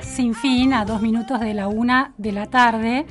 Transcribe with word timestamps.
Sin 0.00 0.34
fin 0.34 0.74
a 0.74 0.84
dos 0.84 1.00
minutos 1.02 1.38
de 1.38 1.54
la 1.54 1.68
una 1.68 2.14
de 2.18 2.32
la 2.32 2.46
tarde, 2.46 3.06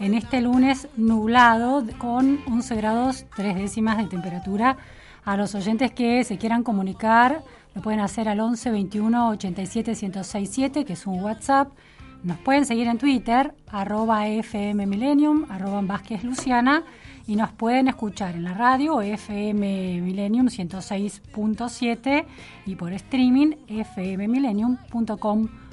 en 0.00 0.14
este 0.14 0.40
lunes 0.40 0.88
nublado 0.96 1.84
con 1.98 2.40
11 2.48 2.74
grados 2.74 3.26
tres 3.36 3.54
décimas 3.54 3.98
de 3.98 4.06
temperatura. 4.06 4.76
A 5.24 5.36
los 5.36 5.54
oyentes 5.54 5.92
que 5.92 6.24
se 6.24 6.36
quieran 6.36 6.64
comunicar 6.64 7.44
lo 7.76 7.82
pueden 7.82 8.00
hacer 8.00 8.28
al 8.28 8.40
11 8.40 8.72
21 8.72 9.28
87 9.28 9.92
1067, 9.92 10.84
que 10.84 10.94
es 10.94 11.06
un 11.06 11.22
WhatsApp. 11.22 11.68
Nos 12.24 12.38
pueden 12.38 12.66
seguir 12.66 12.88
en 12.88 12.98
Twitter, 12.98 13.54
arroba 13.70 14.26
FM 14.26 14.86
Millennium, 14.86 15.46
arroba 15.48 15.80
Vázquez 15.82 16.24
Luciana, 16.24 16.82
y 17.28 17.36
nos 17.36 17.52
pueden 17.52 17.86
escuchar 17.86 18.34
en 18.34 18.42
la 18.42 18.54
radio 18.54 19.00
FM 19.00 20.00
Millennium 20.00 20.48
106.7 20.48 22.24
y 22.66 22.74
por 22.74 22.92
streaming 22.92 23.52
fmmillennium.com.ar. 23.68 25.63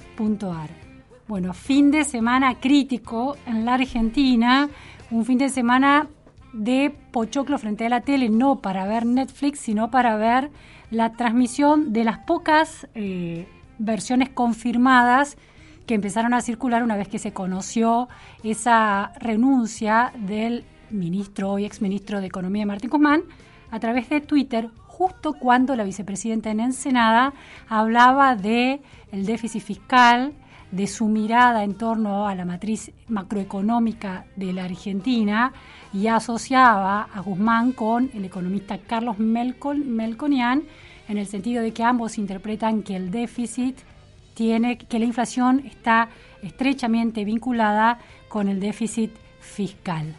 Bueno, 1.28 1.54
fin 1.54 1.92
de 1.92 2.04
semana 2.04 2.60
crítico 2.60 3.38
en 3.46 3.66
la 3.66 3.76
Argentina, 3.76 4.70
un 5.10 5.26
fin 5.26 5.38
de 5.38 5.50
semana 5.50 6.08
de 6.54 6.94
pochoclo 7.12 7.58
frente 7.58 7.86
a 7.86 7.90
la 7.90 8.02
tele, 8.02 8.30
no 8.30 8.60
para 8.60 8.86
ver 8.86 9.06
Netflix, 9.06 9.60
sino 9.60 9.90
para 9.92 10.18
ver 10.18 10.52
la 10.90 11.14
transmisión 11.14 11.94
de 11.94 12.04
las 12.04 12.20
pocas 12.20 12.88
eh, 12.96 13.48
versiones 13.80 14.30
confirmadas 14.30 15.38
que 15.86 15.96
empezaron 15.96 16.34
a 16.34 16.42
circular 16.42 16.84
una 16.84 16.98
vez 16.98 17.08
que 17.08 17.20
se 17.20 17.34
conoció 17.34 18.10
esa 18.44 19.14
renuncia 19.20 20.12
del 20.18 20.66
ministro, 20.90 21.52
hoy 21.52 21.66
exministro 21.66 22.20
de 22.20 22.28
Economía, 22.28 22.66
Martín 22.66 22.90
Guzmán, 22.90 23.24
a 23.72 23.80
través 23.80 24.10
de 24.10 24.22
Twitter, 24.22 24.70
justo 24.92 25.34
cuando 25.34 25.76
la 25.76 25.84
vicepresidenta 25.84 26.52
en 26.52 26.60
Ensenada 26.60 27.34
hablaba 27.70 28.36
de 28.36 28.82
el 29.12 29.26
déficit 29.26 29.64
fiscal, 29.64 30.34
de 30.72 30.88
su 30.88 31.08
mirada 31.08 31.64
en 31.64 31.76
torno 31.76 32.28
a 32.28 32.36
la 32.36 32.46
matriz 32.46 32.92
macroeconómica 33.08 34.26
de 34.36 34.54
la 34.54 34.66
Argentina 34.66 35.52
y 35.94 36.08
asociaba 36.08 37.10
a 37.14 37.20
Guzmán 37.22 37.74
con 37.74 38.10
el 38.14 38.26
economista 38.26 38.78
Carlos 38.78 39.20
Melcon, 39.20 39.96
Melconian 39.96 40.64
en 41.10 41.18
el 41.18 41.28
sentido 41.28 41.62
de 41.62 41.74
que 41.74 41.84
ambos 41.84 42.18
interpretan 42.18 42.84
que 42.84 42.96
el 42.96 43.12
déficit 43.12 43.80
tiene 44.34 44.78
que 44.78 45.00
la 45.00 45.06
inflación 45.06 45.60
está 45.66 46.10
estrechamente 46.42 47.26
vinculada 47.26 48.00
con 48.30 48.48
el 48.48 48.60
déficit 48.60 49.12
fiscal. 49.42 50.16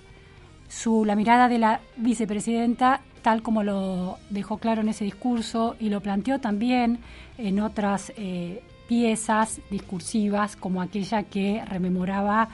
Su, 0.68 1.04
la 1.04 1.16
mirada 1.16 1.48
de 1.48 1.58
la 1.58 1.80
vicepresidenta, 1.96 3.00
tal 3.22 3.42
como 3.42 3.62
lo 3.62 4.18
dejó 4.30 4.58
claro 4.58 4.82
en 4.82 4.88
ese 4.88 5.04
discurso 5.04 5.76
y 5.80 5.88
lo 5.88 6.00
planteó 6.00 6.40
también 6.40 6.98
en 7.38 7.60
otras 7.60 8.12
eh, 8.16 8.62
piezas 8.88 9.60
discursivas, 9.70 10.56
como 10.56 10.82
aquella 10.82 11.22
que 11.22 11.64
rememoraba 11.64 12.48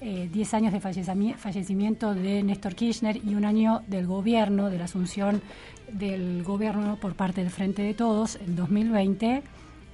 10 0.00 0.52
eh, 0.52 0.56
años 0.56 0.72
de 0.72 0.80
fallecimiento 0.80 2.14
de 2.14 2.42
Néstor 2.42 2.74
Kirchner 2.74 3.16
y 3.16 3.34
un 3.34 3.44
año 3.44 3.82
del 3.86 4.06
gobierno, 4.06 4.70
de 4.70 4.78
la 4.78 4.84
asunción 4.84 5.40
del 5.92 6.42
gobierno 6.42 6.96
por 6.96 7.14
parte 7.14 7.42
del 7.42 7.50
Frente 7.50 7.82
de 7.82 7.94
Todos 7.94 8.36
en 8.36 8.56
2020 8.56 9.42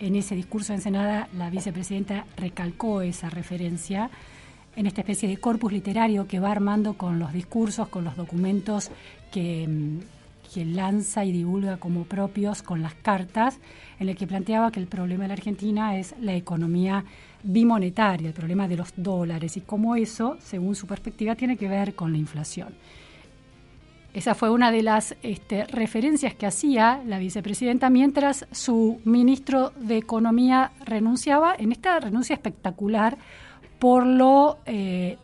en 0.01 0.17
ese 0.17 0.35
discurso 0.35 0.73
en 0.73 0.81
Senada 0.81 1.29
la 1.37 1.51
vicepresidenta 1.51 2.25
recalcó 2.37 3.03
esa 3.03 3.29
referencia 3.29 4.11
en 4.75 4.87
esta 4.87 5.03
especie 5.03 5.29
de 5.29 5.37
corpus 5.37 5.73
literario 5.73 6.27
que 6.27 6.41
va 6.41 6.51
armando 6.51 6.95
con 6.95 7.19
los 7.19 7.33
discursos, 7.33 7.89
con 7.89 8.05
los 8.05 8.17
documentos 8.17 8.91
que, 9.31 9.69
que 10.53 10.65
lanza 10.65 11.25
y 11.25 11.33
divulga 11.33 11.77
como 11.77 12.05
propios, 12.05 12.63
con 12.63 12.83
las 12.83 12.95
cartas, 12.95 13.59
en 13.99 14.09
el 14.09 14.17
que 14.17 14.27
planteaba 14.27 14.73
que 14.73 14.81
el 14.81 14.87
problema 14.87 15.25
de 15.25 15.29
la 15.29 15.35
Argentina 15.35 15.97
es 15.97 16.15
la 16.21 16.35
economía 16.35 17.05
bimonetaria, 17.43 18.29
el 18.29 18.35
problema 18.35 18.69
de 18.69 18.77
los 18.77 18.93
dólares 18.97 19.57
y 19.57 19.61
cómo 19.61 19.97
eso, 19.97 20.37
según 20.41 20.75
su 20.75 20.87
perspectiva, 20.87 21.35
tiene 21.35 21.57
que 21.57 21.69
ver 21.69 21.95
con 21.95 22.13
la 22.13 22.19
inflación. 22.19 22.75
Esa 24.13 24.35
fue 24.35 24.51
una 24.51 24.73
de 24.73 24.83
las 24.83 25.15
este, 25.23 25.65
referencias 25.67 26.35
que 26.35 26.47
hacía 26.47 27.01
la 27.07 27.21
vicepresidenta 27.21 27.91
mientras 27.91 28.45
su 28.51 29.01
ministro 29.05 29.71
de 29.77 29.99
Economía 29.99 30.73
renunciaba 30.85 31.55
en 31.57 31.71
esta 31.71 32.01
renuncia 32.01 32.35
espectacular 32.35 33.17
por 33.79 34.05
lo 34.05 34.59
eh, 34.67 35.17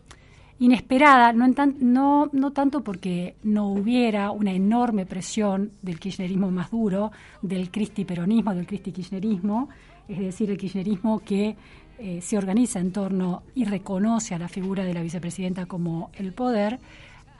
inesperada, 0.59 1.33
no, 1.33 1.47
no, 1.79 2.29
no 2.31 2.51
tanto 2.51 2.83
porque 2.83 3.35
no 3.43 3.67
hubiera 3.67 4.31
una 4.31 4.51
enorme 4.51 5.05
presión 5.05 5.71
del 5.81 5.99
kirchnerismo 5.99 6.49
más 6.49 6.71
duro, 6.71 7.11
del 7.41 7.69
cristiperonismo, 7.69 8.55
del 8.55 8.65
cristi-kirchnerismo, 8.65 9.69
es 10.07 10.19
decir, 10.19 10.49
el 10.49 10.57
kirchnerismo 10.57 11.19
que 11.19 11.55
eh, 11.99 12.21
se 12.21 12.37
organiza 12.37 12.79
en 12.79 12.91
torno 12.91 13.43
y 13.55 13.65
reconoce 13.65 14.33
a 14.35 14.39
la 14.39 14.47
figura 14.47 14.83
de 14.83 14.93
la 14.93 15.01
vicepresidenta 15.01 15.65
como 15.65 16.09
el 16.13 16.33
poder, 16.33 16.79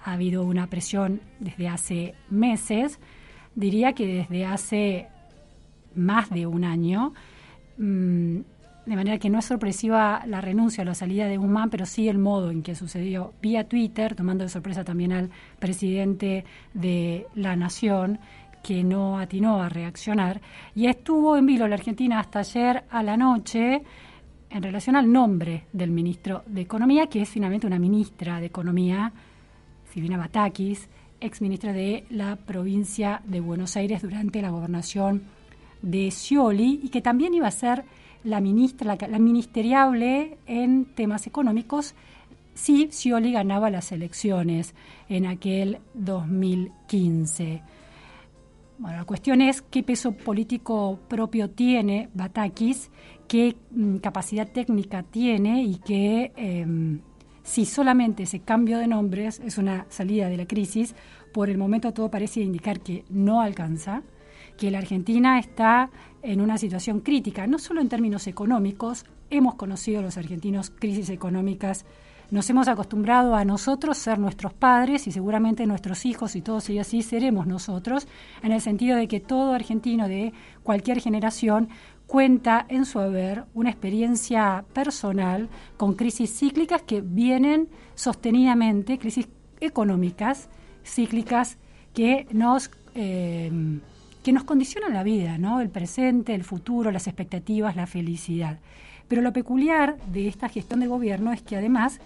ha 0.03 0.13
habido 0.13 0.43
una 0.43 0.67
presión 0.67 1.21
desde 1.39 1.67
hace 1.67 2.15
meses, 2.29 2.99
diría 3.55 3.93
que 3.93 4.07
desde 4.07 4.45
hace 4.45 5.07
más 5.95 6.29
de 6.29 6.45
un 6.45 6.63
año, 6.63 7.13
mmm, 7.77 8.39
de 8.87 8.95
manera 8.95 9.17
que 9.17 9.29
no 9.29 9.39
es 9.39 9.45
sorpresiva 9.45 10.23
la 10.25 10.39
renuncia 10.39 10.81
o 10.81 10.85
la 10.85 10.95
salida 10.95 11.27
de 11.27 11.35
Guzmán, 11.35 11.69
pero 11.69 11.85
sí 11.85 12.07
el 12.07 12.17
modo 12.17 12.51
en 12.51 12.63
que 12.63 12.73
sucedió 12.73 13.33
vía 13.41 13.67
Twitter, 13.67 14.15
tomando 14.15 14.45
de 14.45 14.49
sorpresa 14.49 14.85
también 14.85 15.11
al 15.11 15.29
presidente 15.59 16.45
de 16.73 17.27
la 17.35 17.57
Nación, 17.57 18.19
que 18.63 18.85
no 18.85 19.19
atinó 19.19 19.61
a 19.61 19.67
reaccionar, 19.67 20.39
y 20.73 20.87
estuvo 20.87 21.35
en 21.35 21.45
vilo 21.45 21.67
la 21.67 21.75
Argentina 21.75 22.21
hasta 22.21 22.39
ayer 22.39 22.85
a 22.89 23.03
la 23.03 23.17
noche 23.17 23.83
en 24.49 24.63
relación 24.63 24.95
al 24.95 25.11
nombre 25.11 25.65
del 25.73 25.91
ministro 25.91 26.43
de 26.45 26.61
Economía, 26.61 27.07
que 27.07 27.21
es 27.21 27.29
finalmente 27.29 27.67
una 27.67 27.79
ministra 27.79 28.39
de 28.39 28.45
Economía, 28.45 29.11
Silvina 29.91 30.17
Batakis, 30.17 30.87
ex 31.19 31.41
ministra 31.41 31.73
de 31.73 32.05
la 32.09 32.37
provincia 32.37 33.21
de 33.25 33.41
Buenos 33.41 33.75
Aires 33.75 34.01
durante 34.01 34.41
la 34.41 34.49
gobernación 34.49 35.23
de 35.81 36.09
Scioli, 36.09 36.79
y 36.83 36.87
que 36.87 37.01
también 37.01 37.33
iba 37.33 37.47
a 37.47 37.51
ser 37.51 37.83
la 38.23 38.41
ministra, 38.41 38.95
la, 38.95 39.07
la 39.07 39.19
ministeriable 39.19 40.37
en 40.45 40.85
temas 40.85 41.27
económicos 41.27 41.95
si 42.53 42.89
Scioli 42.91 43.31
ganaba 43.31 43.69
las 43.69 43.91
elecciones 43.91 44.73
en 45.09 45.27
aquel 45.27 45.79
2015. 45.93 47.61
Bueno, 48.79 48.97
la 48.97 49.05
cuestión 49.05 49.41
es 49.41 49.61
qué 49.61 49.83
peso 49.83 50.11
político 50.11 50.99
propio 51.07 51.49
tiene 51.49 52.09
Batakis, 52.13 52.89
qué 53.27 53.55
mm, 53.71 53.97
capacidad 53.97 54.47
técnica 54.47 55.03
tiene 55.03 55.63
y 55.63 55.75
qué 55.77 56.31
eh, 56.35 56.99
si 57.47 57.65
solamente 57.65 58.23
ese 58.23 58.41
cambio 58.41 58.77
de 58.77 58.87
nombres 58.87 59.39
es 59.39 59.57
una 59.57 59.85
salida 59.89 60.27
de 60.27 60.37
la 60.37 60.45
crisis, 60.45 60.95
por 61.33 61.49
el 61.49 61.57
momento 61.57 61.93
todo 61.93 62.11
parece 62.11 62.41
indicar 62.41 62.81
que 62.81 63.05
no 63.09 63.41
alcanza, 63.41 64.03
que 64.57 64.69
la 64.69 64.79
Argentina 64.79 65.39
está 65.39 65.89
en 66.21 66.41
una 66.41 66.57
situación 66.57 67.01
crítica, 67.01 67.47
no 67.47 67.59
solo 67.59 67.81
en 67.81 67.89
términos 67.89 68.27
económicos, 68.27 69.05
hemos 69.29 69.55
conocido 69.55 70.01
los 70.01 70.17
argentinos 70.17 70.69
crisis 70.69 71.09
económicas 71.09 71.85
nos 72.29 72.49
hemos 72.49 72.67
acostumbrado 72.67 73.35
a 73.35 73.45
nosotros 73.45 73.97
ser 73.97 74.19
nuestros 74.19 74.53
padres 74.53 75.07
y 75.07 75.13
seguramente 75.13 75.65
nuestros 75.65 76.05
hijos 76.05 76.35
y 76.35 76.41
todos 76.41 76.69
ellos 76.69 76.87
así 76.87 77.01
seremos 77.01 77.47
nosotros, 77.47 78.05
en 78.43 78.51
el 78.51 78.59
sentido 78.59 78.97
de 78.97 79.07
que 79.07 79.21
todo 79.21 79.53
argentino 79.53 80.09
de 80.09 80.33
cualquier 80.61 80.99
generación 80.99 81.69
cuenta 82.05 82.65
en 82.67 82.85
su 82.85 82.99
haber 82.99 83.45
una 83.53 83.69
experiencia 83.69 84.65
personal 84.73 85.47
con 85.77 85.93
crisis 85.93 86.37
cíclicas 86.37 86.81
que 86.81 86.99
vienen 86.99 87.69
sostenidamente, 87.95 88.99
crisis 88.99 89.29
económicas 89.61 90.49
cíclicas 90.83 91.57
que 91.93 92.27
nos 92.31 92.69
eh, 92.93 93.79
que 94.23 94.31
nos 94.31 94.43
condicionan 94.43 94.93
la 94.93 95.03
vida, 95.03 95.37
¿no? 95.37 95.61
El 95.61 95.69
presente, 95.69 96.35
el 96.35 96.43
futuro, 96.43 96.91
las 96.91 97.07
expectativas, 97.07 97.75
la 97.75 97.87
felicidad. 97.87 98.59
Pero 99.07 99.21
lo 99.21 99.33
peculiar 99.33 99.97
de 100.11 100.27
esta 100.27 100.49
gestión 100.49 100.81
de 100.81 100.87
gobierno 100.87 101.31
es 101.31 101.41
que 101.41 101.55
además 101.55 101.99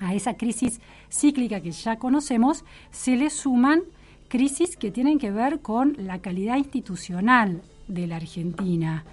a 0.00 0.14
esa 0.14 0.34
crisis 0.34 0.80
cíclica 1.10 1.60
que 1.60 1.70
ya 1.70 1.96
conocemos, 1.96 2.64
se 2.90 3.16
le 3.16 3.30
suman 3.30 3.82
crisis 4.28 4.76
que 4.76 4.90
tienen 4.90 5.18
que 5.18 5.30
ver 5.30 5.60
con 5.60 5.94
la 5.98 6.18
calidad 6.18 6.56
institucional 6.56 7.62
de 7.88 8.06
la 8.06 8.16
Argentina. 8.16 9.04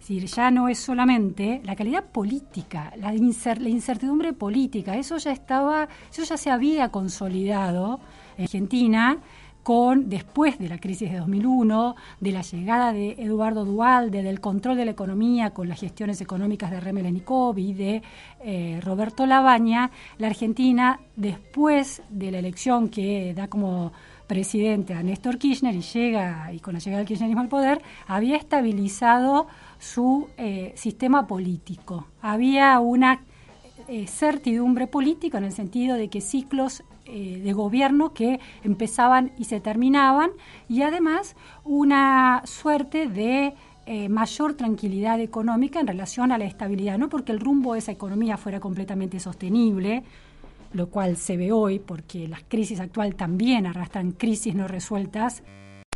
Es 0.00 0.08
decir, 0.08 0.26
ya 0.26 0.50
no 0.50 0.68
es 0.68 0.78
solamente 0.78 1.60
la 1.64 1.76
calidad 1.76 2.04
política, 2.04 2.92
la, 2.96 3.12
la 3.12 3.68
incertidumbre 3.68 4.32
política, 4.32 4.96
eso 4.96 5.16
ya 5.18 5.30
estaba, 5.30 5.88
eso 6.10 6.24
ya 6.24 6.36
se 6.36 6.50
había 6.50 6.88
consolidado 6.88 8.00
en 8.36 8.44
Argentina 8.44 9.18
con 9.62 10.08
después 10.08 10.58
de 10.58 10.68
la 10.68 10.78
crisis 10.78 11.10
de 11.10 11.18
2001, 11.18 11.94
de 12.20 12.32
la 12.32 12.42
llegada 12.42 12.92
de 12.92 13.12
Eduardo 13.18 13.64
Dualde, 13.64 14.22
del 14.22 14.40
control 14.40 14.76
de 14.76 14.84
la 14.84 14.90
economía 14.90 15.50
con 15.50 15.68
las 15.68 15.80
gestiones 15.80 16.20
económicas 16.20 16.70
de 16.70 16.80
Remelennikov 16.80 17.58
y 17.58 17.72
de 17.74 18.02
eh, 18.44 18.80
Roberto 18.82 19.26
Labaña, 19.26 19.90
la 20.18 20.28
Argentina, 20.28 21.00
después 21.16 22.02
de 22.10 22.30
la 22.30 22.38
elección 22.38 22.88
que 22.88 23.34
da 23.34 23.48
como 23.48 23.92
presidente 24.26 24.94
a 24.94 25.02
Néstor 25.02 25.38
Kirchner 25.38 25.74
y 25.74 25.82
llega, 25.82 26.52
y 26.52 26.58
con 26.60 26.74
la 26.74 26.80
llegada 26.80 26.98
del 26.98 27.06
kirchnerismo 27.06 27.42
al 27.42 27.48
poder, 27.48 27.82
había 28.06 28.36
estabilizado 28.36 29.46
su 29.78 30.28
eh, 30.38 30.72
sistema 30.74 31.26
político. 31.26 32.06
Había 32.22 32.78
una 32.80 33.20
eh, 33.88 34.06
certidumbre 34.06 34.86
política 34.86 35.38
en 35.38 35.44
el 35.44 35.52
sentido 35.52 35.96
de 35.96 36.08
que 36.08 36.20
ciclos 36.20 36.82
eh, 37.04 37.40
de 37.42 37.52
gobierno 37.52 38.12
que 38.14 38.38
empezaban 38.62 39.32
y 39.36 39.44
se 39.44 39.60
terminaban 39.60 40.30
y 40.68 40.82
además 40.82 41.36
una 41.64 42.42
suerte 42.44 43.08
de 43.08 43.54
eh, 43.86 44.08
mayor 44.08 44.54
tranquilidad 44.54 45.18
económica 45.20 45.80
en 45.80 45.88
relación 45.88 46.30
a 46.30 46.38
la 46.38 46.44
estabilidad, 46.44 46.98
no 46.98 47.08
porque 47.08 47.32
el 47.32 47.40
rumbo 47.40 47.72
de 47.72 47.80
esa 47.80 47.90
economía 47.90 48.36
fuera 48.36 48.60
completamente 48.60 49.18
sostenible, 49.18 50.04
lo 50.72 50.88
cual 50.90 51.16
se 51.16 51.36
ve 51.36 51.50
hoy 51.50 51.80
porque 51.80 52.28
las 52.28 52.44
crisis 52.46 52.78
actuales 52.78 53.16
también 53.16 53.66
arrastran 53.66 54.12
crisis 54.12 54.54
no 54.54 54.68
resueltas 54.68 55.42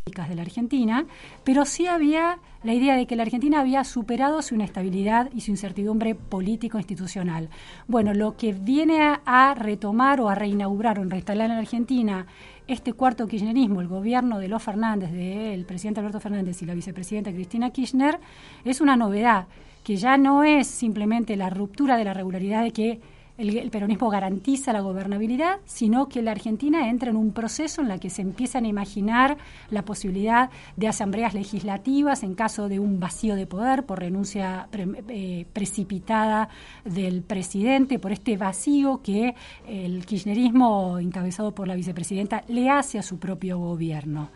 de 0.06 0.36
la 0.36 0.42
Argentina, 0.42 1.04
pero 1.42 1.64
sí 1.64 1.88
había 1.88 2.38
la 2.62 2.72
idea 2.72 2.94
de 2.94 3.08
que 3.08 3.16
la 3.16 3.24
Argentina 3.24 3.58
había 3.58 3.82
superado 3.82 4.40
su 4.40 4.54
inestabilidad 4.54 5.28
y 5.34 5.40
su 5.40 5.50
incertidumbre 5.50 6.14
político-institucional. 6.14 7.50
Bueno, 7.88 8.14
lo 8.14 8.36
que 8.36 8.52
viene 8.52 9.00
a, 9.00 9.54
retomar 9.54 10.20
o 10.20 10.28
a 10.28 10.36
reinaugurar 10.36 11.00
o 11.00 11.02
a 11.02 11.06
reinstalar 11.06 11.50
en 11.50 11.56
la 11.56 11.62
Argentina 11.62 12.26
este 12.68 12.92
cuarto 12.92 13.26
kirchnerismo, 13.26 13.80
el 13.80 13.88
gobierno 13.88 14.38
de 14.38 14.46
los 14.46 14.62
Fernández, 14.62 15.10
del 15.10 15.64
presidente 15.64 15.98
Alberto 15.98 16.20
Fernández 16.20 16.62
y 16.62 16.66
la 16.66 16.74
vicepresidenta 16.74 17.32
Cristina 17.32 17.70
Kirchner, 17.70 18.20
es 18.64 18.80
una 18.80 18.96
novedad, 18.96 19.48
que 19.82 19.96
ya 19.96 20.16
no 20.18 20.44
es 20.44 20.68
simplemente 20.68 21.34
la 21.36 21.50
ruptura 21.50 21.96
de 21.96 22.04
la 22.04 22.14
regularidad 22.14 22.62
de 22.62 22.70
que 22.70 23.00
el, 23.38 23.70
peronismo 23.70 24.08
garantiza 24.08 24.72
la 24.72 24.80
gobernabilidad, 24.80 25.60
sino 25.64 26.08
que 26.08 26.22
la 26.22 26.30
Argentina 26.30 26.88
entra 26.88 27.10
en 27.10 27.16
un 27.16 27.32
proceso 27.32 27.82
en 27.82 27.90
el 27.90 28.00
que 28.00 28.10
se 28.10 28.22
empiezan 28.22 28.64
a 28.64 28.68
imaginar 28.68 29.36
la 29.70 29.84
posibilidad 29.84 30.50
de 30.76 30.88
asambleas 30.88 31.34
legislativas 31.34 32.22
en 32.22 32.34
caso 32.34 32.68
de 32.68 32.78
un 32.78 32.98
vacío 32.98 33.34
de 33.34 33.46
poder 33.46 33.84
por 33.84 34.00
renuncia 34.00 34.68
eh, 34.72 35.46
precipitada 35.52 36.48
del 36.84 37.22
presidente, 37.22 37.98
por 37.98 38.12
este 38.12 38.36
vacío 38.36 39.02
que 39.02 39.34
el 39.66 40.06
kirchnerismo, 40.06 40.98
encabezado 40.98 41.54
por 41.54 41.68
la 41.68 41.74
vicepresidenta, 41.74 42.42
le 42.48 42.70
hace 42.70 42.98
a 42.98 43.02
su 43.02 43.18
propio 43.18 43.58
gobierno. 43.58 44.30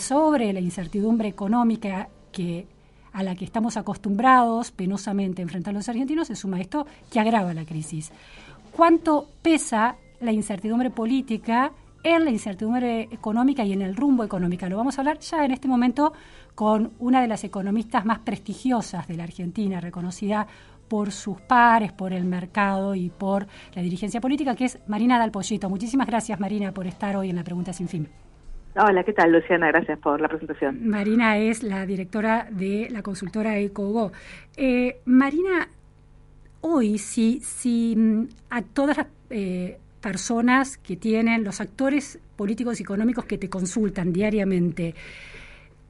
sobre 0.00 0.52
la 0.52 0.60
incertidumbre 0.60 1.28
económica 1.28 2.08
que 2.32 2.66
a 3.16 3.22
la 3.22 3.34
que 3.34 3.46
estamos 3.46 3.78
acostumbrados 3.78 4.72
penosamente 4.72 5.40
a 5.40 5.44
enfrentar 5.44 5.72
los 5.72 5.88
argentinos, 5.88 6.26
se 6.26 6.36
suma 6.36 6.60
esto 6.60 6.86
que 7.10 7.18
agrava 7.18 7.54
la 7.54 7.64
crisis. 7.64 8.12
¿Cuánto 8.72 9.26
pesa 9.40 9.96
la 10.20 10.32
incertidumbre 10.32 10.90
política 10.90 11.72
en 12.02 12.26
la 12.26 12.30
incertidumbre 12.30 13.08
económica 13.10 13.64
y 13.64 13.72
en 13.72 13.80
el 13.80 13.96
rumbo 13.96 14.22
económico? 14.22 14.68
Lo 14.68 14.76
vamos 14.76 14.98
a 14.98 15.00
hablar 15.00 15.18
ya 15.20 15.46
en 15.46 15.52
este 15.52 15.66
momento 15.66 16.12
con 16.54 16.92
una 16.98 17.22
de 17.22 17.28
las 17.28 17.42
economistas 17.42 18.04
más 18.04 18.18
prestigiosas 18.18 19.08
de 19.08 19.16
la 19.16 19.24
Argentina, 19.24 19.80
reconocida 19.80 20.46
por 20.86 21.10
sus 21.10 21.40
pares, 21.40 21.92
por 21.92 22.12
el 22.12 22.26
mercado 22.26 22.94
y 22.94 23.08
por 23.08 23.46
la 23.74 23.80
dirigencia 23.80 24.20
política, 24.20 24.54
que 24.54 24.66
es 24.66 24.78
Marina 24.88 25.18
Dalpollito. 25.18 25.70
Muchísimas 25.70 26.06
gracias, 26.06 26.38
Marina, 26.38 26.70
por 26.72 26.86
estar 26.86 27.16
hoy 27.16 27.30
en 27.30 27.36
la 27.36 27.44
Pregunta 27.44 27.72
Sin 27.72 27.88
Fin. 27.88 28.25
Hola, 28.78 29.04
¿qué 29.04 29.14
tal, 29.14 29.32
Luciana? 29.32 29.68
Gracias 29.68 29.98
por 29.98 30.20
la 30.20 30.28
presentación. 30.28 30.86
Marina 30.86 31.38
es 31.38 31.62
la 31.62 31.86
directora 31.86 32.46
de 32.50 32.88
la 32.90 33.00
consultora 33.00 33.58
EcoGo. 33.58 34.12
Eh, 34.54 34.98
Marina, 35.06 35.68
hoy, 36.60 36.98
si, 36.98 37.40
si 37.40 37.94
mm, 37.96 38.28
a 38.50 38.60
todas 38.60 38.98
las 38.98 39.06
eh, 39.30 39.78
personas 40.02 40.76
que 40.76 40.94
tienen, 40.96 41.42
los 41.42 41.62
actores 41.62 42.18
políticos 42.36 42.78
y 42.78 42.82
económicos 42.82 43.24
que 43.24 43.38
te 43.38 43.48
consultan 43.48 44.12
diariamente, 44.12 44.94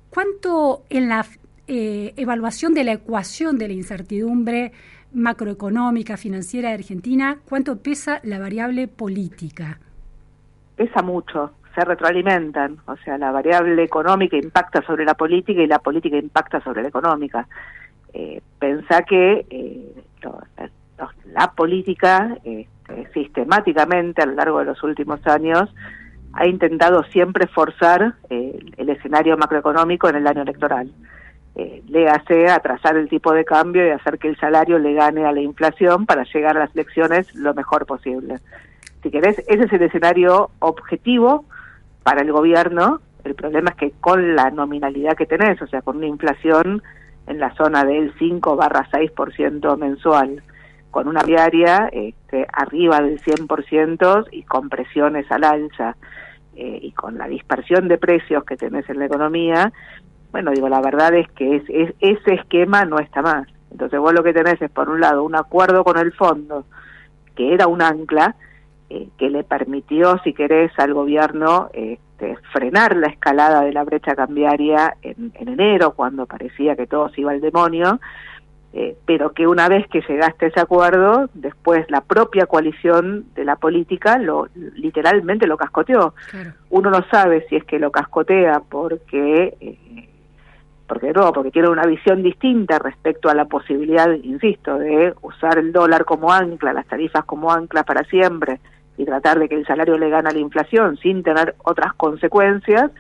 ¿cuánto 0.09 0.85
en 0.89 1.09
la 1.09 1.27
eh, 1.67 2.15
evaluación 2.17 2.73
de 2.73 2.85
la 2.85 2.93
ecuación 2.93 3.59
de 3.59 3.67
la 3.67 3.75
incertidumbre 3.75 4.71
macroeconómica, 5.13 6.17
financiera 6.17 6.69
de 6.69 6.77
Argentina, 6.77 7.39
cuánto 7.49 7.79
pesa 7.79 8.21
la 8.23 8.39
variable 8.39 8.87
política? 8.87 9.81
Pesa 10.77 11.03
mucho 11.03 11.53
se 11.77 11.85
retroalimentan, 11.85 12.79
o 12.87 12.97
sea, 12.97 13.19
la 13.19 13.31
variable 13.31 13.85
económica 13.85 14.37
impacta 14.37 14.83
sobre 14.83 15.05
la 15.05 15.15
política 15.15 15.63
y 15.63 15.67
la 15.69 15.79
política 15.79 16.17
impacta 16.17 16.61
sobre 16.61 16.83
la 16.83 16.89
económica. 16.89 17.47
Eh, 18.13 18.41
pensá 18.59 19.03
que 19.03 19.47
eh, 19.51 19.95
la 21.33 21.53
política 21.53 22.37
este, 22.89 23.13
sistemáticamente 23.13 24.23
a 24.23 24.27
lo 24.27 24.35
largo 24.35 24.59
de 24.61 24.67
los 24.67 24.83
últimos 24.83 25.25
años 25.27 25.73
ha 26.33 26.47
intentado 26.47 27.03
siempre 27.05 27.47
forzar 27.47 28.15
eh, 28.29 28.59
el 28.77 28.89
escenario 28.91 29.37
macroeconómico 29.37 30.09
en 30.09 30.17
el 30.17 30.27
año 30.27 30.43
electoral. 30.43 30.91
Eh, 31.55 31.83
le 31.89 32.09
hace 32.09 32.49
atrasar 32.49 32.97
el 32.97 33.09
tipo 33.09 33.33
de 33.33 33.45
cambio 33.45 33.87
y 33.87 33.91
hacer 33.91 34.19
que 34.19 34.29
el 34.29 34.37
salario 34.39 34.79
le 34.79 34.93
gane 34.93 35.25
a 35.25 35.33
la 35.33 35.41
inflación 35.41 36.05
para 36.05 36.25
llegar 36.25 36.57
a 36.57 36.61
las 36.61 36.75
elecciones 36.75 37.35
lo 37.35 37.55
mejor 37.55 37.87
posible. 37.87 38.37
Si 39.03 39.11
querés, 39.11 39.39
ese 39.49 39.65
es 39.65 39.73
el 39.73 39.83
escenario 39.83 40.51
objetivo 40.59 41.47
para 42.07 42.23
el 42.23 42.31
gobierno, 42.31 43.01
el 43.25 43.35
problema 43.35 43.71
es 43.71 43.77
que 43.77 43.91
con 44.01 44.37
la 44.37 44.51
nominalidad 44.51 45.17
que 45.17 45.27
tenés, 45.27 45.61
o 45.61 45.67
sea, 45.67 45.83
con 45.83 45.97
una 45.97 46.07
inflación 46.07 46.81
en 47.27 47.41
la 47.41 47.53
zona 47.57 47.85
del 47.85 48.15
5 48.17 48.55
barra 48.55 48.87
6% 48.93 49.77
mensual, 49.77 50.41
con 50.93 51.09
una 51.09 51.25
diaria 51.25 51.89
este, 51.91 52.47
arriba 52.53 53.01
del 53.01 53.21
100% 53.21 54.29
y 54.31 54.45
con 54.45 54.69
presiones 54.69 55.27
al 55.33 55.43
alza 55.43 55.97
eh, 56.55 56.79
y 56.81 56.93
con 56.93 57.19
la 57.19 57.27
dispersión 57.27 57.89
de 57.89 57.99
precios 57.99 58.45
que 58.45 58.57
tenés 58.57 58.89
en 58.89 59.01
la 59.01 59.07
economía, 59.07 59.73
bueno, 60.31 60.53
digo, 60.53 60.69
la 60.69 60.81
verdad 60.81 61.13
es 61.13 61.29
que 61.33 61.57
es, 61.57 61.65
ese 61.99 62.35
esquema 62.35 62.85
no 62.85 63.01
está 63.01 63.21
más. 63.21 63.49
Entonces 63.73 63.99
vos 63.99 64.13
lo 64.13 64.23
que 64.23 64.33
tenés 64.33 64.63
es, 64.63 64.71
por 64.71 64.89
un 64.89 65.01
lado, 65.01 65.25
un 65.25 65.35
acuerdo 65.35 65.83
con 65.83 65.99
el 65.99 66.13
fondo, 66.13 66.67
que 67.35 67.53
era 67.53 67.67
un 67.67 67.83
ancla, 67.83 68.37
eh, 68.89 69.09
que 69.19 69.31
le 69.31 69.43
permitió, 69.43 70.19
si 70.23 70.33
querés, 70.33 70.71
al 70.79 70.95
gobierno 70.95 71.71
este, 71.73 72.37
frenar 72.53 72.97
la 72.97 73.09
escalada 73.09 73.63
de 73.63 73.73
la 73.73 73.83
brecha 73.83 74.15
cambiaria 74.15 74.97
en, 75.03 75.33
enero, 75.35 75.93
cuando 75.95 76.27
parecía 76.27 76.77
que 76.77 76.87
todo 76.87 77.09
se 77.09 77.23
iba 77.23 77.33
al 77.33 77.41
demonio, 77.41 77.99
eh, 78.73 78.97
pero 79.05 79.33
que 79.33 79.49
una 79.49 79.69
vez 79.69 79.89
que 79.89 80.03
llegaste 80.03 80.47
a 80.47 80.49
ese 80.51 80.61
acuerdo, 80.61 81.29
después 81.35 81.85
la 81.91 82.01
propia 82.01 82.47
coalición 82.47 83.27
de 83.35 83.45
la 83.45 83.57
política 83.57 84.19
lo 84.19 84.49
literalmente 84.55 85.49
lo 85.49 85.57
cascoteó. 85.57 86.15
Uno 86.71 86.91
no 86.91 87.05
sabe 87.11 87.45
si 87.49 87.57
es 87.57 87.65
que 87.65 87.81
lo 87.81 87.91
cascotea 87.91 88.63
porque 88.69 89.57
eh, 89.61 90.09
porque 90.87 91.13
no, 91.13 91.33
porque 91.33 91.51
tiene 91.51 91.69
una 91.69 91.87
visión 91.87 92.23
distinta 92.23 92.79
respecto 92.79 93.29
a 93.29 93.35
la 93.35 93.47
posibilidad, 93.47 94.09
insisto, 94.13 94.79
de 94.79 95.13
usar 95.23 95.59
el 95.59 95.73
dólar 95.73 96.05
como 96.05 96.33
ancla, 96.33 96.73
las 96.73 96.87
tarifas 96.87 97.25
como 97.25 97.51
ancla 97.51 97.83
para 97.83 98.05
siempre 98.05 98.61
y 98.97 99.05
tratar 99.05 99.39
de 99.39 99.49
que 99.49 99.57
el 99.57 99.67
salario 99.67 99.99
le 99.99 100.11
gane 100.11 100.29
a 100.29 100.33
la 100.33 100.39
inflación 100.39 100.97
sin 100.97 101.23
tener 101.23 101.55
otras 101.65 101.93
consecuencias, 101.95 102.91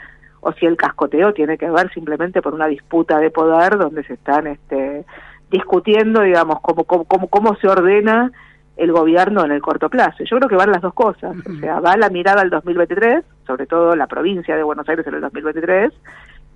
o 0.40 0.52
si 0.52 0.66
el 0.66 0.76
cascoteo 0.76 1.32
tiene 1.32 1.58
que 1.58 1.70
ver 1.70 1.92
simplemente 1.92 2.42
por 2.42 2.54
una 2.54 2.66
disputa 2.66 3.18
de 3.18 3.30
poder 3.30 3.78
donde 3.78 4.04
se 4.04 4.14
están 4.14 4.46
este, 4.46 5.04
discutiendo, 5.50 6.22
digamos, 6.22 6.60
cómo, 6.60 6.84
cómo, 6.84 7.04
cómo, 7.04 7.28
cómo 7.28 7.56
se 7.56 7.68
ordena 7.68 8.30
el 8.76 8.92
gobierno 8.92 9.44
en 9.44 9.52
el 9.52 9.62
corto 9.62 9.88
plazo. 9.88 10.22
Yo 10.24 10.36
creo 10.36 10.48
que 10.48 10.56
van 10.56 10.70
las 10.70 10.82
dos 10.82 10.94
cosas, 10.94 11.34
o 11.46 11.60
sea, 11.60 11.80
va 11.80 11.96
la 11.96 12.10
mirada 12.10 12.42
al 12.42 12.50
2023, 12.50 13.24
sobre 13.46 13.66
todo 13.66 13.96
la 13.96 14.06
provincia 14.06 14.54
de 14.54 14.62
Buenos 14.62 14.88
Aires 14.88 15.06
en 15.06 15.14
el 15.14 15.20
2023, 15.22 15.92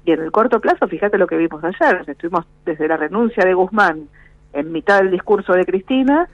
y 0.04 0.12
en 0.12 0.20
el 0.20 0.30
corto 0.30 0.60
plazo, 0.60 0.86
fíjate 0.86 1.18
lo 1.18 1.26
que 1.26 1.36
vimos 1.36 1.62
ayer, 1.64 2.04
estuvimos 2.06 2.46
desde 2.64 2.88
la 2.88 2.96
renuncia 2.96 3.44
de 3.44 3.54
Guzmán 3.54 4.08
en 4.52 4.72
mitad 4.72 4.98
del 4.98 5.10
discurso 5.10 5.52
de 5.52 5.64
Cristina, 5.64 6.28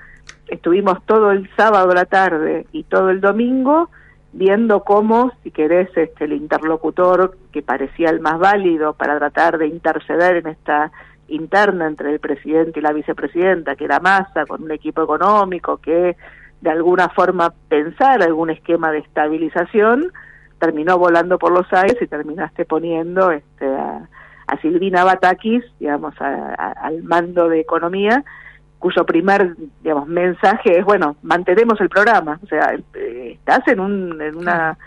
estuvimos 0.49 1.05
todo 1.07 1.31
el 1.33 1.49
sábado 1.57 1.91
a 1.91 1.95
la 1.95 2.05
tarde 2.05 2.67
y 2.73 2.85
todo 2.85 3.11
el 3.11 3.21
domingo 3.21 3.91
viendo 4.33 4.85
cómo, 4.85 5.33
si 5.43 5.51
querés, 5.51 5.89
este, 5.97 6.25
el 6.25 6.35
interlocutor 6.35 7.37
que 7.53 7.63
parecía 7.63 8.11
el 8.11 8.21
más 8.21 8.39
válido 8.39 8.93
para 8.93 9.19
tratar 9.19 9.57
de 9.57 9.67
interceder 9.67 10.37
en 10.37 10.49
esta 10.49 10.93
interna 11.29 11.87
entre 11.87 12.13
el 12.13 12.21
presidente 12.21 12.79
y 12.79 12.83
la 12.83 12.93
vicepresidenta, 12.93 13.77
que 13.77 13.87
era 13.87 13.99
Massa, 13.99 14.45
con 14.47 14.63
un 14.63 14.73
equipo 14.73 15.03
económico 15.03 15.79
que 15.79 16.17
de 16.61 16.71
alguna 16.71 17.09
forma 17.09 17.53
pensara 17.69 18.27
algún 18.27 18.51
esquema 18.51 18.91
de 18.93 18.99
estabilización, 18.99 20.13
terminó 20.59 20.99
volando 20.99 21.39
por 21.39 21.53
los 21.53 21.71
aires 21.73 21.97
y 22.01 22.07
terminaste 22.07 22.65
poniendo 22.65 23.31
este, 23.31 23.67
a, 23.67 24.09
Silvina 24.63 25.05
Batakis, 25.05 25.65
digamos, 25.81 26.15
al 26.21 27.03
mando 27.03 27.49
de 27.49 27.61
economía, 27.61 28.25
cuyo 28.87 29.05
primer, 29.05 29.57
digamos, 29.83 30.07
mensaje 30.07 30.79
es, 30.79 30.85
bueno, 30.85 31.17
mantenemos 31.23 31.81
el 31.81 31.89
programa. 31.89 32.39
O 32.41 32.47
sea, 32.47 32.77
eh, 32.95 33.33
estás 33.33 33.67
en 33.67 33.81
un, 33.81 34.23
en 34.23 34.37
una, 34.37 34.79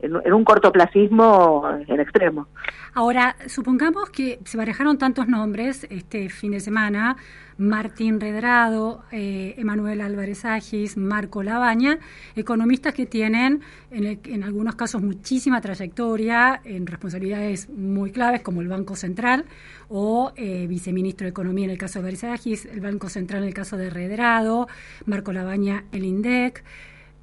en, 0.00 0.32
un 0.32 0.44
cortoplacismo 0.44 1.64
en 1.86 2.00
extremo. 2.00 2.48
Ahora, 2.94 3.36
supongamos 3.46 4.10
que 4.10 4.40
se 4.44 4.56
barajaron 4.56 4.98
tantos 4.98 5.28
nombres 5.28 5.86
este 5.90 6.28
fin 6.28 6.52
de 6.52 6.60
semana, 6.60 7.16
Martín 7.58 8.20
Redrado, 8.20 9.04
eh, 9.12 9.54
Emanuel 9.58 10.00
Álvarez 10.00 10.44
Agis, 10.44 10.96
Marco 10.96 11.42
Labaña, 11.42 11.98
economistas 12.34 12.94
que 12.94 13.06
tienen 13.06 13.60
en, 13.90 14.44
algunos 14.44 14.76
casos 14.76 15.02
muchísima 15.02 15.60
trayectoria 15.60 16.60
en 16.64 16.86
responsabilidades 16.86 17.68
muy 17.70 18.12
claves 18.12 18.42
como 18.42 18.60
el 18.60 18.68
Banco 18.68 18.96
Central 18.96 19.44
o 19.88 20.32
eh, 20.36 20.66
viceministro 20.66 21.24
de 21.24 21.30
Economía 21.30 21.66
en 21.66 21.70
el 21.70 21.78
caso 21.78 21.98
de 21.98 22.08
Álvarez 22.08 22.24
Agis, 22.24 22.66
el 22.66 22.80
Banco 22.80 23.08
Central 23.08 23.42
en 23.42 23.48
el 23.48 23.54
caso 23.54 23.76
de 23.76 23.90
Redrado, 23.90 24.68
Marco 25.06 25.32
Labaña 25.32 25.84
el 25.92 26.04
INDEC. 26.04 26.62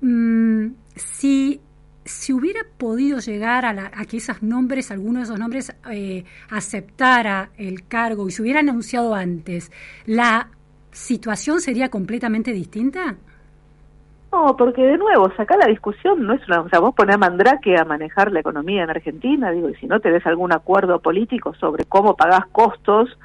Mm, 0.02 0.68
si 2.06 2.34
hubiera 2.34 2.62
podido 2.78 3.20
llegar 3.20 3.66
a, 3.66 3.92
que 4.06 4.18
esos 4.18 4.44
nombres, 4.44 4.92
alguno 4.92 5.20
de 5.20 5.24
esos 5.24 5.40
nombres, 5.40 5.76
eh, 5.92 6.26
aceptara 6.50 7.50
el 7.58 7.88
cargo 7.88 8.28
y 8.28 8.32
se 8.32 8.42
hubiera 8.42 8.60
anunciado 8.60 9.16
antes, 9.16 9.72
¿la 10.06 10.50
situación 10.92 11.60
sería 11.60 11.90
completamente 11.90 12.52
distinta? 12.52 13.16
No, 14.32 14.58
porque 14.58 14.82
de 14.82 14.98
nuevo, 14.98 15.32
acá 15.38 15.56
la 15.58 15.68
discusión 15.68 16.26
no 16.26 16.34
es 16.34 16.42
una, 16.48 16.62
o 16.62 16.70
sea, 16.70 16.80
vos 16.80 16.96
ponés 16.96 17.16
a 17.16 17.20
Mandrake 17.20 17.78
a 17.78 17.86
manejar 17.86 18.32
la 18.32 18.40
economía 18.40 18.84
en 18.84 18.90
Argentina, 18.90 19.52
digo, 19.52 19.70
y 19.70 19.76
si 19.76 19.86
no 19.86 20.00
tenés 20.00 20.26
algún 20.26 20.52
acuerdo 20.52 21.00
político 21.00 21.54
sobre 21.54 21.86
cómo 21.86 22.16
pagás 22.16 22.48
costos 22.52 23.16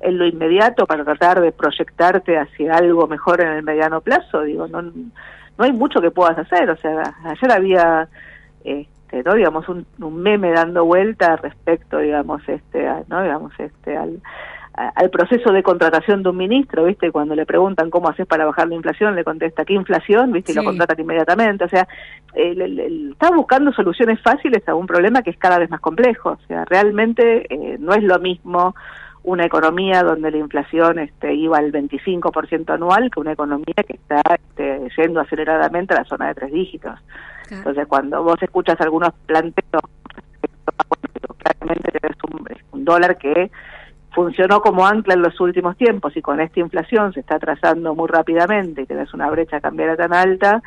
en 0.00 0.18
lo 0.18 0.26
inmediato 0.26 0.86
para 0.86 1.04
tratar 1.04 1.40
de 1.40 1.52
proyectarte 1.52 2.36
hacia 2.36 2.74
algo 2.74 3.06
mejor 3.06 3.40
en 3.40 3.48
el 3.48 3.62
mediano 3.62 4.00
plazo, 4.00 4.42
digo, 4.42 4.66
no 4.66 4.82
no 5.58 5.64
hay 5.64 5.72
mucho 5.72 6.00
que 6.00 6.10
puedas 6.10 6.38
hacer. 6.38 6.70
O 6.70 6.76
sea, 6.76 7.14
ayer 7.24 7.52
había, 7.52 8.08
este, 8.64 9.22
no 9.22 9.34
digamos, 9.34 9.68
un, 9.68 9.86
meme 9.98 10.52
dando 10.52 10.84
vuelta 10.84 11.36
respecto, 11.36 11.98
digamos, 11.98 12.42
este, 12.48 12.88
no 13.08 13.22
digamos, 13.22 13.52
este, 13.58 13.96
al 13.96 14.20
al 14.76 15.08
proceso 15.08 15.52
de 15.52 15.62
contratación 15.62 16.22
de 16.22 16.28
un 16.28 16.36
ministro, 16.36 16.84
¿viste? 16.84 17.10
Cuando 17.10 17.34
le 17.34 17.46
preguntan 17.46 17.88
cómo 17.88 18.10
haces 18.10 18.26
para 18.26 18.44
bajar 18.44 18.68
la 18.68 18.74
inflación, 18.74 19.14
le 19.14 19.24
contesta, 19.24 19.64
¿qué 19.64 19.72
inflación? 19.72 20.32
¿Viste? 20.32 20.52
Y 20.52 20.54
lo 20.54 20.64
contratan 20.64 21.00
inmediatamente. 21.00 21.64
O 21.64 21.68
sea, 21.68 21.88
está 22.34 23.30
buscando 23.30 23.72
soluciones 23.72 24.20
fáciles 24.20 24.68
a 24.68 24.74
un 24.74 24.86
problema 24.86 25.22
que 25.22 25.30
es 25.30 25.38
cada 25.38 25.58
vez 25.58 25.70
más 25.70 25.80
complejo. 25.80 26.32
O 26.32 26.46
sea, 26.46 26.66
realmente 26.66 27.46
eh, 27.48 27.78
no 27.80 27.94
es 27.94 28.02
lo 28.02 28.18
mismo 28.18 28.74
una 29.26 29.44
economía 29.44 30.02
donde 30.04 30.30
la 30.30 30.38
inflación 30.38 31.00
este, 31.00 31.34
iba 31.34 31.58
al 31.58 31.72
25% 31.72 32.72
anual 32.72 33.10
que 33.10 33.20
una 33.20 33.32
economía 33.32 33.74
que 33.86 33.94
está 33.94 34.22
este, 34.34 34.88
yendo 34.96 35.20
aceleradamente 35.20 35.94
a 35.94 35.98
la 35.98 36.04
zona 36.04 36.28
de 36.28 36.34
tres 36.34 36.52
dígitos. 36.52 36.98
Entonces, 37.50 37.86
cuando 37.88 38.22
vos 38.22 38.40
escuchas 38.40 38.80
algunos 38.80 39.12
planteos, 39.26 39.82
claramente 41.38 41.90
tenés 41.90 42.16
un, 42.22 42.46
un 42.70 42.84
dólar 42.84 43.18
que 43.18 43.50
funcionó 44.14 44.60
como 44.60 44.86
ancla 44.86 45.14
en 45.14 45.22
los 45.22 45.40
últimos 45.40 45.76
tiempos 45.76 46.16
y 46.16 46.22
con 46.22 46.40
esta 46.40 46.60
inflación 46.60 47.12
se 47.12 47.20
está 47.20 47.40
trazando 47.40 47.96
muy 47.96 48.08
rápidamente 48.08 48.82
y 48.82 48.86
tenés 48.86 49.12
una 49.12 49.28
brecha 49.28 49.60
cambiaria 49.60 49.96
tan 49.96 50.14
alta, 50.14 50.62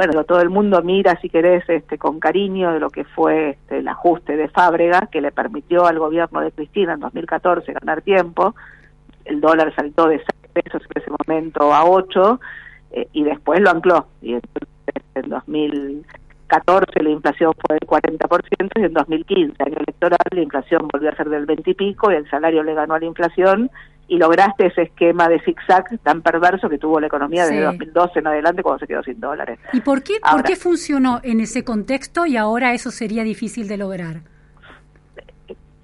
bueno, 0.00 0.24
todo 0.24 0.40
el 0.40 0.48
mundo 0.48 0.80
mira, 0.82 1.20
si 1.20 1.28
querés, 1.28 1.62
este, 1.68 1.98
con 1.98 2.20
cariño 2.20 2.72
de 2.72 2.80
lo 2.80 2.88
que 2.88 3.04
fue 3.04 3.50
este, 3.50 3.80
el 3.80 3.88
ajuste 3.88 4.34
de 4.34 4.48
Fábrega, 4.48 5.10
que 5.12 5.20
le 5.20 5.30
permitió 5.30 5.84
al 5.84 5.98
gobierno 5.98 6.40
de 6.40 6.52
Cristina 6.52 6.94
en 6.94 7.00
2014 7.00 7.70
ganar 7.74 8.00
tiempo. 8.00 8.54
El 9.26 9.42
dólar 9.42 9.74
saltó 9.76 10.08
de 10.08 10.16
6 10.16 10.52
pesos 10.54 10.82
en 10.88 11.02
ese 11.02 11.10
momento 11.10 11.74
a 11.74 11.84
8 11.84 12.40
eh, 12.92 13.08
y 13.12 13.24
después 13.24 13.60
lo 13.60 13.68
ancló. 13.68 14.06
Y 14.22 14.32
entonces, 14.32 14.68
en 15.16 15.28
2014 15.28 17.02
la 17.02 17.10
inflación 17.10 17.52
fue 17.52 17.76
del 17.78 17.86
40% 17.86 18.70
y 18.76 18.84
en 18.84 18.94
2015, 18.94 19.62
año 19.62 19.76
electoral, 19.86 20.18
la 20.30 20.40
inflación 20.40 20.88
volvió 20.90 21.10
a 21.10 21.16
ser 21.16 21.28
del 21.28 21.44
20 21.44 21.72
y 21.72 21.74
pico 21.74 22.10
y 22.10 22.14
el 22.14 22.30
salario 22.30 22.62
le 22.62 22.72
ganó 22.72 22.94
a 22.94 23.00
la 23.00 23.04
inflación 23.04 23.70
y 24.10 24.18
lograste 24.18 24.66
ese 24.66 24.82
esquema 24.82 25.28
de 25.28 25.40
zigzag 25.40 25.84
tan 26.02 26.20
perverso 26.20 26.68
que 26.68 26.78
tuvo 26.78 26.98
la 26.98 27.06
economía 27.06 27.46
desde 27.46 27.62
2012 27.62 28.18
en 28.18 28.26
adelante 28.26 28.60
cuando 28.60 28.80
se 28.80 28.88
quedó 28.88 29.04
sin 29.04 29.20
dólares. 29.20 29.60
¿Y 29.72 29.80
por 29.80 30.02
qué, 30.02 30.14
por 30.28 30.42
qué 30.42 30.56
funcionó 30.56 31.20
en 31.22 31.38
ese 31.38 31.62
contexto 31.62 32.26
y 32.26 32.36
ahora 32.36 32.74
eso 32.74 32.90
sería 32.90 33.22
difícil 33.22 33.68
de 33.68 33.76
lograr? 33.76 34.16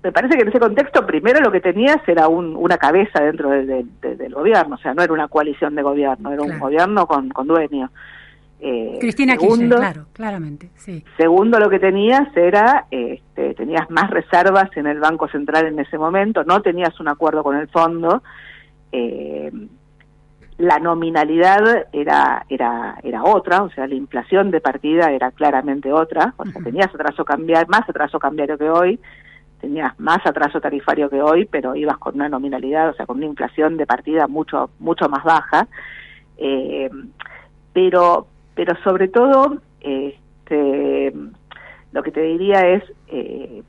Me 0.02 0.10
parece 0.10 0.36
que 0.36 0.42
en 0.42 0.48
ese 0.48 0.58
contexto 0.58 1.06
primero 1.06 1.40
lo 1.40 1.52
que 1.52 1.60
tenías 1.60 1.98
era 2.08 2.26
una 2.26 2.78
cabeza 2.78 3.22
dentro 3.22 3.48
del 3.48 4.34
gobierno, 4.34 4.74
o 4.74 4.78
sea, 4.78 4.92
no 4.92 5.02
era 5.02 5.12
una 5.12 5.28
coalición 5.28 5.76
de 5.76 5.82
gobierno, 5.82 6.32
era 6.32 6.42
un 6.42 6.58
gobierno 6.58 7.06
con, 7.06 7.28
con 7.28 7.46
dueño. 7.46 7.90
Eh, 8.58 8.96
Cristina 9.00 9.34
segundo, 9.34 9.76
claro, 9.76 10.06
claramente, 10.12 10.70
sí. 10.76 11.04
Segundo, 11.16 11.58
lo 11.58 11.68
que 11.68 11.78
tenías 11.78 12.34
era, 12.36 12.86
este, 12.90 13.54
tenías 13.54 13.90
más 13.90 14.10
reservas 14.10 14.74
en 14.76 14.86
el 14.86 14.98
Banco 14.98 15.28
Central 15.28 15.66
en 15.66 15.78
ese 15.78 15.98
momento, 15.98 16.42
no 16.44 16.62
tenías 16.62 16.98
un 16.98 17.08
acuerdo 17.08 17.42
con 17.42 17.56
el 17.56 17.68
fondo, 17.68 18.22
eh, 18.92 19.52
la 20.58 20.78
nominalidad 20.78 21.86
era, 21.92 22.46
era, 22.48 22.98
era 23.02 23.24
otra, 23.24 23.62
o 23.62 23.70
sea, 23.70 23.86
la 23.86 23.94
inflación 23.94 24.50
de 24.50 24.62
partida 24.62 25.10
era 25.10 25.30
claramente 25.32 25.92
otra, 25.92 26.32
o 26.38 26.46
sea, 26.46 26.62
tenías 26.62 26.94
atraso 26.94 27.26
cambiar, 27.26 27.68
más 27.68 27.86
atraso 27.86 28.18
cambiario 28.18 28.56
que 28.56 28.70
hoy, 28.70 28.98
tenías 29.60 29.98
más 30.00 30.24
atraso 30.24 30.60
tarifario 30.60 31.10
que 31.10 31.20
hoy, 31.20 31.44
pero 31.44 31.74
ibas 31.74 31.98
con 31.98 32.14
una 32.14 32.30
nominalidad, 32.30 32.88
o 32.88 32.94
sea, 32.94 33.04
con 33.04 33.18
una 33.18 33.26
inflación 33.26 33.76
de 33.76 33.86
partida 33.86 34.26
mucho, 34.28 34.70
mucho 34.78 35.08
más 35.08 35.24
baja. 35.24 35.68
Eh, 36.38 36.90
pero 37.72 38.26
pero 38.56 38.74
sobre 38.82 39.06
todo 39.06 39.58
este, 39.80 41.12
lo 41.92 42.02
que 42.02 42.10
te 42.10 42.22
diría 42.22 42.60
es, 42.62 42.82
eh, 43.08 43.62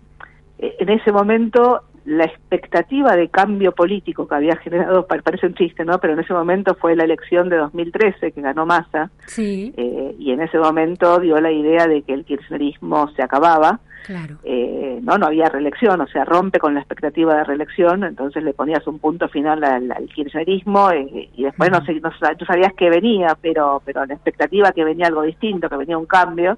en 0.58 0.90
ese 0.90 1.12
momento 1.12 1.84
la 2.08 2.24
expectativa 2.24 3.18
de 3.18 3.28
cambio 3.28 3.74
político 3.74 4.30
que 4.30 4.36
había 4.36 4.56
generado, 4.56 5.06
parece 5.06 5.46
un 5.46 5.56
chiste, 5.56 5.84
¿no? 5.84 6.00
Pero 6.00 6.14
en 6.14 6.20
ese 6.20 6.34
momento 6.34 6.74
fue 6.76 6.96
la 6.96 7.04
elección 7.04 7.50
de 7.50 7.58
2013 7.58 8.32
que 8.32 8.42
ganó 8.42 8.66
Massa. 8.66 9.12
Sí. 9.26 9.74
Eh, 9.76 10.16
y 10.18 10.32
en 10.32 10.42
ese 10.42 10.58
momento 10.58 11.20
dio 11.20 11.38
la 11.42 11.52
idea 11.52 11.86
de 11.86 12.04
que 12.04 12.14
el 12.14 12.24
kirchnerismo 12.24 13.10
se 13.10 13.24
acababa. 13.24 13.82
Claro. 14.06 14.38
Eh, 14.46 15.00
no, 15.02 15.18
no 15.18 15.26
había 15.26 15.50
reelección, 15.50 16.00
o 16.00 16.08
sea, 16.08 16.24
rompe 16.24 16.60
con 16.60 16.74
la 16.74 16.80
expectativa 16.80 17.36
de 17.36 17.44
reelección, 17.44 18.06
entonces 18.06 18.42
le 18.42 18.54
ponías 18.54 18.88
un 18.88 19.00
punto 19.00 19.28
final 19.28 19.62
al, 19.66 20.08
kirchnerismo 20.08 20.90
eh, 20.92 21.30
y 21.36 21.44
después 21.44 21.70
no, 21.70 21.84
sé, 21.84 21.94
no, 21.96 22.10
tú 22.38 22.46
sabías 22.46 22.72
que 22.74 22.90
venía, 22.90 23.38
pero, 23.42 23.82
pero 23.84 24.06
la 24.06 24.14
expectativa 24.14 24.72
que 24.72 24.86
venía 24.86 25.08
algo 25.08 25.24
distinto, 25.24 25.68
que 25.68 25.76
venía 25.76 25.98
un 25.98 26.06
cambio. 26.06 26.58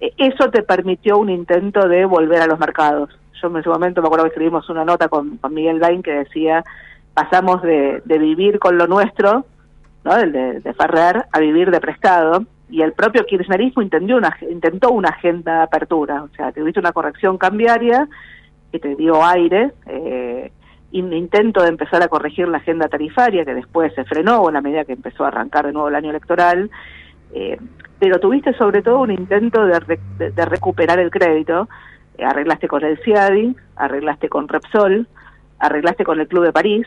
eso 0.00 0.48
te 0.50 0.62
permitió 0.62 1.18
un 1.18 1.28
intento 1.28 1.86
de 1.86 2.06
volver 2.06 2.40
a 2.40 2.46
los 2.46 2.58
mercados 2.58 3.10
yo 3.42 3.48
en 3.48 3.56
ese 3.56 3.68
momento 3.68 4.00
me 4.00 4.06
acuerdo 4.06 4.24
que 4.24 4.30
escribimos 4.30 4.68
una 4.70 4.84
nota 4.84 5.08
con, 5.08 5.38
Miguel 5.50 5.80
Bain 5.80 6.02
que 6.02 6.12
decía, 6.12 6.64
pasamos 7.12 7.60
de, 7.62 8.02
vivir 8.06 8.58
con 8.58 8.78
lo 8.78 8.86
nuestro, 8.86 9.44
¿no? 10.04 10.16
El 10.16 10.32
de, 10.32 10.60
de 10.60 10.74
Ferrer, 10.74 11.26
a 11.30 11.38
vivir 11.40 11.70
de 11.70 11.80
prestado, 11.80 12.46
y 12.72 12.80
el 12.80 12.94
propio 12.94 13.26
kirchnerismo 13.26 13.82
intentó 13.82 14.90
una, 14.90 15.08
agenda 15.10 15.56
de 15.56 15.62
apertura, 15.64 16.22
o 16.22 16.28
sea, 16.28 16.52
tuviste 16.52 16.80
una 16.80 16.92
corrección 16.92 17.36
cambiaria, 17.36 18.08
que 18.72 18.78
te 18.78 18.96
dio 18.96 19.22
aire, 19.22 19.72
eh, 19.86 20.50
intento 20.90 21.62
de 21.62 21.68
empezar 21.68 22.02
a 22.02 22.08
corregir 22.08 22.48
la 22.48 22.58
agenda 22.58 22.88
tarifaria 22.88 23.44
que 23.44 23.54
después 23.54 23.92
se 23.94 24.04
frenó 24.04 24.48
en 24.48 24.62
medida 24.62 24.86
que 24.86 24.94
empezó 24.94 25.24
a 25.24 25.28
arrancar 25.28 25.66
de 25.66 25.72
nuevo 25.72 25.88
el 25.88 25.94
año 25.94 26.08
electoral, 26.08 26.70
eh, 27.34 27.58
pero 27.98 28.18
tuviste 28.18 28.54
sobre 28.54 28.80
todo 28.80 29.00
un 29.00 29.10
intento 29.10 29.66
de, 29.66 29.78
recuperar 30.46 30.98
el 30.98 31.10
crédito, 31.10 31.68
arreglaste 32.18 32.68
con 32.68 32.84
el 32.84 32.98
CIADI, 33.02 33.56
arreglaste 33.76 34.28
con 34.28 34.48
Repsol, 34.48 35.06
arreglaste 35.58 36.04
con 36.04 36.20
el 36.20 36.28
Club 36.28 36.44
de 36.44 36.52
París. 36.52 36.86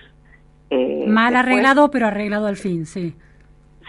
Eh, 0.69 1.05
mal 1.07 1.35
arreglado, 1.35 1.91
pero 1.91 2.07
arreglado 2.07 2.47
al 2.47 2.57
fin, 2.57 2.85
sí. 2.85 3.15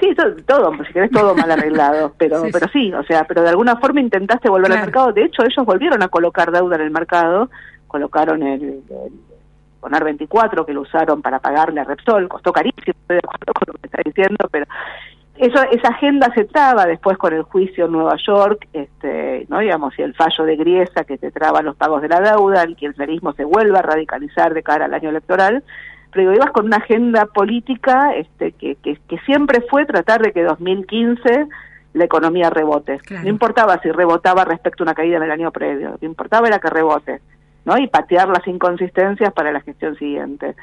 Sí, 0.01 0.15
todo, 0.47 0.73
si 0.87 0.93
querés 0.93 1.11
todo 1.11 1.35
mal 1.35 1.51
arreglado, 1.51 2.15
pero 2.19 2.43
sí, 2.43 2.51
pero 2.53 2.69
sí, 2.69 2.93
o 2.93 3.03
sea, 3.05 3.25
pero 3.25 3.43
de 3.43 3.49
alguna 3.49 3.77
forma 3.77 4.01
intentaste 4.01 4.51
volver 4.51 4.73
al 4.73 4.81
mercado. 4.81 5.13
De 5.13 5.25
hecho, 5.25 5.43
ellos 5.43 5.65
volvieron 5.65 6.03
a 6.03 6.09
colocar 6.09 6.51
deuda 6.51 6.77
en 6.77 6.83
el 6.83 6.91
mercado, 6.91 7.51
colocaron 7.87 8.43
el, 8.43 8.63
el 8.63 9.13
Ponar 9.81 10.05
24 10.05 10.67
que 10.67 10.73
lo 10.73 10.83
usaron 10.83 11.23
para 11.23 11.39
pagarle 11.39 11.81
a 11.81 11.85
Repsol, 11.85 12.29
costó 12.29 12.53
carísimo, 12.53 12.83
estoy 12.87 13.17
de 13.17 13.23
acuerdo 13.23 13.53
con 13.55 13.65
lo 13.69 13.73
que 13.75 13.87
está 13.87 14.03
diciendo, 14.05 14.49
pero 14.51 14.67
eso, 15.39 15.63
esa 15.71 15.89
agenda 15.89 16.33
se 16.35 16.45
traba 16.45 16.87
después 16.87 17.19
con 17.19 17.33
el 17.33 17.43
juicio 17.43 17.87
en 17.87 17.93
Nueva 17.93 18.17
York, 18.27 18.67
este, 18.73 19.47
no 19.49 19.59
digamos, 19.61 19.99
y 19.99 20.03
el 20.03 20.15
fallo 20.15 20.45
de 20.45 20.57
Griesa 20.57 21.05
que 21.05 21.19
te 21.19 21.31
traba 21.31 21.63
los 21.63 21.77
pagos 21.77 22.03
de 22.03 22.09
la 22.09 22.21
deuda, 22.21 22.63
el 22.63 22.77
kirchnerismo 22.77 23.33
se 23.35 23.45
vuelve 23.45 23.79
a 23.79 23.83
radicalizar 23.83 24.55
de 24.55 24.63
cara 24.63 24.87
al 24.87 24.95
año 24.95 25.11
electoral, 25.11 25.63
pero 26.13 26.35
ibas 26.35 26.51
con 26.51 26.67
una 26.67 26.79
agenda 26.79 27.27
política 27.27 28.15
este, 28.15 28.53
que, 28.53 28.77
que, 28.77 29.19
siempre 29.27 29.61
fue 29.69 29.85
tratar 29.85 30.23
de 30.23 30.33
que 30.33 30.43
2015 30.43 31.47
la 31.93 32.05
economía 32.05 32.51
rebote. 32.51 33.01
No 33.23 33.29
importaba 33.29 33.81
si 33.83 33.91
rebotaba 33.91 34.45
respecto 34.45 34.83
a 34.83 34.87
una 34.87 34.95
caída 34.95 35.19
en 35.19 35.25
el 35.25 35.31
año 35.31 35.51
previo, 35.51 35.91
lo 35.91 35.99
que 35.99 36.07
importaba 36.07 36.47
era 36.47 36.59
que 36.59 36.71
rebote. 36.71 37.21
¿no? 37.67 37.77
y 37.77 37.89
patear 37.89 38.29
las 38.29 38.47
inconsistencias 38.47 39.33
para 39.33 39.53
la 39.53 39.61
gestión 39.61 39.97
siguiente. 39.97 40.55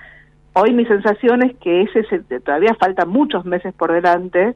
Hoy 0.56 0.72
mi 0.74 0.86
sensación 0.86 1.44
es 1.44 1.56
que 1.58 1.82
ese 1.82 2.20
todavía 2.42 2.76
faltan 2.76 3.10
muchos 3.10 3.44
meses 3.44 3.74
por 3.74 3.92
delante. 3.92 4.56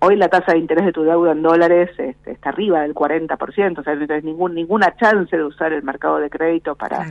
Hoy 0.00 0.16
la 0.16 0.28
tasa 0.28 0.52
de 0.52 0.58
interés 0.58 0.86
de 0.86 0.92
tu 0.92 1.02
deuda 1.02 1.32
en 1.32 1.42
dólares 1.42 1.90
este, 1.98 2.32
está 2.32 2.50
arriba 2.50 2.80
del 2.80 2.94
40%, 2.94 3.78
o 3.78 3.82
sea, 3.82 3.94
no 3.94 4.06
tienes 4.06 4.24
ningún, 4.24 4.54
ninguna 4.54 4.94
chance 4.96 5.36
de 5.36 5.44
usar 5.44 5.74
el 5.74 5.82
mercado 5.82 6.18
de 6.18 6.30
crédito 6.30 6.74
para, 6.74 7.06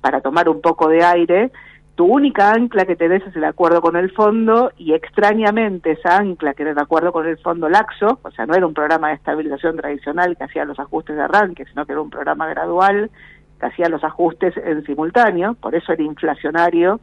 para 0.00 0.22
tomar 0.22 0.48
un 0.48 0.62
poco 0.62 0.88
de 0.88 1.04
aire. 1.04 1.50
Tu 1.96 2.04
única 2.04 2.52
ancla 2.52 2.86
que 2.86 2.96
tenés 2.96 3.26
es 3.26 3.36
el 3.36 3.44
acuerdo 3.44 3.82
con 3.82 3.96
el 3.96 4.10
fondo 4.10 4.70
y 4.78 4.94
extrañamente 4.94 5.92
esa 5.92 6.16
ancla 6.16 6.54
que 6.54 6.62
era 6.62 6.72
el 6.72 6.78
acuerdo 6.78 7.12
con 7.12 7.26
el 7.26 7.38
fondo 7.38 7.68
laxo, 7.68 8.20
o 8.22 8.30
sea, 8.30 8.46
no 8.46 8.54
era 8.54 8.66
un 8.66 8.74
programa 8.74 9.08
de 9.08 9.14
estabilización 9.14 9.76
tradicional 9.76 10.36
que 10.36 10.44
hacía 10.44 10.64
los 10.64 10.78
ajustes 10.78 11.16
de 11.16 11.22
arranque, 11.22 11.64
sino 11.66 11.84
que 11.84 11.92
era 11.92 12.00
un 12.00 12.10
programa 12.10 12.46
gradual 12.48 13.10
que 13.58 13.66
hacía 13.66 13.88
los 13.88 14.04
ajustes 14.04 14.54
en 14.58 14.84
simultáneo, 14.84 15.54
por 15.54 15.74
eso 15.74 15.92
era 15.92 16.02
inflacionario 16.02 17.00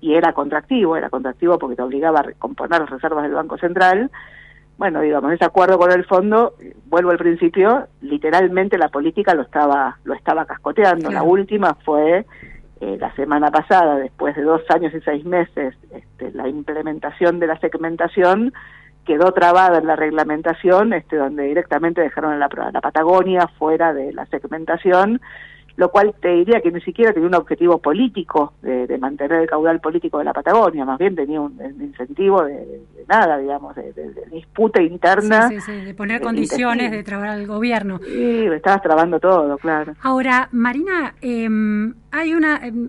y 0.00 0.14
era 0.14 0.32
contractivo, 0.32 0.96
era 0.96 1.10
contractivo 1.10 1.58
porque 1.58 1.76
te 1.76 1.82
obligaba 1.82 2.20
a 2.20 2.24
recomponer 2.24 2.80
las 2.80 2.90
reservas 2.90 3.24
del 3.24 3.34
Banco 3.34 3.58
Central. 3.58 4.10
Bueno, 4.78 5.00
digamos, 5.00 5.32
ese 5.32 5.44
acuerdo 5.44 5.78
con 5.78 5.90
el 5.90 6.04
fondo, 6.04 6.54
vuelvo 6.86 7.10
al 7.10 7.18
principio, 7.18 7.88
literalmente 8.02 8.76
la 8.76 8.88
política 8.88 9.34
lo 9.34 9.42
estaba, 9.42 9.98
lo 10.04 10.14
estaba 10.14 10.44
cascoteando. 10.44 11.10
La 11.10 11.22
última 11.22 11.74
fue 11.84 12.26
eh, 12.80 12.96
la 13.00 13.14
semana 13.14 13.50
pasada, 13.50 13.96
después 13.96 14.36
de 14.36 14.42
dos 14.42 14.60
años 14.68 14.92
y 14.92 15.00
seis 15.00 15.24
meses, 15.24 15.74
este, 15.90 16.30
la 16.32 16.46
implementación 16.46 17.38
de 17.38 17.46
la 17.46 17.58
segmentación 17.58 18.52
quedó 19.06 19.32
trabada 19.32 19.78
en 19.78 19.86
la 19.86 19.96
reglamentación, 19.96 20.92
este, 20.92 21.16
donde 21.16 21.44
directamente 21.44 22.02
dejaron 22.02 22.38
la, 22.38 22.50
la 22.72 22.80
Patagonia 22.82 23.48
fuera 23.58 23.94
de 23.94 24.12
la 24.12 24.26
segmentación 24.26 25.22
lo 25.76 25.90
cual 25.90 26.14
te 26.20 26.28
diría 26.28 26.60
que 26.60 26.72
ni 26.72 26.80
siquiera 26.80 27.12
tenía 27.12 27.28
un 27.28 27.34
objetivo 27.34 27.78
político 27.78 28.54
de, 28.62 28.96
mantener 28.98 29.42
el 29.42 29.48
caudal 29.48 29.80
político 29.80 30.18
de 30.18 30.24
la 30.24 30.32
Patagonia, 30.32 30.84
más 30.84 30.98
bien 30.98 31.14
tenía 31.14 31.40
un, 31.40 31.58
incentivo 31.80 32.42
de, 32.44 32.80
nada, 33.08 33.38
digamos, 33.38 33.76
de, 33.76 33.92
disputa 34.30 34.80
interna. 34.80 35.48
Sí, 35.48 35.60
sí, 35.60 35.72
de 35.72 35.94
poner 35.94 36.20
condiciones, 36.20 36.90
de 36.90 37.02
trabar 37.02 37.28
al 37.28 37.46
gobierno. 37.46 38.00
Sí, 38.04 38.46
estabas 38.46 38.82
trabando 38.82 39.20
todo, 39.20 39.58
claro. 39.58 39.94
Ahora, 40.02 40.48
Marina, 40.52 41.14
em, 41.20 41.94
hay 42.10 42.34
una... 42.34 42.66
Em, 42.66 42.88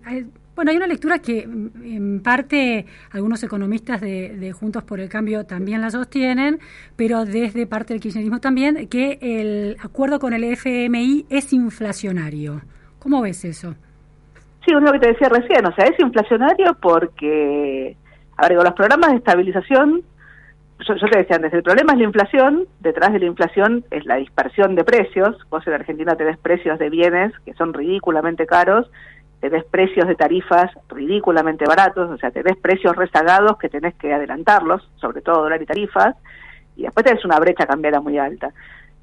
bueno, 0.58 0.72
hay 0.72 0.78
una 0.78 0.88
lectura 0.88 1.20
que 1.20 1.44
en 1.44 2.20
parte 2.24 2.88
algunos 3.12 3.44
economistas 3.44 4.02
de, 4.02 4.52
Juntos 4.60 4.84
por 4.84 5.00
el 5.00 5.08
Cambio 5.08 5.46
también 5.46 5.82
la 5.82 5.92
sostienen, 5.92 6.60
pero 6.96 7.26
desde 7.26 7.68
parte 7.68 7.94
del 7.94 8.02
kirchnerismo 8.02 8.40
también, 8.40 8.88
que 8.88 9.20
el 9.22 9.78
acuerdo 9.80 10.18
con 10.18 10.34
el 10.34 10.44
FMI 10.44 11.28
es 11.30 11.54
inflacionario. 11.54 12.64
¿Cómo 13.08 13.22
ves 13.22 13.46
eso? 13.46 13.74
Sí, 14.66 14.74
es 14.76 14.82
lo 14.82 14.92
que 14.92 15.00
te 15.00 15.08
decía 15.08 15.30
recién, 15.30 15.66
o 15.66 15.74
sea, 15.74 15.86
es 15.86 15.98
inflacionario 15.98 16.76
porque, 16.82 17.96
a 18.36 18.50
ver, 18.50 18.58
los 18.58 18.74
programas 18.74 19.12
de 19.12 19.16
estabilización, 19.16 20.02
yo, 20.86 20.96
te 21.10 21.20
decía 21.20 21.38
antes, 21.38 21.54
el 21.54 21.64
problema 21.64 21.94
es 21.94 22.00
la 22.00 22.04
inflación, 22.04 22.66
detrás 22.82 23.14
de 23.14 23.20
la 23.20 23.28
inflación 23.28 23.86
es 23.92 24.06
la 24.06 24.18
dispersión 24.18 24.76
de 24.76 24.84
precios, 24.84 25.38
vos 25.50 25.66
en 25.68 25.76
Argentina 25.76 26.18
tenés 26.18 26.38
precios 26.38 26.78
de 26.80 26.90
bienes 26.90 27.32
que 27.46 27.54
son 27.54 27.74
ridículamente 27.74 28.46
caros, 28.46 28.92
tenés 29.40 29.64
precios 29.64 30.06
de 30.06 30.16
tarifas 30.16 30.70
ridículamente 30.90 31.64
baratos, 31.66 32.12
o 32.12 32.18
sea, 32.18 32.32
tenés 32.32 32.58
precios 32.58 32.94
rezagados 32.94 33.58
que 33.58 33.70
tenés 33.70 33.96
que 33.96 34.14
adelantarlos, 34.14 34.86
sobre 34.98 35.22
todo 35.22 35.44
dólar 35.44 35.62
y 35.62 35.66
tarifas, 35.66 36.14
y 36.76 36.82
después 36.82 37.06
tenés 37.06 37.24
una 37.24 37.40
brecha 37.40 37.66
cambiaria 37.66 38.02
muy 38.02 38.18
alta. 38.18 38.52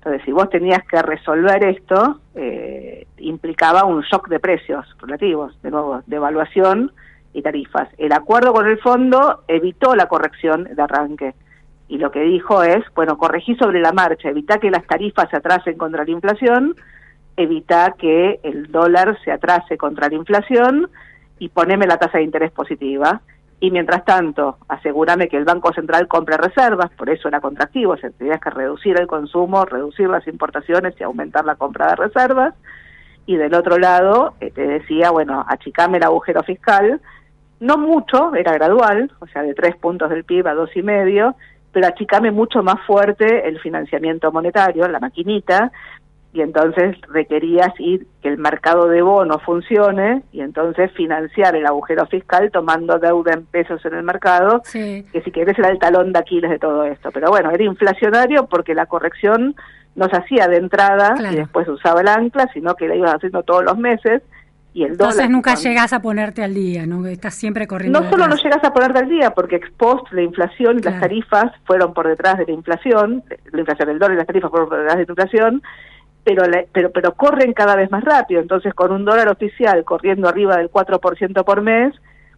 Entonces, 0.05 0.27
si 0.27 0.33
vos 0.33 0.51
tenías 0.51 0.85
que 0.85 1.01
resolver 1.01 1.65
esto, 1.65 2.21
eh, 2.35 3.07
implicaba 3.17 3.87
un 3.87 4.03
shock 4.03 4.29
de 4.29 4.39
precios 4.39 4.85
relativos, 5.01 5.59
de 5.63 5.71
nuevo, 5.71 6.03
de 6.07 6.17
evaluación 6.17 6.93
y 7.33 7.41
tarifas. 7.41 7.89
El 7.97 8.13
acuerdo 8.13 8.53
con 8.53 8.67
el 8.67 8.79
fondo 8.81 9.45
evitó 9.49 9.97
la 9.97 10.07
corrección 10.07 10.65
de 10.65 10.83
arranque 10.83 11.35
y 11.89 11.97
lo 11.97 12.11
que 12.11 12.21
dijo 12.21 12.63
es, 12.63 12.85
bueno, 12.95 13.17
corregí 13.17 13.57
sobre 13.57 13.81
la 13.81 13.93
marcha, 13.93 14.29
evita 14.29 14.59
que 14.59 14.71
las 14.71 14.87
tarifas 14.87 15.31
se 15.31 15.39
atrasen 15.39 15.79
contra 15.79 16.05
la 16.05 16.11
inflación, 16.11 16.77
evita 17.39 17.95
que 17.99 18.41
el 18.43 18.71
dólar 18.71 19.17
se 19.25 19.33
atrase 19.33 19.79
contra 19.79 20.11
la 20.11 20.17
inflación 20.17 20.91
y 21.39 21.49
poneme 21.49 21.87
la 21.87 21.97
tasa 21.97 22.19
de 22.19 22.25
interés 22.25 22.53
positiva 22.53 23.23
y 23.65 23.71
mientras 23.71 24.05
tanto 24.05 24.59
asegúrame 24.69 25.27
que 25.27 25.39
el 25.39 25.47
Banco 25.47 25.73
Central 25.73 26.07
compre 26.07 26.37
reservas, 26.37 26.91
por 26.91 27.09
eso 27.09 27.29
era 27.29 27.41
contractivo, 27.41 27.93
o 27.93 27.97
sea, 27.97 28.11
tenías 28.11 28.39
que 28.39 28.51
reducir 28.51 29.01
el 29.01 29.07
consumo, 29.07 29.65
reducir 29.65 30.07
las 30.07 30.27
importaciones 30.29 30.95
y 31.01 31.03
aumentar 31.03 31.47
la 31.47 31.55
compra 31.55 31.87
de 31.87 31.97
reservas, 31.97 32.53
y 33.25 33.37
del 33.37 33.55
otro 33.55 33.79
lado 33.79 34.35
eh, 34.43 34.51
te 34.51 34.67
decía, 34.67 35.11
bueno, 35.13 35.47
achicame 35.49 35.97
el 35.97 36.05
agujero 36.05 36.43
fiscal, 36.43 37.01
no 37.61 37.79
mucho, 37.79 38.35
era 38.35 38.53
gradual, 38.53 39.11
o 39.21 39.27
sea, 39.29 39.41
de 39.41 39.55
tres 39.55 39.77
puntos 39.77 40.11
del 40.11 40.25
PIB 40.25 40.47
a 40.47 40.53
dos 40.53 40.69
y 40.77 40.83
medio, 40.83 41.35
pero 41.73 41.87
achicame 41.87 42.33
mucho 42.33 42.63
más 42.63 42.83
fuerte 42.87 43.49
el 43.49 43.59
financiamiento 43.61 44.31
monetario, 44.31 44.87
la 44.89 45.01
maquinita, 45.01 45.73
y 46.35 46.41
entonces 46.41 46.97
requerías 47.13 47.69
ir 47.79 48.09
que 48.21 48.29
el 48.29 48.39
mercado 48.39 48.89
de 48.89 49.03
bonos 49.03 49.41
funcione 49.45 50.25
y 50.33 50.41
entonces 50.41 50.91
financiar 50.93 51.55
el 51.55 51.65
agujero 51.65 52.07
fiscal 52.07 52.51
tomando 52.51 52.99
deuda 52.99 53.35
en 53.35 53.47
pesos 53.47 53.85
en 53.87 53.95
el 53.95 54.03
mercado, 54.03 54.61
que 54.73 55.23
si 55.25 55.31
querés 55.31 55.57
era 55.57 55.69
el 55.69 55.79
talón 55.79 56.13
de 56.13 56.19
Aquiles 56.19 56.51
de 56.51 56.59
todo 56.59 56.83
esto. 56.83 57.11
Pero 57.13 57.29
bueno, 57.31 57.53
era 57.53 57.63
inflacionario 57.63 58.47
porque 58.47 58.75
la 58.75 58.87
corrección 58.87 59.55
no 59.95 60.09
se 60.09 60.17
hacía 60.17 60.49
de 60.49 60.57
entrada 60.57 61.15
y 61.31 61.37
después 61.37 61.69
usaba 61.69 62.01
el 62.01 62.09
ancla, 62.09 62.51
sino 62.53 62.75
que 62.75 62.89
la 62.89 62.97
ibas 62.97 63.15
haciendo 63.15 63.45
todos 63.45 63.63
los 63.63 63.79
meses. 63.79 64.21
Y 64.73 64.83
el 64.83 64.91
Entonces 64.91 65.31
nunca 65.31 65.55
llegas 65.55 65.93
a 65.93 66.03
ponerte 66.03 66.43
al 66.43 66.53
día, 66.53 66.85
¿no? 66.85 67.07
Estás 67.07 67.37
siempre 67.37 67.69
corriendo. 67.69 68.01
No 68.01 68.11
solo 68.11 68.27
no 68.27 68.35
llegas 68.35 68.65
a 68.65 68.73
ponerte 68.73 68.99
al 68.99 69.09
día, 69.09 69.31
porque 69.31 69.55
ex 69.55 69.71
post 69.77 70.11
la 70.11 70.23
inflación 70.23 70.81
y 70.81 70.83
las 70.83 70.99
tarifas 70.99 71.53
fueron 71.65 71.95
por 71.95 72.09
detrás 72.09 72.39
de 72.39 72.47
la 72.47 72.53
inflación, 72.53 73.23
la 73.53 73.61
inflación 73.61 73.89
del 73.89 74.01
dólar 74.01 74.15
y 74.15 74.19
las 74.19 74.27
tarifas 74.27 74.51
fueron 74.51 74.69
por 74.69 74.79
detrás 74.79 74.97
de 74.97 75.05
la 75.05 75.13
inflación, 75.13 75.63
pero, 76.25 76.45
pero, 76.73 76.91
pero 76.91 77.15
corren 77.15 77.53
cada 77.53 77.77
vez 77.77 77.91
más 77.91 78.03
rápido. 78.03 78.41
Entonces, 78.41 78.73
con 78.75 78.91
un 78.93 79.05
dólar 79.05 79.29
oficial 79.29 79.85
corriendo 79.85 80.29
arriba 80.29 80.57
del 80.57 80.71
4% 80.71 81.45
por 81.45 81.61
mes, 81.61 81.95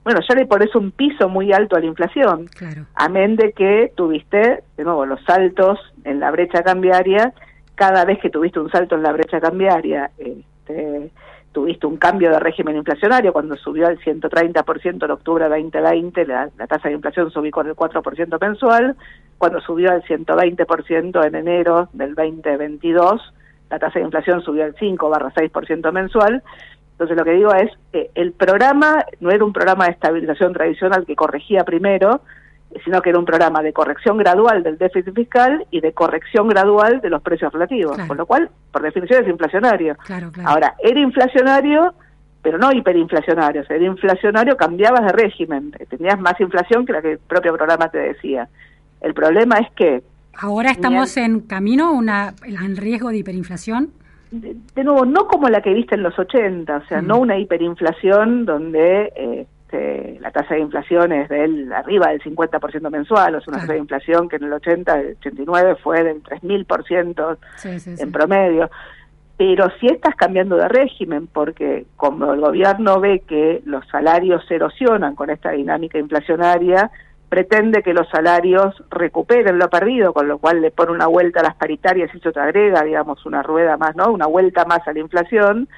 bueno, 0.07 0.20
ya 0.29 0.35
le 0.35 0.46
pones 0.46 0.75
un 0.77 0.92
piso 0.92 1.29
muy 1.29 1.53
alto 1.53 1.77
a 1.77 1.81
la 1.81 1.87
inflación. 1.87 2.46
Claro. 2.46 2.87
Amén 2.94 3.37
de 3.37 3.53
que 3.53 3.92
tuviste, 3.96 4.62
de 4.77 4.85
nuevo, 4.85 5.05
los 5.07 5.20
saltos 5.25 5.81
en 6.05 6.20
la 6.20 6.31
brecha 6.31 6.62
cambiaria. 6.62 7.33
Cada 7.75 8.05
vez 8.05 8.20
que 8.20 8.31
tuviste 8.31 8.61
un 8.61 8.70
salto 8.70 8.94
en 8.94 9.03
la 9.03 9.12
brecha 9.12 9.40
cambiaria, 9.40 10.11
este, 10.16 11.11
tuviste 11.51 11.87
un 11.87 11.96
cambio 11.96 12.31
de 12.31 12.38
régimen 12.38 12.77
inflacionario. 12.77 13.33
Cuando 13.33 13.57
subió 13.57 13.88
al 13.88 13.99
130% 13.99 15.05
en 15.05 15.11
octubre 15.11 15.49
de 15.49 15.51
2020, 15.51 16.27
la, 16.27 16.51
la 16.57 16.66
tasa 16.66 16.88
de 16.88 16.94
inflación 16.94 17.31
subió 17.31 17.51
con 17.51 17.66
el 17.66 17.75
4% 17.75 18.40
mensual. 18.40 18.96
Cuando 19.38 19.61
subió 19.61 19.90
al 19.90 20.03
120% 20.05 21.27
en 21.27 21.35
enero 21.35 21.88
del 21.92 22.14
2022, 22.14 23.33
la 23.70 23.79
tasa 23.79 23.98
de 23.98 24.05
inflación 24.05 24.42
subió 24.42 24.64
al 24.64 24.74
5 24.79 25.09
barra 25.09 25.33
6% 25.33 25.92
mensual. 25.92 26.42
Entonces 26.92 27.16
lo 27.16 27.24
que 27.24 27.33
digo 27.33 27.52
es, 27.55 27.70
que 27.92 28.11
el 28.14 28.33
programa 28.33 29.05
no 29.20 29.31
era 29.31 29.44
un 29.44 29.52
programa 29.52 29.87
de 29.87 29.92
estabilización 29.92 30.52
tradicional 30.52 31.05
que 31.05 31.14
corregía 31.14 31.64
primero, 31.64 32.22
sino 32.85 33.02
que 33.02 33.11
era 33.11 33.18
un 33.18 33.24
programa 33.24 33.62
de 33.62 33.72
corrección 33.72 34.16
gradual 34.16 34.62
del 34.62 34.79
déficit 34.79 35.14
fiscal 35.14 35.66
y 35.70 35.81
de 35.81 35.92
corrección 35.92 36.48
gradual 36.48 37.00
de 37.00 37.11
los 37.11 37.22
precios 37.22 37.52
relativos, 37.52 37.98
con 38.07 38.16
lo 38.16 38.26
cual, 38.26 38.50
por 38.72 38.83
definición, 38.83 39.22
es 39.22 39.29
inflacionario. 39.29 39.96
Ahora, 40.44 40.74
era 40.83 41.00
inflacionario 41.00 41.94
pero 42.46 42.59
no 42.59 42.70
hiperinflacionario. 42.70 43.62
O 43.62 43.64
sea, 43.64 43.74
era 43.74 43.87
inflacionario, 43.87 44.57
cambiabas 44.57 45.05
de 45.05 45.11
régimen, 45.11 45.72
tenías 45.90 46.16
más 46.20 46.40
inflación 46.40 46.87
que 46.87 46.92
la 46.92 47.02
que 47.02 47.12
el 47.12 47.18
propio 47.18 47.52
programa 47.57 47.88
te 47.88 47.98
decía. 47.98 48.48
El 49.00 49.14
problema 49.14 49.57
es 49.57 49.68
que... 49.72 50.05
Ahora 50.38 50.70
estamos 50.70 51.16
en 51.16 51.40
camino 51.40 51.92
una, 51.92 52.35
en 52.44 52.77
riesgo 52.77 53.11
de 53.11 53.18
hiperinflación. 53.18 53.90
De, 54.31 54.85
nuevo, 54.85 55.07
no 55.07 55.29
como 55.29 55.49
la 55.49 55.62
que 55.62 55.72
viste 55.72 55.94
en 55.94 56.03
los 56.03 56.18
80, 56.18 56.77
o 56.77 56.87
sea, 56.87 57.01
no 57.01 57.18
una 57.18 57.38
hiperinflación 57.38 58.44
donde 58.44 59.12
este, 59.16 60.18
la 60.20 60.31
tasa 60.31 60.55
de 60.55 60.61
inflación 60.61 61.12
es 61.12 61.29
del 61.29 61.72
arriba 61.72 62.09
del 62.09 62.20
50% 62.20 62.90
mensual, 62.90 63.37
o 63.37 63.40
sea, 63.40 63.53
una 63.53 63.61
tasa 63.61 63.72
de 63.75 63.79
inflación 63.79 64.29
que 64.29 64.37
en 64.37 64.44
el 64.44 64.53
80, 64.53 65.01
el 65.01 65.16
89 65.18 65.77
fue 65.83 66.03
del 66.03 66.22
3000% 66.22 67.38
en 67.99 68.12
promedio. 68.12 68.70
Pero 69.38 69.70
si 69.81 69.87
estás 69.87 70.14
cambiando 70.16 70.57
de 70.57 70.68
régimen, 70.68 71.27
porque 71.27 71.87
como 71.96 72.33
el 72.33 72.40
gobierno 72.40 73.01
ve 73.01 73.20
que 73.20 73.62
los 73.64 73.87
salarios 73.88 74.44
se 74.46 74.55
erosionan 74.55 75.14
con 75.14 75.31
esta 75.31 75.51
dinámica 75.51 75.99
inflacionaria, 75.99 76.90
pretende 77.29 77.83
que 77.83 77.93
los 77.93 78.09
salarios 78.09 78.83
recuperen 78.91 79.59
lo 79.59 79.69
perdido, 79.69 80.12
con 80.12 80.29
lo 80.29 80.39
cual 80.39 80.61
le 80.61 80.71
pone 80.71 80.93
una 80.93 81.07
vuelta 81.07 81.41
a 81.41 81.45
las 81.45 81.57
paritarias 81.57 82.15
y 82.15 82.21
se 82.21 82.33
te 82.33 82.41
agrega, 82.41 82.83
digamos, 82.83 83.25
una 83.27 83.43
rueda 83.43 83.77
más, 83.77 83.97
¿no? 83.97 84.11
Una 84.12 84.27
vuelta 84.27 84.65
más 84.65 84.87
a 84.87 84.93
la 84.93 85.01
inflación, 85.01 85.69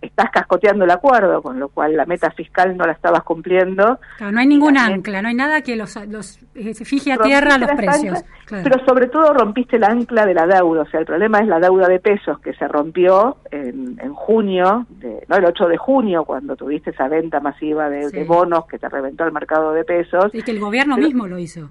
estás 0.00 0.30
cascoteando 0.30 0.84
el 0.84 0.90
acuerdo, 0.90 1.42
con 1.42 1.58
lo 1.58 1.68
cual 1.68 1.96
la 1.96 2.06
meta 2.06 2.30
fiscal 2.30 2.76
no 2.76 2.84
la 2.84 2.92
estabas 2.92 3.22
cumpliendo. 3.22 3.98
Claro, 4.16 4.32
no 4.32 4.40
hay 4.40 4.46
ningún 4.46 4.76
ancla, 4.76 5.22
no 5.22 5.28
hay 5.28 5.34
nada 5.34 5.60
que 5.62 5.76
los, 5.76 5.96
los 6.08 6.38
eh, 6.54 6.74
se 6.74 6.84
fije 6.84 7.12
a 7.12 7.18
tierra 7.18 7.58
los 7.58 7.70
precios. 7.72 8.24
Pero 8.48 8.84
sobre 8.84 9.06
todo 9.06 9.32
rompiste 9.32 9.76
el 9.76 9.84
ancla 9.84 10.26
de 10.26 10.34
la 10.34 10.46
deuda, 10.46 10.82
o 10.82 10.86
sea, 10.86 11.00
el 11.00 11.06
problema 11.06 11.38
es 11.38 11.46
la 11.46 11.60
deuda 11.60 11.86
de 11.88 12.00
pesos 12.00 12.40
que 12.40 12.52
se 12.54 12.66
rompió 12.66 13.36
en, 13.50 13.98
en 14.00 14.12
junio, 14.14 14.86
de, 14.88 15.24
no 15.28 15.36
el 15.36 15.44
8 15.44 15.68
de 15.68 15.76
junio, 15.76 16.24
cuando 16.24 16.56
tuviste 16.56 16.90
esa 16.90 17.08
venta 17.08 17.40
masiva 17.40 17.88
de, 17.88 18.24
bonos 18.24 18.66
que 18.66 18.78
te 18.78 18.88
reventó 18.88 19.24
el 19.24 19.32
mercado 19.32 19.72
de 19.72 19.84
pesos. 19.84 20.34
Y 20.34 20.42
que 20.42 20.50
el 20.50 20.60
gobierno 20.60 20.96
mismo 20.96 21.26
lo 21.26 21.38
hizo. 21.38 21.70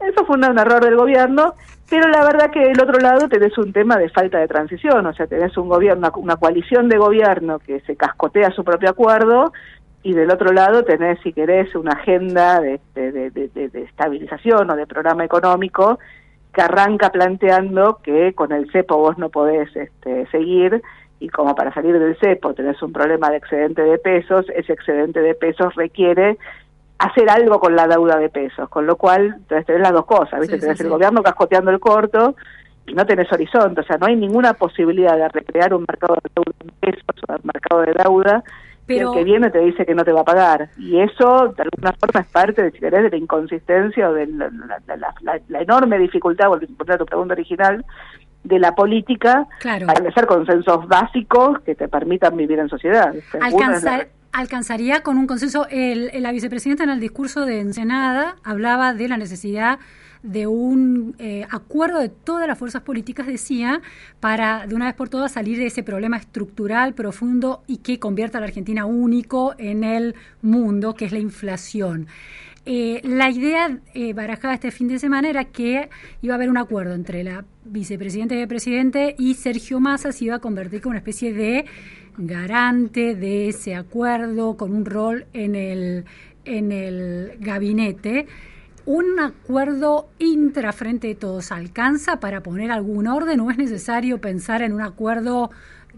Eso 0.00 0.24
fue 0.26 0.36
un, 0.36 0.44
error 0.44 0.84
del 0.84 0.96
gobierno, 0.96 1.54
pero 1.92 2.08
la 2.08 2.24
verdad 2.24 2.50
que 2.50 2.60
del 2.60 2.80
otro 2.80 2.98
lado 3.00 3.28
tenés 3.28 3.58
un 3.58 3.70
tema 3.70 3.98
de 3.98 4.08
falta 4.08 4.38
de 4.38 4.48
transición, 4.48 5.04
o 5.04 5.12
sea, 5.12 5.26
tenés 5.26 5.54
un 5.58 5.68
gobierno, 5.68 6.10
una 6.16 6.36
coalición 6.36 6.88
de 6.88 6.96
gobierno 6.96 7.58
que 7.58 7.80
se 7.80 7.96
cascotea 7.96 8.50
su 8.50 8.64
propio 8.64 8.88
acuerdo 8.88 9.52
y 10.02 10.14
del 10.14 10.30
otro 10.30 10.54
lado 10.54 10.84
tenés, 10.84 11.20
si 11.22 11.34
querés, 11.34 11.74
una 11.74 11.92
agenda 11.92 12.60
de, 12.60 12.80
de, 12.94 13.70
estabilización 13.74 14.70
o 14.70 14.74
de 14.74 14.86
programa 14.86 15.26
económico 15.26 15.98
que 16.54 16.62
arranca 16.62 17.10
planteando 17.10 17.98
que 18.02 18.32
con 18.32 18.52
el 18.52 18.72
cepo 18.72 18.96
vos 18.96 19.18
no 19.18 19.28
podés 19.28 19.68
este, 19.76 20.26
seguir 20.28 20.80
y 21.20 21.28
como 21.28 21.54
para 21.54 21.74
salir 21.74 21.98
del 21.98 22.16
cepo 22.16 22.54
tenés 22.54 22.82
un 22.82 22.94
problema 22.94 23.28
de 23.28 23.36
excedente 23.36 23.82
de 23.82 23.98
pesos, 23.98 24.46
ese 24.56 24.72
excedente 24.72 25.20
de 25.20 25.34
pesos 25.34 25.74
requiere 25.74 26.38
hacer 27.02 27.28
algo 27.30 27.58
con 27.58 27.74
la 27.74 27.88
deuda 27.88 28.16
de 28.16 28.28
pesos, 28.28 28.68
con 28.68 28.86
lo 28.86 28.96
cual 28.96 29.34
entonces 29.36 29.66
tenés 29.66 29.82
las 29.82 29.92
dos 29.92 30.06
cosas, 30.06 30.40
¿viste? 30.40 30.58
tenés 30.58 30.80
el 30.80 30.88
gobierno 30.88 31.22
cascoteando 31.22 31.70
el 31.70 31.80
corto 31.80 32.36
y 32.86 32.94
no 32.94 33.04
tenés 33.04 33.32
horizonte, 33.32 33.80
o 33.80 33.84
sea, 33.84 33.96
no 33.96 34.06
hay 34.06 34.16
ninguna 34.16 34.54
posibilidad 34.54 35.16
de 35.16 35.28
recrear 35.28 35.74
un 35.74 35.84
mercado 35.88 36.14
de 36.14 36.30
deuda 36.34 36.52
en 36.60 36.70
pesos 36.80 37.04
o 37.28 37.32
un 37.32 37.40
mercado 37.42 37.82
de 37.82 37.92
deuda 37.92 38.44
pero... 38.86 39.12
el 39.12 39.18
que 39.18 39.24
viene 39.24 39.50
te 39.50 39.58
dice 39.60 39.84
que 39.86 39.94
no 39.94 40.04
te 40.04 40.12
va 40.12 40.22
a 40.22 40.24
pagar. 40.24 40.70
Y 40.76 41.00
eso, 41.00 41.54
de 41.56 41.62
alguna 41.62 41.92
forma, 41.92 42.20
es 42.20 42.26
parte, 42.26 42.62
de, 42.62 42.70
si 42.72 42.78
querés, 42.78 43.04
de 43.04 43.10
la 43.10 43.16
inconsistencia 43.16 44.08
o 44.08 44.12
de 44.12 44.26
la, 44.26 45.60
enorme 45.60 45.98
dificultad, 45.98 46.48
volviendo 46.48 46.92
a 46.92 46.98
tu 46.98 47.06
pregunta 47.06 47.34
original, 47.34 47.84
de 48.42 48.58
la 48.58 48.74
política 48.74 49.46
claro. 49.60 49.86
para 49.86 49.92
establecer 49.92 50.26
consensos 50.26 50.88
básicos 50.88 51.60
que 51.60 51.76
te 51.76 51.88
permitan 51.88 52.36
vivir 52.36 52.58
en 52.58 52.68
sociedad. 52.68 53.14
Alcanzar, 53.40 54.08
alcanzaría 54.32 55.02
con 55.02 55.18
un 55.18 55.26
consenso. 55.26 55.66
El, 55.70 56.10
la 56.22 56.32
vicepresidenta 56.32 56.84
en 56.84 56.90
el 56.90 57.00
discurso 57.00 57.44
de 57.44 57.60
Ensenada 57.60 58.36
hablaba 58.42 58.94
de 58.94 59.08
la 59.08 59.16
necesidad 59.16 59.78
de 60.22 60.46
un 60.46 61.16
eh, 61.18 61.46
acuerdo 61.50 61.98
de 61.98 62.08
todas 62.08 62.46
las 62.46 62.58
fuerzas 62.58 62.82
políticas, 62.82 63.26
decía, 63.26 63.82
para 64.20 64.66
de 64.66 64.74
una 64.74 64.86
vez 64.86 64.94
por 64.94 65.08
todas 65.08 65.32
salir 65.32 65.58
de 65.58 65.66
ese 65.66 65.82
problema 65.82 66.16
estructural 66.16 66.94
profundo 66.94 67.62
y 67.66 67.78
que 67.78 67.98
convierta 67.98 68.38
a 68.38 68.40
la 68.40 68.46
Argentina 68.46 68.86
único 68.86 69.54
en 69.58 69.84
el 69.84 70.14
mundo, 70.40 70.94
que 70.94 71.06
es 71.06 71.12
la 71.12 71.18
inflación. 71.18 72.06
Eh, 72.64 73.00
la 73.02 73.28
idea 73.28 73.80
eh, 73.92 74.12
barajada 74.12 74.54
este 74.54 74.70
fin 74.70 74.86
de 74.86 75.00
semana 75.00 75.28
era 75.28 75.46
que 75.46 75.90
iba 76.20 76.34
a 76.34 76.36
haber 76.36 76.48
un 76.48 76.56
acuerdo 76.56 76.94
entre 76.94 77.24
la 77.24 77.44
vicepresidenta 77.64 78.36
y 78.36 78.38
el 78.38 78.46
presidente 78.46 79.16
y 79.18 79.34
Sergio 79.34 79.80
Massa 79.80 80.12
se 80.12 80.26
iba 80.26 80.36
a 80.36 80.38
convertir 80.38 80.80
como 80.80 80.90
una 80.90 80.98
especie 80.98 81.32
de 81.32 81.64
garante 82.16 83.14
de 83.14 83.48
ese 83.48 83.74
acuerdo 83.74 84.56
con 84.56 84.74
un 84.74 84.84
rol 84.84 85.26
en 85.32 85.54
el, 85.54 86.04
en 86.44 86.72
el 86.72 87.32
gabinete. 87.38 88.26
¿Un 88.84 89.20
acuerdo 89.20 90.08
intrafrente 90.18 91.06
de 91.06 91.14
todos 91.14 91.52
alcanza 91.52 92.18
para 92.18 92.42
poner 92.42 92.72
algún 92.72 93.06
orden 93.06 93.40
o 93.40 93.50
es 93.50 93.58
necesario 93.58 94.20
pensar 94.20 94.62
en 94.62 94.72
un 94.72 94.80
acuerdo 94.80 95.50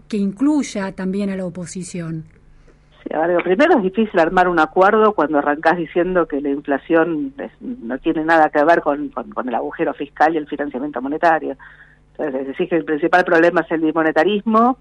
que 0.07 0.17
incluya 0.17 0.91
también 0.91 1.29
a 1.29 1.35
la 1.35 1.45
oposición? 1.45 2.25
primero 3.43 3.77
es 3.77 3.83
difícil 3.83 4.19
armar 4.19 4.47
un 4.47 4.59
acuerdo 4.59 5.13
cuando 5.13 5.37
arrancás 5.37 5.77
diciendo 5.77 6.27
que 6.27 6.41
la 6.41 6.49
inflación 6.49 7.33
no 7.59 7.97
tiene 7.99 8.25
nada 8.25 8.49
que 8.49 8.63
ver 8.63 8.81
con, 8.81 9.09
con, 9.09 9.47
el 9.47 9.55
agujero 9.55 9.93
fiscal 9.93 10.33
y 10.33 10.37
el 10.37 10.47
financiamiento 10.47 11.01
monetario. 11.01 11.55
Entonces, 12.17 12.47
decís 12.47 12.69
que 12.69 12.77
el 12.77 12.85
principal 12.85 13.23
problema 13.23 13.61
es 13.61 13.71
el 13.71 13.81
bimonetarismo, 13.81 14.77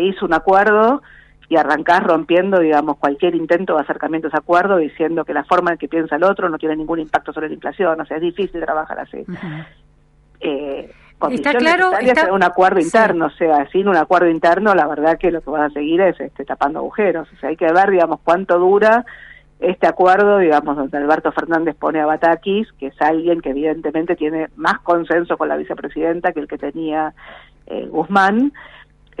hizo 0.00 0.26
un 0.26 0.34
acuerdo 0.34 1.02
y 1.48 1.56
arrancás 1.56 2.02
rompiendo, 2.02 2.60
digamos, 2.60 2.96
cualquier 2.98 3.34
intento 3.34 3.74
de 3.74 3.82
acercamiento 3.82 4.28
a 4.28 4.30
ese 4.30 4.38
acuerdo 4.38 4.76
diciendo 4.76 5.24
que 5.24 5.34
la 5.34 5.44
forma 5.44 5.72
en 5.72 5.78
que 5.78 5.88
piensa 5.88 6.16
el 6.16 6.24
otro 6.24 6.48
no 6.48 6.58
tiene 6.58 6.76
ningún 6.76 7.00
impacto 7.00 7.32
sobre 7.32 7.48
la 7.48 7.54
inflación. 7.54 8.00
O 8.00 8.04
sea, 8.04 8.18
es 8.18 8.22
difícil 8.22 8.60
trabajar 8.60 9.00
así 9.00 9.24
está 11.28 11.54
claro 11.54 11.92
está... 11.98 12.32
un 12.32 12.42
acuerdo 12.42 12.80
interno, 12.80 13.26
o 13.26 13.30
sea, 13.30 13.68
sin 13.70 13.88
un 13.88 13.96
acuerdo 13.96 14.28
interno, 14.28 14.74
la 14.74 14.86
verdad 14.86 15.18
que 15.18 15.30
lo 15.30 15.40
que 15.42 15.50
vas 15.50 15.70
a 15.70 15.74
seguir 15.74 16.00
es 16.00 16.18
este, 16.20 16.44
tapando 16.44 16.78
agujeros. 16.78 17.28
O 17.32 17.36
sea, 17.36 17.50
hay 17.50 17.56
que 17.56 17.70
ver, 17.70 17.90
digamos, 17.90 18.20
cuánto 18.24 18.58
dura 18.58 19.04
este 19.58 19.86
acuerdo, 19.86 20.38
digamos, 20.38 20.76
donde 20.76 20.96
Alberto 20.96 21.32
Fernández 21.32 21.76
pone 21.76 22.00
a 22.00 22.06
Batakis, 22.06 22.72
que 22.78 22.86
es 22.86 23.02
alguien 23.02 23.42
que 23.42 23.50
evidentemente 23.50 24.16
tiene 24.16 24.48
más 24.56 24.80
consenso 24.80 25.36
con 25.36 25.48
la 25.48 25.56
vicepresidenta 25.56 26.32
que 26.32 26.40
el 26.40 26.48
que 26.48 26.56
tenía 26.56 27.12
eh, 27.66 27.86
Guzmán. 27.86 28.52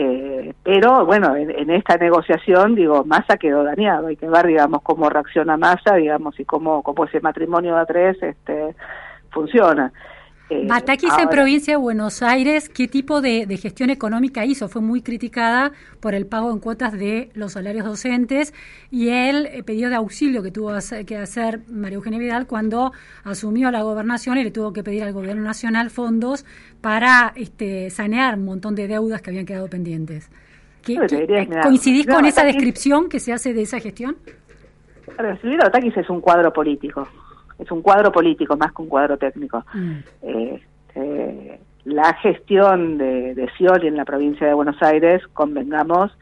Eh, 0.02 0.54
pero 0.62 1.04
bueno, 1.04 1.36
en, 1.36 1.68
esta 1.68 1.98
negociación, 1.98 2.74
digo, 2.74 3.04
Massa 3.04 3.36
quedó 3.36 3.62
dañado. 3.62 4.06
Hay 4.06 4.16
que 4.16 4.30
ver, 4.30 4.46
digamos, 4.46 4.80
cómo 4.80 5.10
reacciona 5.10 5.58
Massa, 5.58 5.96
digamos, 5.96 6.40
y 6.40 6.46
cómo, 6.46 6.82
cómo 6.82 7.04
ese 7.04 7.20
matrimonio 7.20 7.76
de 7.76 7.84
tres 7.84 8.22
este, 8.22 8.74
funciona. 9.30 9.92
Eh, 10.50 10.66
Batakis 10.66 11.12
en 11.16 11.28
provincia 11.28 11.74
de 11.74 11.76
Buenos 11.76 12.22
Aires, 12.22 12.68
¿qué 12.68 12.88
tipo 12.88 13.20
de, 13.20 13.46
gestión 13.56 13.88
económica 13.88 14.44
hizo? 14.44 14.68
Fue 14.68 14.82
muy 14.82 15.00
criticada 15.00 15.70
por 16.00 16.12
el 16.12 16.26
pago 16.26 16.50
en 16.50 16.58
cuotas 16.58 16.92
de 16.92 17.30
los 17.34 17.52
salarios 17.52 17.84
docentes 17.84 18.52
y 18.90 19.10
el 19.10 19.46
eh, 19.46 19.62
pedido 19.62 19.90
de 19.90 19.94
auxilio 19.94 20.42
que 20.42 20.50
tuvo 20.50 20.72
que 21.06 21.16
hacer 21.16 21.60
María 21.68 21.96
Eugenia 21.96 22.18
Vidal 22.18 22.48
cuando 22.48 22.90
asumió 23.22 23.70
la 23.70 23.82
gobernación 23.82 24.38
y 24.38 24.44
le 24.44 24.50
tuvo 24.50 24.72
que 24.72 24.82
pedir 24.82 25.04
al 25.04 25.12
gobierno 25.12 25.42
nacional 25.42 25.88
fondos 25.88 26.44
para 26.80 27.32
este, 27.36 27.88
sanear 27.90 28.34
un 28.34 28.44
montón 28.44 28.74
de 28.74 28.88
deudas 28.88 29.22
que 29.22 29.30
habían 29.30 29.46
quedado 29.46 29.68
pendientes. 29.68 30.30
¿Coincidís 31.62 32.06
con 32.06 32.24
esa 32.24 32.42
descripción 32.42 33.08
que 33.08 33.20
se 33.20 33.32
hace 33.32 33.54
de 33.54 33.62
esa 33.62 33.78
gestión? 33.78 34.16
El 35.16 35.58
Batakis 35.58 35.96
es 35.96 36.10
un 36.10 36.20
cuadro 36.20 36.52
político 36.52 37.06
es 37.60 37.70
un 37.70 37.82
cuadro 37.82 38.10
político 38.10 38.56
más 38.56 38.72
que 38.72 38.82
un 38.82 38.88
cuadro 38.88 39.16
técnico. 39.16 39.64
Mm. 39.72 39.96
Este, 40.22 41.60
la 41.84 42.14
gestión 42.14 42.98
de, 42.98 43.34
de 43.34 43.48
Scioli 43.50 43.88
en 43.88 43.96
la 43.96 44.04
provincia 44.04 44.46
de 44.46 44.54
Buenos 44.54 44.82
Aires, 44.82 45.22
convengamos, 45.32 46.16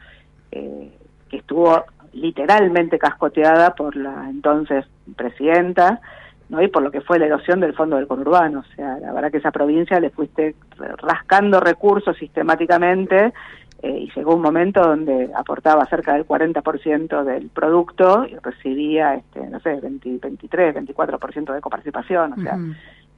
eh, 0.51 0.91
que 1.29 1.37
estuvo 1.37 1.83
literalmente 2.13 2.97
cascoteada 2.97 3.75
por 3.75 3.95
la 3.95 4.29
entonces 4.29 4.85
presidenta, 5.15 6.01
¿no? 6.49 6.61
y 6.61 6.67
por 6.67 6.81
lo 6.81 6.91
que 6.91 7.01
fue 7.01 7.19
la 7.19 7.27
erosión 7.27 7.59
del 7.59 7.73
fondo 7.73 7.97
del 7.97 8.07
conurbano. 8.07 8.61
O 8.61 8.75
sea, 8.75 8.97
la 8.97 9.13
verdad 9.13 9.31
que 9.31 9.37
esa 9.37 9.51
provincia 9.51 9.99
le 9.99 10.09
fuiste 10.09 10.55
rascando 10.97 11.59
recursos 11.59 12.17
sistemáticamente 12.17 13.33
eh, 13.81 13.97
y 13.97 14.11
llegó 14.13 14.35
un 14.35 14.41
momento 14.41 14.81
donde 14.81 15.29
aportaba 15.33 15.85
cerca 15.85 16.13
del 16.13 16.27
40% 16.27 17.23
del 17.23 17.49
producto 17.49 18.25
y 18.25 18.35
recibía, 18.35 19.15
este, 19.15 19.47
no 19.47 19.59
sé, 19.61 19.79
23, 19.81 20.75
24% 20.75 21.53
de 21.53 21.61
coparticipación, 21.61 22.33
o 22.33 22.41
sea, 22.41 22.57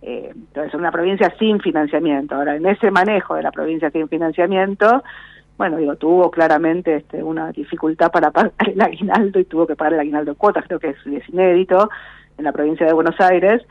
eh, 0.04 0.30
entonces 0.34 0.74
una 0.76 0.92
provincia 0.92 1.34
sin 1.40 1.60
financiamiento. 1.60 2.36
Ahora, 2.36 2.56
en 2.56 2.68
ese 2.68 2.92
manejo 2.92 3.36
de 3.36 3.44
la 3.44 3.52
provincia 3.52 3.90
sin 3.90 4.08
financiamiento, 4.08 5.04
bueno, 5.58 5.78
digo, 5.78 5.96
tuvo 5.96 6.30
claramente 6.30 6.98
este, 6.98 7.24
una 7.24 7.52
dificultad 7.52 8.12
para 8.12 8.30
pagar 8.30 8.54
el 8.68 8.82
aguinaldo 8.82 9.40
y 9.40 9.46
tuvo 9.46 9.66
que 9.66 9.76
pagar 9.76 9.94
el 9.94 10.00
aguinaldo 10.02 10.34
de 10.34 10.38
cuotas, 10.38 10.66
creo 10.68 10.80
que 10.80 10.90
es, 10.90 10.98
es 11.08 11.28
inédito 11.30 11.90
en 12.38 12.44
la 12.44 12.52
provincia 12.52 12.86
de 12.86 12.94
Buenos 12.94 13.20
Aires, 13.20 13.64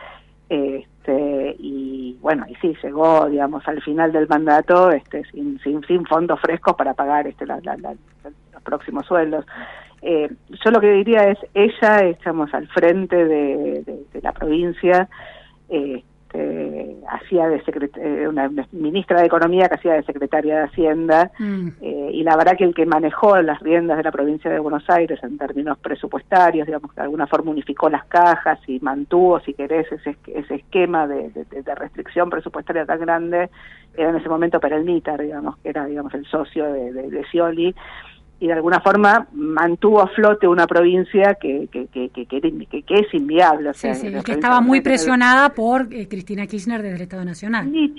este, 1.00 1.56
y 1.58 2.18
bueno, 2.20 2.44
y 2.48 2.54
sí, 2.56 2.76
llegó, 2.82 3.26
digamos, 3.28 3.66
al 3.66 3.80
final 3.82 4.12
del 4.12 4.28
mandato 4.28 4.90
este, 4.90 5.24
sin, 5.30 5.58
sin, 5.60 5.82
sin 5.84 6.04
fondos 6.04 6.38
frescos 6.40 6.74
para 6.76 6.94
pagar 6.94 7.26
este, 7.26 7.46
los 7.46 8.62
próximos 8.62 9.06
sueldos. 9.06 9.46
Eh, 10.02 10.30
yo 10.48 10.70
lo 10.70 10.80
que 10.80 10.92
diría 10.92 11.28
es, 11.28 11.38
ella, 11.54 12.04
estamos 12.04 12.52
al 12.52 12.68
frente 12.68 13.24
de, 13.24 13.82
de 14.12 14.22
la 14.22 14.32
provincia, 14.32 15.08
eh, 15.68 16.02
este, 16.30 16.96
hacía 17.08 17.48
de 17.48 17.62
eh, 17.96 18.28
una 18.28 18.50
ministra 18.72 19.20
de 19.20 19.26
Economía 19.26 19.68
que 19.68 19.74
hacía 19.74 19.94
de 19.94 20.02
secretaria 20.04 20.58
de 20.58 20.64
Hacienda, 20.64 21.30
mm. 21.38 21.68
eh, 21.80 22.10
y 22.12 22.22
la 22.22 22.36
verdad 22.36 22.56
que 22.56 22.64
el 22.64 22.74
que 22.74 22.86
manejó 22.86 23.40
las 23.42 23.60
riendas 23.60 23.96
de 23.96 24.04
la 24.04 24.12
provincia 24.12 24.50
de 24.50 24.60
Buenos 24.60 24.88
Aires 24.88 25.18
en 25.22 25.38
términos 25.38 25.78
presupuestarios, 25.78 26.66
digamos, 26.66 26.94
de 26.94 27.02
alguna 27.02 27.26
forma 27.26 27.50
unificó 27.50 27.88
las 27.90 28.04
cajas 28.06 28.60
y 28.68 28.78
mantuvo, 28.80 29.40
si 29.40 29.54
querés, 29.54 29.90
ese, 29.90 30.16
ese 30.28 30.54
esquema 30.54 31.06
de, 31.06 31.30
restricción 31.74 32.30
presupuestaria 32.30 32.84
tan 32.84 33.00
grande, 33.00 33.50
era 33.96 34.10
en 34.10 34.16
ese 34.16 34.28
momento 34.28 34.60
para 34.60 34.76
el 34.76 34.84
MITAR, 34.84 35.20
digamos, 35.20 35.56
que 35.58 35.70
era 35.70 35.84
digamos 35.86 36.14
el 36.14 36.24
socio 36.26 36.72
de, 36.72 36.92
de 36.92 37.24
Scioli, 37.24 37.74
y 38.40 38.46
de 38.46 38.55
alguna 38.55 38.81
forma 38.81 39.26
mantuvo 39.33 40.00
a 40.00 40.09
flote 40.09 40.48
una 40.48 40.66
provincia 40.66 41.37
que, 41.40 41.68
que, 41.70 41.87
que, 41.88 42.09
que, 42.09 42.26
que 42.83 42.94
es 42.94 43.14
inviable. 43.14 43.68
O 43.68 43.74
sea, 43.74 43.94
que 44.24 44.33
estaba 44.33 44.62
muy 44.62 44.81
presionada 44.81 45.50
por 45.50 45.92
eh, 45.92 46.09
Cristina 46.09 46.46
Kirchner 46.46 46.83
desde 46.83 46.96
el 46.96 47.03
Estado 47.03 47.24
Nacional. 47.24 47.68
Y 47.72 47.94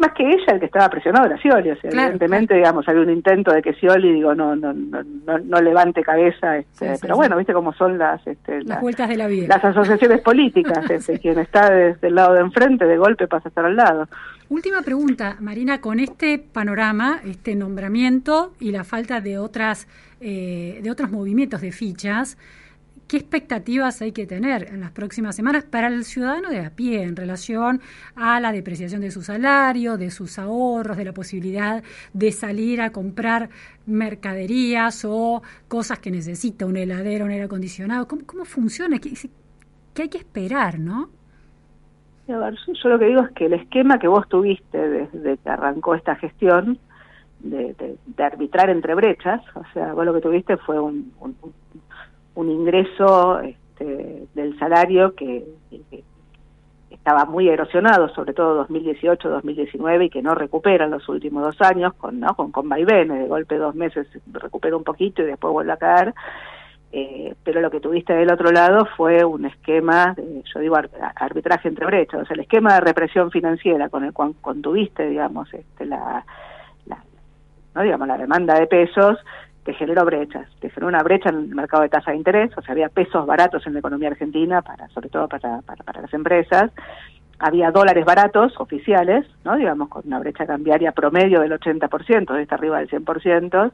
más 0.00 0.12
que 0.12 0.28
ella, 0.28 0.54
el 0.54 0.60
que 0.60 0.66
estaba 0.66 0.88
presionado 0.88 1.26
era 1.26 1.38
Scioli. 1.38 1.70
O 1.70 1.76
sea, 1.76 1.90
evidentemente, 1.90 2.54
digamos, 2.54 2.88
había 2.88 3.02
un 3.02 3.10
intento 3.10 3.52
de 3.52 3.62
que 3.62 3.72
Scioli, 3.74 4.12
digo, 4.12 4.34
no, 4.34 4.56
no, 4.56 4.72
no, 4.72 5.38
no, 5.38 5.60
levante 5.60 6.02
cabeza. 6.02 6.56
Este, 6.56 6.96
pero 7.00 7.14
bueno, 7.14 7.36
viste 7.36 7.52
cómo 7.52 7.72
son 7.72 7.96
las, 7.96 8.26
este, 8.26 8.64
las, 8.64 8.80
vueltas 8.80 9.08
de 9.08 9.16
la 9.16 9.28
vida. 9.28 9.46
Las 9.48 9.64
asociaciones 9.64 10.20
políticas. 10.22 10.90
este, 10.90 11.20
quien 11.20 11.38
está 11.38 11.70
desde 11.70 12.08
el 12.08 12.16
lado 12.16 12.34
de 12.34 12.40
enfrente, 12.40 12.86
de 12.86 12.96
golpe 12.96 13.28
pasa 13.28 13.48
a 13.48 13.50
estar 13.50 13.64
al 13.64 13.76
lado. 13.76 14.08
Última 14.50 14.82
pregunta, 14.82 15.36
Marina, 15.38 15.80
con 15.80 16.00
este 16.00 16.36
panorama, 16.40 17.20
este 17.24 17.54
nombramiento 17.54 18.52
y 18.58 18.72
la 18.72 18.82
falta 18.82 19.20
de 19.20 19.38
otras 19.38 19.86
eh, 20.20 20.80
de 20.82 20.90
otros 20.90 21.12
movimientos 21.12 21.60
de 21.60 21.70
fichas, 21.70 22.36
¿qué 23.06 23.16
expectativas 23.18 24.02
hay 24.02 24.10
que 24.10 24.26
tener 24.26 24.64
en 24.64 24.80
las 24.80 24.90
próximas 24.90 25.36
semanas 25.36 25.62
para 25.62 25.86
el 25.86 26.04
ciudadano 26.04 26.50
de 26.50 26.58
a 26.66 26.70
pie 26.70 27.04
en 27.04 27.14
relación 27.14 27.80
a 28.16 28.40
la 28.40 28.50
depreciación 28.50 29.02
de 29.02 29.12
su 29.12 29.22
salario, 29.22 29.96
de 29.96 30.10
sus 30.10 30.36
ahorros, 30.36 30.96
de 30.96 31.04
la 31.04 31.14
posibilidad 31.14 31.84
de 32.12 32.32
salir 32.32 32.80
a 32.80 32.90
comprar 32.90 33.50
mercaderías 33.86 35.04
o 35.04 35.44
cosas 35.68 36.00
que 36.00 36.10
necesita 36.10 36.66
un 36.66 36.76
heladero, 36.76 37.24
un 37.24 37.30
aire 37.30 37.44
acondicionado? 37.44 38.08
¿Cómo, 38.08 38.26
cómo 38.26 38.44
funciona? 38.44 38.98
¿Qué, 38.98 39.12
¿Qué 39.94 40.02
hay 40.02 40.08
que 40.08 40.18
esperar, 40.18 40.80
no? 40.80 41.19
Yo 42.30 42.88
lo 42.88 42.98
que 42.98 43.06
digo 43.06 43.22
es 43.22 43.30
que 43.32 43.46
el 43.46 43.54
esquema 43.54 43.98
que 43.98 44.08
vos 44.08 44.28
tuviste 44.28 44.78
desde 44.88 45.38
que 45.38 45.48
arrancó 45.48 45.94
esta 45.94 46.16
gestión 46.16 46.78
de, 47.40 47.96
arbitrar 48.18 48.70
entre 48.70 48.94
brechas, 48.94 49.40
o 49.54 49.62
sea, 49.72 49.94
vos 49.94 50.04
lo 50.04 50.14
que 50.14 50.20
tuviste 50.20 50.56
fue 50.58 50.78
un, 50.78 51.12
un, 52.34 52.50
ingreso 52.50 53.40
este, 53.40 54.26
del 54.34 54.58
salario 54.58 55.14
que, 55.14 55.44
estaba 56.90 57.24
muy 57.24 57.48
erosionado, 57.48 58.08
sobre 58.10 58.34
todo 58.34 58.66
2018-2019, 58.68 60.06
y 60.06 60.10
que 60.10 60.20
no 60.20 60.34
recupera 60.34 60.84
en 60.84 60.90
los 60.90 61.08
últimos 61.08 61.42
dos 61.42 61.60
años, 61.62 61.94
con, 61.94 62.20
¿no? 62.20 62.34
con, 62.34 62.52
con 62.52 62.68
vaivenes, 62.68 63.20
de 63.20 63.28
golpe 63.28 63.56
dos 63.56 63.74
meses 63.74 64.06
recupera 64.30 64.76
un 64.76 64.84
poquito 64.84 65.22
y 65.22 65.26
después 65.26 65.52
vuelve 65.52 65.72
a 65.72 65.76
caer. 65.78 66.14
Eh, 66.92 67.34
pero 67.44 67.60
lo 67.60 67.70
que 67.70 67.78
tuviste 67.78 68.12
del 68.12 68.32
otro 68.32 68.50
lado 68.50 68.84
fue 68.96 69.24
un 69.24 69.44
esquema, 69.44 70.12
de, 70.16 70.42
yo 70.52 70.58
digo 70.58 70.76
arbitraje 71.14 71.68
entre 71.68 71.86
brechas, 71.86 72.22
o 72.22 72.24
sea, 72.24 72.34
el 72.34 72.40
esquema 72.40 72.74
de 72.74 72.80
represión 72.80 73.30
financiera 73.30 73.88
con 73.88 74.04
el 74.04 74.12
cual 74.12 74.34
contuviste, 74.40 75.08
digamos, 75.08 75.52
este, 75.54 75.86
la, 75.86 76.24
no 77.74 77.82
digamos 77.82 78.08
la 78.08 78.18
demanda 78.18 78.58
de 78.58 78.66
pesos, 78.66 79.18
te 79.62 79.72
generó 79.74 80.04
brechas, 80.04 80.48
te 80.58 80.68
generó 80.70 80.88
una 80.88 81.04
brecha 81.04 81.28
en 81.28 81.36
el 81.36 81.54
mercado 81.54 81.84
de 81.84 81.90
tasa 81.90 82.10
de 82.10 82.16
interés, 82.16 82.50
o 82.56 82.62
sea, 82.62 82.72
había 82.72 82.88
pesos 82.88 83.24
baratos 83.24 83.64
en 83.66 83.74
la 83.74 83.78
economía 83.78 84.08
argentina, 84.08 84.60
para 84.62 84.88
sobre 84.88 85.10
todo 85.10 85.28
para, 85.28 85.60
para, 85.60 85.84
para 85.84 86.00
las 86.00 86.12
empresas, 86.12 86.72
había 87.38 87.70
dólares 87.70 88.04
baratos 88.04 88.52
oficiales, 88.58 89.26
no 89.44 89.56
digamos, 89.56 89.88
con 89.88 90.02
una 90.06 90.18
brecha 90.18 90.46
cambiaria 90.46 90.92
promedio 90.92 91.40
del 91.40 91.52
80%, 91.52 92.34
de 92.34 92.42
esta 92.42 92.56
arriba 92.56 92.78
del 92.78 92.90
100%, 92.90 93.72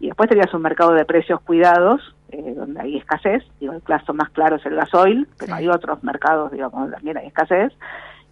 y 0.00 0.06
después 0.06 0.28
tenías 0.28 0.52
un 0.52 0.62
mercado 0.62 0.92
de 0.92 1.04
precios 1.04 1.40
cuidados, 1.40 2.14
eh, 2.30 2.54
donde 2.54 2.80
hay 2.80 2.96
escasez, 2.96 3.44
digo, 3.60 3.72
el 3.72 3.82
caso 3.82 4.12
más 4.12 4.30
claro 4.30 4.56
es 4.56 4.66
el 4.66 4.76
gasoil, 4.76 5.28
pero 5.38 5.54
hay 5.54 5.68
otros 5.68 6.02
mercados, 6.02 6.52
digamos, 6.52 6.80
donde 6.80 6.96
también 6.96 7.16
hay 7.16 7.26
escasez, 7.26 7.72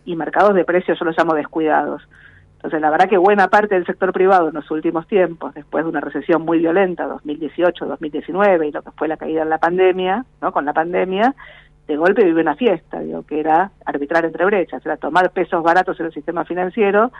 y 0.04 0.16
mercados 0.16 0.54
de 0.54 0.64
precios 0.64 0.98
yo 0.98 1.04
los 1.04 1.16
llamo 1.16 1.34
descuidados. 1.34 2.06
Entonces, 2.56 2.80
la 2.80 2.90
verdad 2.90 3.08
que 3.08 3.18
buena 3.18 3.48
parte 3.48 3.74
del 3.74 3.84
sector 3.84 4.12
privado 4.12 4.48
en 4.48 4.54
los 4.54 4.70
últimos 4.70 5.06
tiempos, 5.06 5.52
después 5.54 5.84
de 5.84 5.90
una 5.90 6.00
recesión 6.00 6.42
muy 6.42 6.58
violenta, 6.58 7.06
2018, 7.06 7.84
2019, 7.84 8.68
y 8.68 8.72
lo 8.72 8.82
que 8.82 8.90
fue 8.92 9.06
la 9.06 9.18
caída 9.18 9.42
en 9.42 9.50
la 9.50 9.58
pandemia, 9.58 10.24
¿no? 10.40 10.50
Con 10.50 10.64
la 10.64 10.72
pandemia, 10.72 11.34
de 11.86 11.96
golpe 11.96 12.24
vive 12.24 12.40
una 12.40 12.56
fiesta, 12.56 13.00
digo, 13.00 13.22
que 13.24 13.40
era 13.40 13.70
arbitrar 13.84 14.24
entre 14.24 14.46
brechas, 14.46 14.84
era 14.84 14.96
tomar 14.96 15.30
pesos 15.30 15.62
baratos 15.62 16.00
en 16.00 16.06
el 16.06 16.12
sistema 16.12 16.44
financiero, 16.46 17.12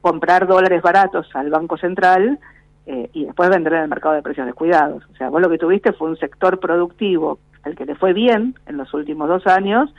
comprar 0.00 0.46
dólares 0.46 0.82
baratos 0.82 1.28
al 1.34 1.50
Banco 1.50 1.76
Central 1.76 2.38
eh, 2.86 3.10
y 3.12 3.24
después 3.24 3.50
vender 3.50 3.74
en 3.74 3.82
el 3.82 3.88
mercado 3.88 4.14
de 4.14 4.22
precios 4.22 4.46
descuidados. 4.46 5.04
O 5.12 5.16
sea, 5.16 5.28
vos 5.28 5.42
lo 5.42 5.50
que 5.50 5.58
tuviste 5.58 5.92
fue 5.92 6.08
un 6.08 6.16
sector 6.16 6.60
productivo 6.60 7.38
al 7.64 7.74
que 7.74 7.84
le 7.84 7.96
fue 7.96 8.12
bien 8.12 8.54
en 8.66 8.76
los 8.76 8.94
últimos 8.94 9.28
dos 9.28 9.46
años, 9.46 9.92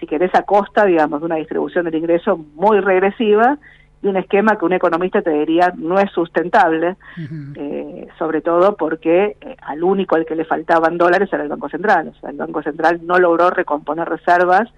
si 0.00 0.06
querés 0.06 0.34
a 0.34 0.42
costa, 0.42 0.84
digamos, 0.84 1.20
de 1.20 1.26
una 1.26 1.36
distribución 1.36 1.84
del 1.84 1.94
ingreso 1.94 2.36
muy 2.56 2.80
regresiva 2.80 3.58
y 4.02 4.08
un 4.08 4.16
esquema 4.16 4.58
que 4.58 4.64
un 4.64 4.72
economista 4.72 5.22
te 5.22 5.30
diría 5.30 5.72
no 5.76 6.00
es 6.00 6.10
sustentable, 6.10 6.96
eh, 7.54 8.08
sobre 8.18 8.40
todo 8.40 8.76
porque 8.76 9.36
eh, 9.40 9.56
al 9.62 9.84
único 9.84 10.16
al 10.16 10.26
que 10.26 10.34
le 10.34 10.44
faltaban 10.44 10.98
dólares 10.98 11.32
era 11.32 11.44
el 11.44 11.48
Banco 11.48 11.68
Central. 11.68 12.08
O 12.08 12.20
sea, 12.20 12.30
el 12.30 12.36
Banco 12.36 12.62
Central 12.62 13.00
no 13.04 13.20
logró 13.20 13.50
recomponer 13.50 14.08
reservas 14.08 14.68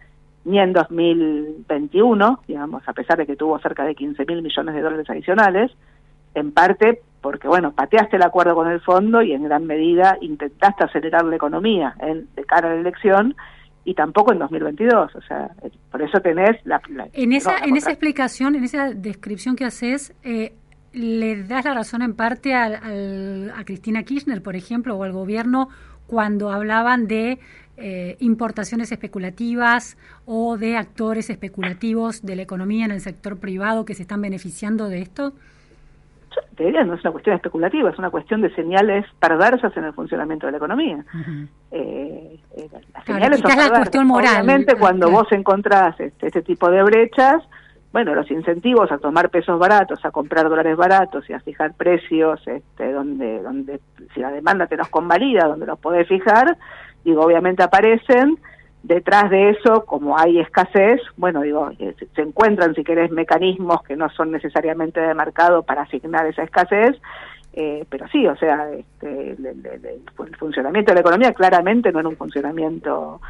ni 0.45 0.59
en 0.59 0.75
2021, 0.75 2.41
digamos, 2.47 2.87
a 2.87 2.93
pesar 2.93 3.17
de 3.17 3.25
que 3.25 3.37
tuvo 3.37 3.59
cerca 3.61 3.85
de 3.85 3.95
15 3.95 4.27
mil 4.27 4.43
millones 4.43 4.75
de 4.75 4.83
dólares 4.83 5.09
adicionales, 5.09 5.73
en 6.35 6.53
parte 6.53 7.03
porque, 7.25 7.49
bueno, 7.49 7.73
pateaste 7.73 8.17
el 8.17 8.23
acuerdo 8.23 8.55
con 8.55 8.69
el 8.69 8.83
fondo 8.83 9.23
y 9.23 9.33
en 9.33 9.45
gran 9.45 9.65
medida 9.65 10.19
intentaste 10.21 10.85
acelerar 10.85 11.25
la 11.25 11.37
economía 11.37 11.95
en, 12.01 12.29
de 12.35 12.45
cara 12.45 12.69
a 12.69 12.75
la 12.75 12.81
elección 12.81 13.35
y 13.83 13.95
tampoco 13.95 14.33
en 14.33 14.41
2022. 14.41 15.15
O 15.15 15.23
sea, 15.23 15.51
eh, 15.63 15.71
por 15.91 16.03
eso 16.03 16.21
tenés 16.21 16.57
la... 16.65 16.83
en 17.15 17.33
esa, 17.33 17.57
en 17.65 17.79
esa 17.79 17.91
explicación, 17.91 18.57
en 18.57 18.65
esa 18.65 18.93
descripción 18.93 19.57
que 19.57 19.65
haces, 19.65 20.13
eh, 20.23 20.53
¿le 20.93 21.45
das 21.45 21.65
la 21.65 21.73
razón 21.73 22.03
en 22.03 22.15
parte 22.15 22.53
al, 22.53 23.51
a 23.57 23.65
Cristina 23.65 24.03
Kirchner, 24.03 24.43
por 24.43 24.55
ejemplo, 24.55 24.95
o 24.95 25.03
al 25.03 25.13
gobierno 25.13 25.71
cuando 26.07 26.51
hablaban 26.51 27.07
de 27.07 27.39
eh, 27.79 28.17
importaciones 28.21 28.93
especulativas 28.93 29.97
o 30.27 30.59
de 30.59 30.77
actores 30.77 31.31
especulativos 31.31 32.21
de 32.21 32.37
la 32.37 32.43
economía 32.43 32.85
en 32.85 32.91
el 32.91 33.01
sector 33.01 33.39
privado 33.39 33.87
que 33.87 33.95
se 33.95 34.03
están 34.03 34.21
beneficiando 34.21 34.89
de 34.89 35.01
esto? 35.01 35.33
Te 36.57 36.65
diría, 36.65 36.85
no 36.85 36.95
es 36.95 37.01
una 37.03 37.13
cuestión 37.13 37.37
especulativa, 37.37 37.91
es 37.91 37.99
una 37.99 38.11
cuestión 38.11 38.41
de 38.41 38.55
señales 38.55 39.05
perversas 39.19 39.77
en 39.77 39.85
el 39.85 39.93
funcionamiento 39.93 40.47
de 40.47 40.53
la 40.53 40.59
economía. 40.59 41.05
eh, 41.71 42.39
eh 42.57 42.69
las 42.93 43.05
señales 43.05 43.41
son 43.41 43.57
la 43.57 43.71
cuestión 43.71 44.07
moral. 44.07 44.35
Obviamente, 44.35 44.77
cuando 44.77 45.11
vos 45.11 45.31
encontrás 45.33 45.99
este, 46.01 46.29
este 46.29 46.43
tipo 46.43 46.71
de 46.71 46.83
brechas, 46.83 47.43
bueno, 47.93 48.15
los 48.15 48.29
incentivos 48.31 48.91
a 48.91 48.99
tomar 48.99 49.31
pesos 49.31 49.59
baratos, 49.59 50.05
a 50.05 50.11
comprar 50.11 50.49
dólares 50.49 50.77
baratos 50.77 51.31
y 51.31 51.33
a 51.33 51.41
fijar 51.41 51.75
precios 51.75 52.41
este, 52.47 52.93
donde, 52.93 53.41
donde 53.41 53.81
si 54.13 54.21
la 54.21 54.33
demanda 54.33 54.67
te 54.67 54.77
los 54.77 54.89
convalida, 54.89 55.47
donde 55.47 55.67
los 55.67 55.79
podés 55.79 56.09
fijar, 56.09 56.57
digo, 57.05 57.23
obviamente 57.23 57.63
aparecen 57.63 58.37
detrás 58.85 59.31
de 59.31 59.51
eso, 59.51 59.85
como 59.87 60.19
hay 60.19 60.39
escasez, 60.39 61.01
bueno, 61.17 61.41
digo, 61.41 61.71
eh, 61.79 61.95
se 62.15 62.23
encuentran, 62.23 62.75
si 62.75 62.85
querés, 62.85 63.11
mecanismos 63.11 63.83
que 63.83 63.97
no 63.97 64.11
son 64.11 64.31
necesariamente 64.31 65.01
de 65.01 65.15
mercado 65.15 65.63
para 65.63 65.83
asignar 65.83 66.27
esa 66.27 66.43
escasez, 66.43 66.95
eh, 67.55 67.87
pero 67.89 68.07
sí, 68.09 68.27
o 68.27 68.37
sea, 68.37 68.71
este, 68.73 69.31
el, 69.31 70.03
funcionamiento 70.39 70.91
de 70.91 70.97
la 70.97 71.01
economía 71.01 71.33
claramente 71.33 71.93
no 71.93 72.01
era 72.01 72.09
un 72.09 72.17
funcionamiento 72.17 73.21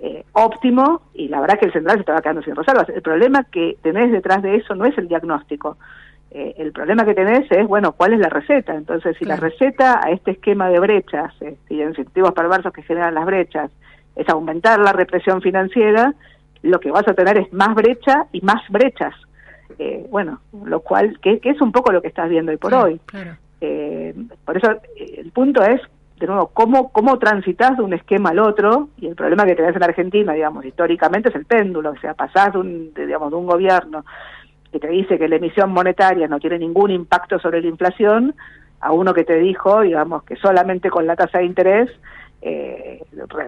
eh, 0.00 0.24
óptimo 0.32 1.02
y 1.12 1.28
la 1.28 1.40
verdad 1.40 1.58
que 1.58 1.66
el 1.66 1.72
central 1.72 1.96
se 1.96 2.00
estaba 2.00 2.22
quedando 2.22 2.42
sin 2.42 2.56
reservas. 2.56 2.88
El 2.88 3.02
problema 3.02 3.44
que 3.44 3.76
tenés 3.82 4.10
detrás 4.10 4.42
de 4.42 4.56
eso 4.56 4.74
no 4.74 4.86
es 4.86 4.96
el 4.96 5.08
diagnóstico. 5.08 5.76
el 6.30 6.72
problema 6.72 7.04
que 7.04 7.14
tenés 7.14 7.50
es, 7.52 7.66
bueno, 7.68 7.92
¿cuál 7.92 8.14
es 8.14 8.20
la 8.20 8.28
receta? 8.28 8.74
Entonces, 8.74 9.16
si 9.18 9.24
la 9.24 9.36
receta 9.36 10.00
a 10.02 10.10
este 10.10 10.32
esquema 10.32 10.68
de 10.68 10.80
brechas 10.80 11.34
este, 11.40 11.74
y 11.74 11.82
incentivos 11.82 12.32
perversos 12.32 12.72
que 12.72 12.82
generan 12.82 13.14
las 13.14 13.26
brechas 13.26 13.70
es 14.16 14.28
aumentar 14.28 14.80
la 14.80 14.92
represión 14.92 15.40
financiera, 15.42 16.14
lo 16.62 16.80
que 16.80 16.90
vas 16.90 17.06
a 17.06 17.14
tener 17.14 17.38
es 17.38 17.52
más 17.52 17.74
brecha 17.74 18.26
y 18.32 18.40
más 18.40 18.62
brechas. 18.70 19.14
Eh, 19.78 20.06
bueno, 20.10 20.40
lo 20.64 20.80
cual, 20.80 21.18
que, 21.20 21.40
es 21.42 21.60
un 21.60 21.72
poco 21.72 21.92
lo 21.92 22.00
que 22.00 22.08
estás 22.08 22.28
viendo 22.28 22.52
hoy 22.52 22.58
por 22.58 22.74
hoy. 22.74 23.00
Eh, 23.60 24.14
por 24.44 24.56
eso 24.56 24.72
eh, 24.96 25.16
el 25.18 25.30
punto 25.32 25.62
es, 25.62 25.80
de 26.18 26.26
nuevo, 26.26 26.50
cómo, 26.52 26.92
cómo 26.92 27.18
transitas 27.18 27.76
de 27.76 27.82
un 27.82 27.92
esquema 27.92 28.30
al 28.30 28.38
otro, 28.38 28.88
y 28.98 29.06
el 29.06 29.14
problema 29.14 29.44
que 29.44 29.56
tenés 29.56 29.74
en 29.74 29.82
Argentina, 29.82 30.32
digamos, 30.32 30.64
históricamente 30.64 31.28
es 31.28 31.34
el 31.34 31.44
péndulo, 31.44 31.90
o 31.90 31.96
sea, 31.96 32.14
pasás 32.14 32.52
de 32.52 32.58
un, 32.58 32.94
digamos, 32.94 33.30
de 33.30 33.36
un 33.36 33.46
gobierno 33.46 34.04
que 34.70 34.78
te 34.78 34.88
dice 34.88 35.18
que 35.18 35.28
la 35.28 35.36
emisión 35.36 35.70
monetaria 35.72 36.26
no 36.28 36.40
tiene 36.40 36.58
ningún 36.58 36.90
impacto 36.90 37.38
sobre 37.38 37.60
la 37.60 37.68
inflación, 37.68 38.34
a 38.80 38.92
uno 38.92 39.14
que 39.14 39.24
te 39.24 39.38
dijo, 39.38 39.80
digamos, 39.80 40.24
que 40.24 40.36
solamente 40.36 40.90
con 40.90 41.06
la 41.06 41.16
tasa 41.16 41.38
de 41.38 41.44
interés 41.44 41.90
eh, 42.46 43.02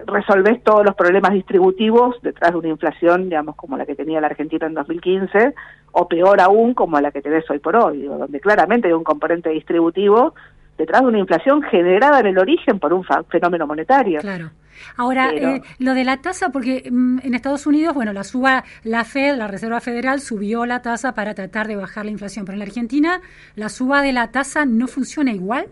resolves 0.07 0.63
todos 0.63 0.83
los 0.83 0.95
problemas 0.95 1.31
distributivos 1.33 2.15
detrás 2.23 2.51
de 2.51 2.57
una 2.57 2.69
inflación, 2.69 3.25
digamos, 3.25 3.55
como 3.55 3.77
la 3.77 3.85
que 3.85 3.93
tenía 3.93 4.19
la 4.19 4.27
Argentina 4.27 4.65
en 4.65 4.73
2015, 4.73 5.53
o 5.91 6.07
peor 6.07 6.41
aún, 6.41 6.73
como 6.73 6.99
la 6.99 7.11
que 7.11 7.21
tenés 7.21 7.47
hoy 7.51 7.59
por 7.59 7.75
hoy, 7.75 8.01
donde 8.01 8.39
claramente 8.39 8.87
hay 8.87 8.93
un 8.93 9.03
componente 9.03 9.51
distributivo 9.51 10.33
detrás 10.79 11.01
de 11.01 11.07
una 11.07 11.19
inflación 11.19 11.61
generada 11.61 12.19
en 12.21 12.25
el 12.25 12.39
origen 12.39 12.79
por 12.79 12.91
un 12.91 13.05
fenómeno 13.29 13.67
monetario. 13.67 14.19
Claro. 14.19 14.49
Ahora, 14.95 15.31
eh, 15.31 15.61
lo 15.77 15.93
de 15.93 16.03
la 16.03 16.17
tasa, 16.17 16.49
porque 16.49 16.89
mm, 16.89 17.19
en 17.23 17.35
Estados 17.35 17.67
Unidos, 17.67 17.93
bueno, 17.93 18.13
la 18.13 18.23
suba, 18.23 18.63
la 18.83 19.03
Fed, 19.03 19.35
la 19.35 19.47
Reserva 19.47 19.79
Federal, 19.79 20.21
subió 20.21 20.65
la 20.65 20.81
tasa 20.81 21.13
para 21.13 21.35
tratar 21.35 21.67
de 21.67 21.75
bajar 21.75 22.05
la 22.05 22.11
inflación, 22.11 22.45
pero 22.45 22.53
en 22.55 22.59
la 22.59 22.65
Argentina 22.65 23.21
la 23.55 23.69
suba 23.69 24.01
de 24.01 24.13
la 24.13 24.31
tasa 24.31 24.65
no 24.65 24.87
funciona 24.87 25.31
igual. 25.31 25.67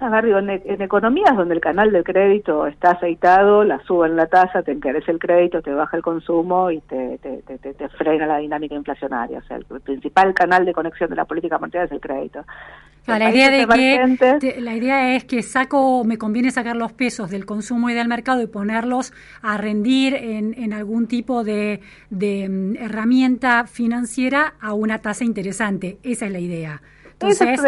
A 0.00 0.18
en, 0.18 0.50
en, 0.50 0.82
economías 0.82 1.36
donde 1.36 1.54
el 1.54 1.60
canal 1.60 1.92
del 1.92 2.02
crédito 2.02 2.66
está 2.66 2.92
aceitado, 2.92 3.64
la 3.64 3.78
suba 3.84 4.06
en 4.06 4.16
la 4.16 4.26
tasa, 4.26 4.62
te 4.62 4.72
encarece 4.72 5.10
el 5.10 5.18
crédito, 5.18 5.62
te 5.62 5.72
baja 5.72 5.96
el 5.96 6.02
consumo 6.02 6.70
y 6.70 6.80
te, 6.80 7.18
te, 7.18 7.88
frena 7.90 8.26
la 8.26 8.38
dinámica 8.38 8.74
inflacionaria. 8.74 9.38
O 9.38 9.42
sea, 9.42 9.56
el, 9.56 9.64
principal 9.64 10.34
canal 10.34 10.64
de 10.64 10.72
conexión 10.72 11.10
de 11.10 11.16
la 11.16 11.24
política 11.24 11.58
monetaria 11.58 11.86
es 11.86 11.92
el 11.92 12.00
crédito. 12.00 12.44
la 13.06 13.30
idea, 13.30 13.50
de 13.50 13.66
que, 14.40 14.60
la 14.60 14.74
idea 14.74 15.14
es 15.14 15.24
que 15.24 15.42
saco, 15.42 16.04
me 16.04 16.18
conviene 16.18 16.50
sacar 16.50 16.76
los 16.76 16.92
pesos 16.92 17.30
del 17.30 17.46
consumo 17.46 17.88
y 17.88 17.94
del 17.94 18.08
mercado 18.08 18.42
y 18.42 18.46
ponerlos 18.46 19.12
a 19.42 19.56
rendir 19.58 20.14
en, 20.14 20.54
en 20.54 20.72
algún 20.72 21.06
tipo 21.06 21.44
de, 21.44 21.80
de 22.10 22.48
mm, 22.48 22.76
herramienta 22.76 23.66
financiera 23.66 24.54
a 24.60 24.74
una 24.74 24.98
tasa 24.98 25.24
interesante. 25.24 25.98
Esa 26.02 26.26
es 26.26 26.32
la 26.32 26.40
idea. 26.40 26.82
Entonces, 27.20 27.60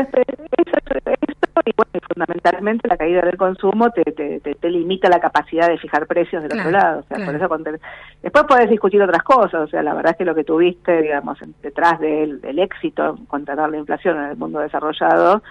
y 1.65 1.73
bueno, 1.75 2.07
fundamentalmente 2.07 2.87
la 2.87 2.97
caída 2.97 3.23
del 3.23 3.37
consumo 3.37 3.91
te, 3.91 4.05
te, 4.05 4.41
te, 4.41 4.71
limita 4.71 5.09
la 5.09 5.19
capacidad 5.19 5.69
de 5.69 5.79
fijar 5.79 6.07
precios 6.07 6.43
del 6.43 6.59
otro 6.59 6.71
lado. 6.71 7.01
O 7.01 7.03
sea, 7.03 7.25
por 7.25 7.35
eso 7.35 7.49
después 8.23 8.45
puedes 8.47 8.71
discutir 8.71 9.03
otras 9.03 9.23
cosas. 9.25 9.63
O 9.63 9.67
sea, 9.67 9.83
la 9.83 9.95
verdad 9.95 10.13
es 10.13 10.19
que 10.19 10.25
lo 10.25 10.35
que 10.35 10.45
tuviste, 10.45 11.03
digamos, 11.03 11.39
detrás 11.63 11.99
del, 11.99 12.41
del 12.41 12.59
éxito 12.61 13.17
en 13.19 13.27
controlar 13.27 13.71
la 13.71 13.79
inflación 13.79 14.17
en 14.17 14.31
el 14.31 14.37
mundo 14.37 14.61
desarrollado, 14.61 15.43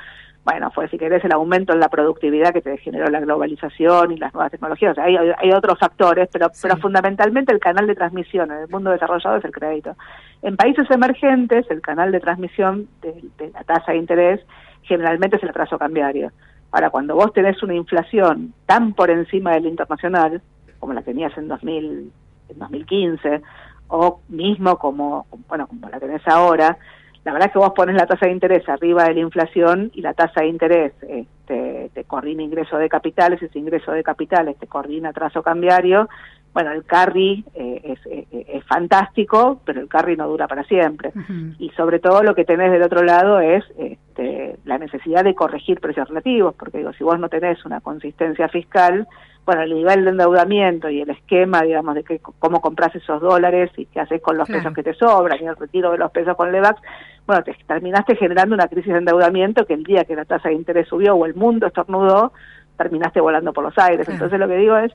bueno, 0.45 0.69
fue 0.69 0.87
si 0.89 0.99
querés 0.99 1.25
el 1.25 1.31
aumento 1.31 1.73
en 1.73 1.79
la 1.79 1.89
productividad 1.89 2.53
que 2.53 2.61
te 2.61 2.77
generó 2.77 3.09
la 3.09 3.19
globalización 3.19 4.11
y 4.11 4.17
las 4.17 4.31
nuevas 4.31 4.51
tecnologías. 4.51 4.91
O 4.91 4.95
sea, 4.95 5.05
hay, 5.05 5.17
hay 5.17 5.51
otros 5.51 5.79
factores, 5.79 6.29
pero, 6.31 6.51
pero 6.61 6.77
fundamentalmente 6.77 7.51
el 7.51 7.59
canal 7.59 7.87
de 7.87 7.95
transmisión 7.95 8.51
en 8.51 8.59
el 8.59 8.69
mundo 8.69 8.91
desarrollado 8.91 9.37
es 9.37 9.45
el 9.45 9.51
crédito. 9.51 9.95
En 10.43 10.55
países 10.55 10.89
emergentes, 10.91 11.65
el 11.71 11.81
canal 11.81 12.11
de 12.11 12.19
transmisión 12.19 12.87
de, 13.01 13.23
de 13.39 13.49
la 13.49 13.63
tasa 13.63 13.93
de 13.93 13.97
interés 13.97 14.39
generalmente 14.83 15.37
es 15.37 15.43
el 15.43 15.49
atraso 15.49 15.79
cambiario. 15.79 16.31
Ahora, 16.71 16.91
cuando 16.91 17.15
vos 17.15 17.33
tenés 17.33 17.63
una 17.63 17.73
inflación 17.73 18.53
tan 18.67 18.93
por 18.93 19.09
encima 19.09 19.53
del 19.53 19.65
internacional, 19.65 20.43
como 20.77 20.93
la 20.93 21.01
tenías 21.01 21.35
en, 21.39 21.47
2000, 21.47 22.11
en 22.49 22.59
2015, 22.59 23.41
o 23.87 24.19
mismo 24.29 24.77
como, 24.77 25.25
bueno, 25.47 25.67
como 25.67 25.89
la 25.89 25.99
tenés 25.99 26.27
ahora, 26.27 26.77
la 27.25 27.33
verdad 27.33 27.47
es 27.47 27.53
que 27.53 27.59
vos 27.59 27.73
pones 27.75 27.95
la 27.95 28.05
tasa 28.05 28.27
de 28.27 28.33
interés 28.33 28.69
arriba 28.69 29.05
de 29.05 29.15
la 29.15 29.19
inflación 29.21 29.89
y 29.95 30.01
la 30.01 30.13
tasa 30.13 30.41
de 30.41 30.47
interés 30.47 30.93
este, 31.01 31.89
te 31.91 32.03
coordina 32.03 32.43
ingreso 32.43 32.77
de 32.77 32.87
capitales, 32.87 33.41
ese 33.41 33.57
ingreso 33.57 33.91
de 33.91 34.03
capitales 34.03 34.57
te 34.59 34.67
coordina 34.67 35.09
atraso 35.09 35.41
cambiario, 35.41 36.07
bueno, 36.55 36.71
el 36.71 36.85
carry 36.85 37.43
eh, 37.53 37.81
es, 37.83 37.99
eh, 38.05 38.25
eh, 38.31 38.45
es, 38.47 38.63
fantástico, 38.63 39.59
pero 39.65 39.81
el 39.81 39.89
carry 39.89 40.15
no 40.15 40.25
dura 40.25 40.47
para 40.47 40.63
siempre. 40.63 41.11
Y 41.59 41.69
sobre 41.71 41.99
todo 41.99 42.23
lo 42.23 42.33
que 42.33 42.45
tenés 42.45 42.71
del 42.71 42.81
otro 42.81 43.03
lado 43.03 43.41
es 43.41 43.65
este, 43.77 44.55
la 44.63 44.77
necesidad 44.77 45.25
de 45.25 45.35
corregir 45.35 45.81
precios 45.81 46.07
relativos, 46.07 46.55
porque 46.55 46.77
digo, 46.77 46.93
si 46.93 47.03
vos 47.03 47.19
no 47.19 47.27
tenés 47.27 47.65
una 47.65 47.81
consistencia 47.81 48.47
fiscal, 48.47 49.05
bueno, 49.45 49.63
el 49.63 49.73
nivel 49.73 50.05
de 50.05 50.11
endeudamiento 50.11 50.89
y 50.89 51.01
el 51.01 51.09
esquema, 51.09 51.61
digamos, 51.61 51.93
de 51.93 52.05
que, 52.05 52.21
cómo 52.39 52.61
compras 52.61 52.95
esos 52.95 53.19
dólares 53.19 53.69
y 53.75 53.87
qué 53.87 53.99
haces 53.99 54.21
con 54.21 54.37
los 54.37 54.47
pesos 54.47 54.73
que 54.73 54.81
te 54.81 54.93
sobran 54.93 55.37
y 55.43 55.47
el 55.47 55.57
retiro 55.57 55.91
de 55.91 55.97
los 55.97 56.11
pesos 56.11 56.37
con 56.37 56.53
LEVAX, 56.53 56.81
bueno, 57.27 57.43
te 57.43 57.53
terminaste 57.67 58.15
generando 58.15 58.55
una 58.55 58.69
crisis 58.69 58.93
de 58.93 58.99
endeudamiento 58.99 59.65
que 59.65 59.73
el 59.73 59.83
día 59.83 60.05
que 60.05 60.15
la 60.15 60.23
tasa 60.23 60.47
de 60.47 60.55
interés 60.55 60.87
subió 60.87 61.15
o 61.15 61.25
el 61.25 61.35
mundo 61.35 61.67
estornudó, 61.67 62.31
terminaste 62.77 63.19
volando 63.19 63.51
por 63.51 63.65
los 63.65 63.77
aires. 63.77 64.07
Entonces 64.07 64.39
lo 64.39 64.47
que 64.47 64.55
digo 64.55 64.77
es, 64.77 64.93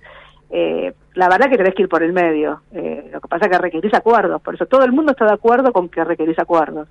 eh, 0.51 0.93
la 1.15 1.29
verdad 1.29 1.49
que 1.49 1.57
tenés 1.57 1.75
que 1.75 1.83
ir 1.83 1.89
por 1.89 2.03
el 2.03 2.13
medio. 2.13 2.63
Eh, 2.73 3.09
lo 3.13 3.21
que 3.21 3.29
pasa 3.29 3.47
es 3.47 3.53
que 3.53 3.59
requerís 3.59 3.95
acuerdos, 3.95 4.43
por 4.43 4.55
eso 4.55 4.67
todo 4.67 4.85
el 4.85 4.93
mundo 4.93 5.13
está 5.13 5.25
de 5.25 5.33
acuerdo 5.33 5.73
con 5.73 5.89
que 5.89 6.05
requerís 6.05 6.39
acuerdos. 6.39 6.89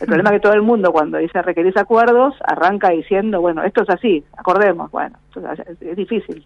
El 0.00 0.06
problema 0.06 0.30
es 0.30 0.36
que 0.36 0.40
todo 0.40 0.54
el 0.54 0.62
mundo 0.62 0.90
cuando 0.90 1.18
dice 1.18 1.42
requerís 1.42 1.76
acuerdos 1.76 2.34
arranca 2.44 2.90
diciendo, 2.90 3.40
bueno, 3.40 3.62
esto 3.62 3.82
es 3.82 3.90
así, 3.90 4.24
acordemos. 4.36 4.90
Bueno, 4.90 5.18
es 5.80 5.96
difícil. 5.96 6.44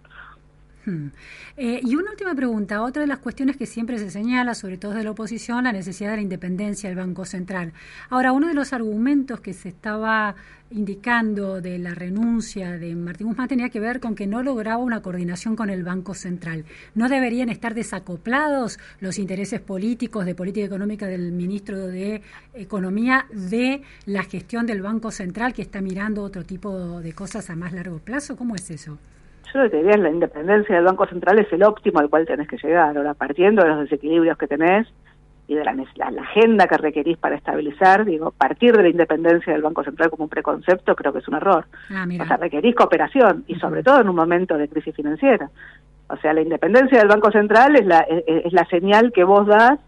Eh, 1.56 1.80
y 1.82 1.96
una 1.96 2.10
última 2.10 2.34
pregunta. 2.34 2.82
Otra 2.82 3.02
de 3.02 3.08
las 3.08 3.18
cuestiones 3.18 3.56
que 3.56 3.66
siempre 3.66 3.98
se 3.98 4.10
señala, 4.10 4.54
sobre 4.54 4.78
todo 4.78 4.92
de 4.92 5.04
la 5.04 5.10
oposición, 5.10 5.64
la 5.64 5.72
necesidad 5.72 6.10
de 6.10 6.16
la 6.16 6.22
independencia 6.22 6.88
del 6.88 6.96
Banco 6.98 7.24
Central. 7.24 7.72
Ahora, 8.10 8.32
uno 8.32 8.48
de 8.48 8.54
los 8.54 8.72
argumentos 8.72 9.40
que 9.40 9.52
se 9.52 9.70
estaba 9.70 10.36
indicando 10.70 11.60
de 11.60 11.78
la 11.78 11.94
renuncia 11.94 12.72
de 12.72 12.94
Martín 12.96 13.28
Guzmán 13.28 13.48
tenía 13.48 13.68
que 13.68 13.78
ver 13.78 14.00
con 14.00 14.14
que 14.14 14.26
no 14.26 14.42
lograba 14.42 14.82
una 14.82 15.00
coordinación 15.00 15.54
con 15.54 15.70
el 15.70 15.84
Banco 15.84 16.14
Central. 16.14 16.64
¿No 16.94 17.08
deberían 17.08 17.48
estar 17.48 17.74
desacoplados 17.74 18.78
los 19.00 19.18
intereses 19.18 19.60
políticos 19.60 20.26
de 20.26 20.34
política 20.34 20.66
económica 20.66 21.06
del 21.06 21.32
ministro 21.32 21.86
de 21.86 22.22
Economía 22.54 23.26
de 23.30 23.82
la 24.06 24.24
gestión 24.24 24.66
del 24.66 24.82
Banco 24.82 25.10
Central 25.10 25.52
que 25.52 25.62
está 25.62 25.80
mirando 25.80 26.22
otro 26.22 26.44
tipo 26.44 27.00
de 27.00 27.12
cosas 27.12 27.48
a 27.50 27.56
más 27.56 27.72
largo 27.72 27.98
plazo? 27.98 28.36
¿Cómo 28.36 28.56
es 28.56 28.70
eso? 28.70 28.98
Yo 29.52 29.62
lo 29.62 29.70
que 29.70 29.76
diría 29.76 29.92
es 29.92 30.00
la 30.00 30.10
independencia 30.10 30.74
del 30.74 30.84
Banco 30.84 31.06
Central 31.06 31.38
es 31.38 31.52
el 31.52 31.62
óptimo 31.62 32.00
al 32.00 32.10
cual 32.10 32.26
tenés 32.26 32.48
que 32.48 32.56
llegar. 32.56 32.96
Ahora, 32.96 33.14
partiendo 33.14 33.62
de 33.62 33.68
los 33.68 33.80
desequilibrios 33.80 34.36
que 34.38 34.48
tenés 34.48 34.86
y 35.48 35.54
de 35.54 35.64
la, 35.64 35.74
la, 35.74 36.22
agenda 36.22 36.66
que 36.66 36.76
requerís 36.76 37.16
para 37.18 37.36
estabilizar, 37.36 38.04
digo, 38.04 38.32
partir 38.32 38.76
de 38.76 38.82
la 38.82 38.88
independencia 38.88 39.52
del 39.52 39.62
Banco 39.62 39.84
Central 39.84 40.10
como 40.10 40.24
un 40.24 40.30
preconcepto 40.30 40.96
creo 40.96 41.12
que 41.12 41.20
es 41.20 41.28
un 41.28 41.34
error. 41.34 41.66
Ah, 41.90 42.04
o 42.20 42.26
sea, 42.26 42.36
requerís 42.36 42.74
cooperación 42.74 43.44
y 43.46 43.54
sobre 43.56 43.82
todo 43.82 44.00
en 44.00 44.08
un 44.08 44.16
momento 44.16 44.58
de 44.58 44.68
crisis 44.68 44.94
financiera. 44.94 45.48
O 46.08 46.16
sea, 46.16 46.32
la 46.32 46.40
independencia 46.40 46.98
del 46.98 47.08
Banco 47.08 47.30
Central 47.30 47.76
es 47.76 47.86
la, 47.86 48.00
es, 48.00 48.52
la 48.52 48.64
señal 48.66 49.12
que 49.12 49.24
vos 49.24 49.46
das 49.46 49.78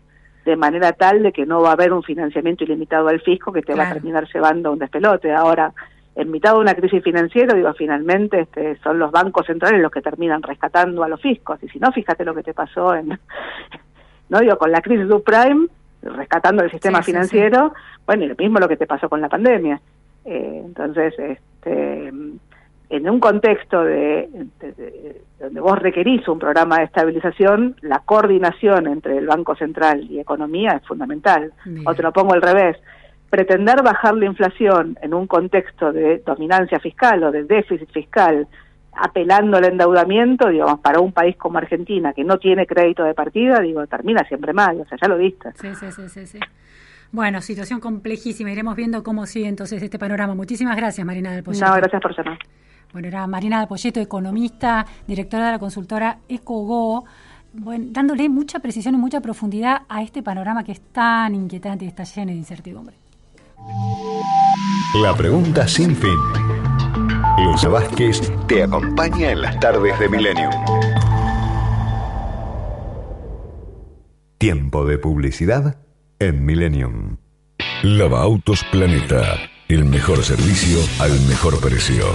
de 0.44 0.56
manera 0.56 0.92
tal 0.92 1.22
de 1.22 1.32
que 1.32 1.44
no 1.44 1.60
va 1.60 1.70
a 1.70 1.72
haber 1.72 1.92
un 1.92 2.02
financiamiento 2.02 2.64
ilimitado 2.64 3.08
al 3.08 3.20
fisco 3.20 3.52
que 3.52 3.62
te 3.62 3.74
va 3.74 3.88
a 3.88 3.92
terminar 3.92 4.26
llevando 4.32 4.68
a 4.68 4.72
un 4.72 4.78
despelote. 4.78 5.32
Ahora, 5.32 5.72
en 6.18 6.32
mitad 6.32 6.54
de 6.54 6.58
una 6.58 6.74
crisis 6.74 7.00
financiera, 7.04 7.54
digo, 7.54 7.72
finalmente 7.74 8.40
este, 8.40 8.76
son 8.82 8.98
los 8.98 9.12
bancos 9.12 9.46
centrales 9.46 9.80
los 9.80 9.92
que 9.92 10.02
terminan 10.02 10.42
rescatando 10.42 11.04
a 11.04 11.08
los 11.08 11.22
fiscos. 11.22 11.62
Y 11.62 11.68
si 11.68 11.78
no, 11.78 11.92
fíjate 11.92 12.24
lo 12.24 12.34
que 12.34 12.42
te 12.42 12.54
pasó 12.54 12.92
en, 12.92 13.16
no 14.28 14.40
digo, 14.40 14.58
con 14.58 14.72
la 14.72 14.82
crisis 14.82 15.06
subprime, 15.08 15.68
rescatando 16.02 16.64
el 16.64 16.72
sistema 16.72 17.02
financiero, 17.02 17.72
bueno, 18.04 18.24
y 18.24 18.26
lo 18.26 18.34
mismo 18.34 18.58
lo 18.58 18.66
que 18.66 18.76
te 18.76 18.88
pasó 18.88 19.08
con 19.08 19.20
la 19.20 19.28
pandemia. 19.28 19.80
Eh, 20.24 20.62
entonces, 20.64 21.14
este, 21.20 22.08
en 22.08 23.08
un 23.08 23.20
contexto 23.20 23.84
de, 23.84 24.28
donde 25.38 25.60
vos 25.60 25.78
requerís 25.78 26.26
un 26.26 26.40
programa 26.40 26.78
de 26.78 26.84
estabilización, 26.86 27.76
la 27.82 28.00
coordinación 28.00 28.88
entre 28.88 29.18
el 29.18 29.26
Banco 29.28 29.54
Central 29.54 30.02
y 30.10 30.18
economía 30.18 30.80
es 30.82 30.88
fundamental. 30.88 31.52
O 31.86 31.94
te 31.94 32.02
lo 32.02 32.12
pongo 32.12 32.34
al 32.34 32.42
revés 32.42 32.76
pretender 33.30 33.82
bajar 33.82 34.14
la 34.14 34.26
inflación 34.26 34.98
en 35.02 35.14
un 35.14 35.26
contexto 35.26 35.92
de 35.92 36.18
dominancia 36.24 36.78
fiscal 36.80 37.22
o 37.24 37.30
de 37.30 37.44
déficit 37.44 37.90
fiscal, 37.90 38.46
apelando 38.92 39.58
al 39.58 39.64
endeudamiento, 39.64 40.48
digamos, 40.48 40.80
para 40.80 41.00
un 41.00 41.12
país 41.12 41.36
como 41.36 41.58
Argentina, 41.58 42.12
que 42.12 42.24
no 42.24 42.38
tiene 42.38 42.66
crédito 42.66 43.04
de 43.04 43.14
partida, 43.14 43.60
digo, 43.60 43.86
termina 43.86 44.26
siempre 44.26 44.52
mal, 44.52 44.80
o 44.80 44.84
sea, 44.86 44.98
ya 45.00 45.08
lo 45.08 45.18
viste. 45.18 45.52
Sí, 45.54 45.74
sí, 45.74 45.90
sí, 45.92 46.08
sí. 46.08 46.26
sí. 46.26 46.38
Bueno, 47.10 47.40
situación 47.40 47.80
complejísima, 47.80 48.50
iremos 48.50 48.76
viendo 48.76 49.02
cómo 49.02 49.24
sigue 49.24 49.48
entonces 49.48 49.82
este 49.82 49.98
panorama. 49.98 50.34
Muchísimas 50.34 50.76
gracias, 50.76 51.06
Marina 51.06 51.32
del 51.32 51.42
Poyeto. 51.42 51.66
No, 51.66 51.74
gracias 51.74 52.02
por 52.02 52.16
llamar. 52.16 52.38
Bueno, 52.92 53.08
era 53.08 53.26
Marina 53.26 53.58
del 53.60 53.68
Poyeto, 53.68 54.00
economista, 54.00 54.84
directora 55.06 55.46
de 55.46 55.52
la 55.52 55.58
consultora 55.58 56.18
EcoGo, 56.28 57.04
bueno, 57.52 57.86
dándole 57.90 58.28
mucha 58.28 58.58
precisión 58.58 58.94
y 58.94 58.98
mucha 58.98 59.20
profundidad 59.20 59.82
a 59.88 60.02
este 60.02 60.22
panorama 60.22 60.64
que 60.64 60.72
es 60.72 60.80
tan 60.92 61.34
inquietante 61.34 61.84
y 61.84 61.88
está 61.88 62.04
lleno 62.04 62.32
de 62.32 62.38
incertidumbre. 62.38 62.96
La 65.02 65.14
pregunta 65.16 65.66
sin 65.68 65.94
fin. 65.96 66.16
Luz 67.44 67.64
Vázquez 67.64 68.20
te 68.46 68.62
acompaña 68.62 69.30
en 69.32 69.42
las 69.42 69.58
tardes 69.60 69.98
de 69.98 70.08
Millennium. 70.08 70.50
Tiempo 74.38 74.84
de 74.84 74.98
publicidad 74.98 75.78
en 76.18 76.44
Millennium. 76.44 77.18
Lava 77.82 78.22
Autos 78.22 78.64
Planeta. 78.70 79.36
El 79.68 79.84
mejor 79.84 80.24
servicio 80.24 80.78
al 80.98 81.12
mejor 81.28 81.60
precio. 81.60 82.06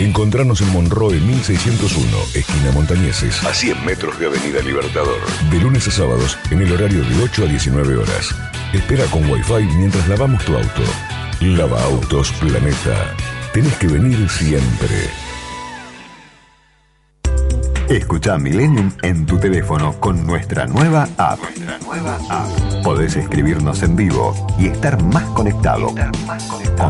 Encontrarnos 0.00 0.62
en 0.62 0.72
Monroe 0.72 1.20
1601, 1.20 2.16
esquina 2.34 2.72
Montañeses, 2.72 3.44
a 3.44 3.52
100 3.52 3.84
metros 3.84 4.18
de 4.18 4.26
Avenida 4.26 4.62
Libertador. 4.62 5.20
De 5.50 5.60
lunes 5.60 5.86
a 5.88 5.90
sábados, 5.90 6.38
en 6.50 6.62
el 6.62 6.72
horario 6.72 7.02
de 7.02 7.22
8 7.22 7.44
a 7.44 7.46
19 7.46 7.96
horas. 7.98 8.34
Espera 8.72 9.04
con 9.06 9.28
Wi-Fi 9.30 9.64
mientras 9.76 10.08
lavamos 10.08 10.42
tu 10.44 10.56
auto. 10.56 10.82
Lava 11.40 11.82
Autos 11.82 12.32
Planeta. 12.32 13.14
tenés 13.52 13.76
que 13.76 13.86
venir 13.86 14.26
siempre. 14.30 15.10
Escucha 17.90 18.38
Millennium 18.38 18.90
en 19.02 19.26
tu 19.26 19.38
teléfono 19.38 19.92
con 20.00 20.26
nuestra 20.26 20.66
nueva 20.66 21.06
app. 21.18 21.38
nueva 21.84 22.16
Podés 22.82 23.16
escribirnos 23.16 23.82
en 23.82 23.94
vivo 23.94 24.34
y 24.58 24.68
estar 24.68 25.02
más 25.02 25.24
conectado, 25.34 25.94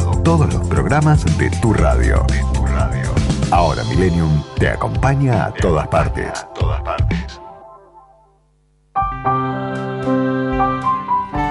con 0.04 0.22
todos 0.22 0.54
los 0.54 0.68
programas 0.68 1.24
de 1.36 1.50
tu 1.60 1.74
radio. 1.74 2.24
Ahora 3.50 3.82
Millennium 3.84 4.44
te 4.56 4.68
acompaña 4.68 5.46
a 5.46 5.52
todas 5.52 5.88
partes. 5.88 6.30
A 6.38 6.54
todas 6.54 6.80
partes. 6.82 7.41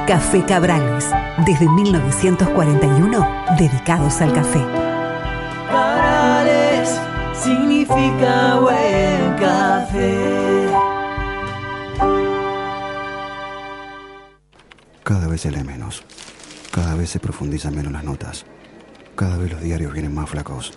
Café 0.08 0.44
Cabrales, 0.44 1.10
desde 1.46 1.70
1941, 1.70 3.46
dedicados 3.58 4.20
al 4.22 4.34
café. 4.34 4.60
Cabrales 5.70 7.00
significa 7.34 8.60
buen 8.60 9.36
café. 9.40 10.68
Cada 15.04 15.28
vez 15.28 15.42
se 15.42 15.52
lee 15.52 15.64
menos. 15.64 16.04
Cada 16.72 16.96
vez 16.96 17.12
se 17.12 17.20
profundizan 17.20 17.76
menos 17.76 17.94
las 17.94 18.04
notas. 18.04 18.46
Cada 19.16 19.38
vez 19.38 19.52
los 19.52 19.62
diarios 19.62 19.94
vienen 19.94 20.16
más 20.16 20.30
flacos. 20.30 20.74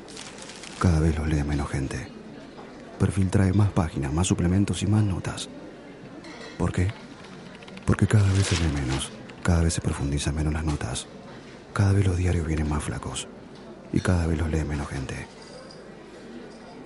Cada 0.79 1.01
vez 1.01 1.17
los 1.17 1.27
lee 1.27 1.43
menos 1.45 1.71
gente. 1.71 2.09
Perfil 2.99 3.31
trae 3.31 3.53
más 3.53 3.71
páginas, 3.71 4.13
más 4.13 4.27
suplementos 4.27 4.83
y 4.83 4.87
más 4.87 5.03
notas. 5.03 5.49
¿Por 6.59 6.73
qué? 6.73 6.93
Porque 7.87 8.07
cada 8.07 8.31
vez 8.33 8.47
se 8.47 8.57
lee 8.57 8.73
menos. 8.73 9.11
Cada 9.43 9.63
vez 9.63 9.75
se 9.75 9.81
profundizan 9.81 10.35
menos 10.35 10.53
las 10.53 10.65
notas. 10.65 11.07
Cada 11.73 11.93
vez 11.93 12.07
los 12.07 12.17
diarios 12.17 12.47
vienen 12.47 12.69
más 12.69 12.83
flacos. 12.83 13.29
Y 13.93 14.01
cada 14.01 14.27
vez 14.27 14.39
los 14.39 14.51
lee 14.51 14.65
menos 14.65 14.89
gente. 14.89 15.27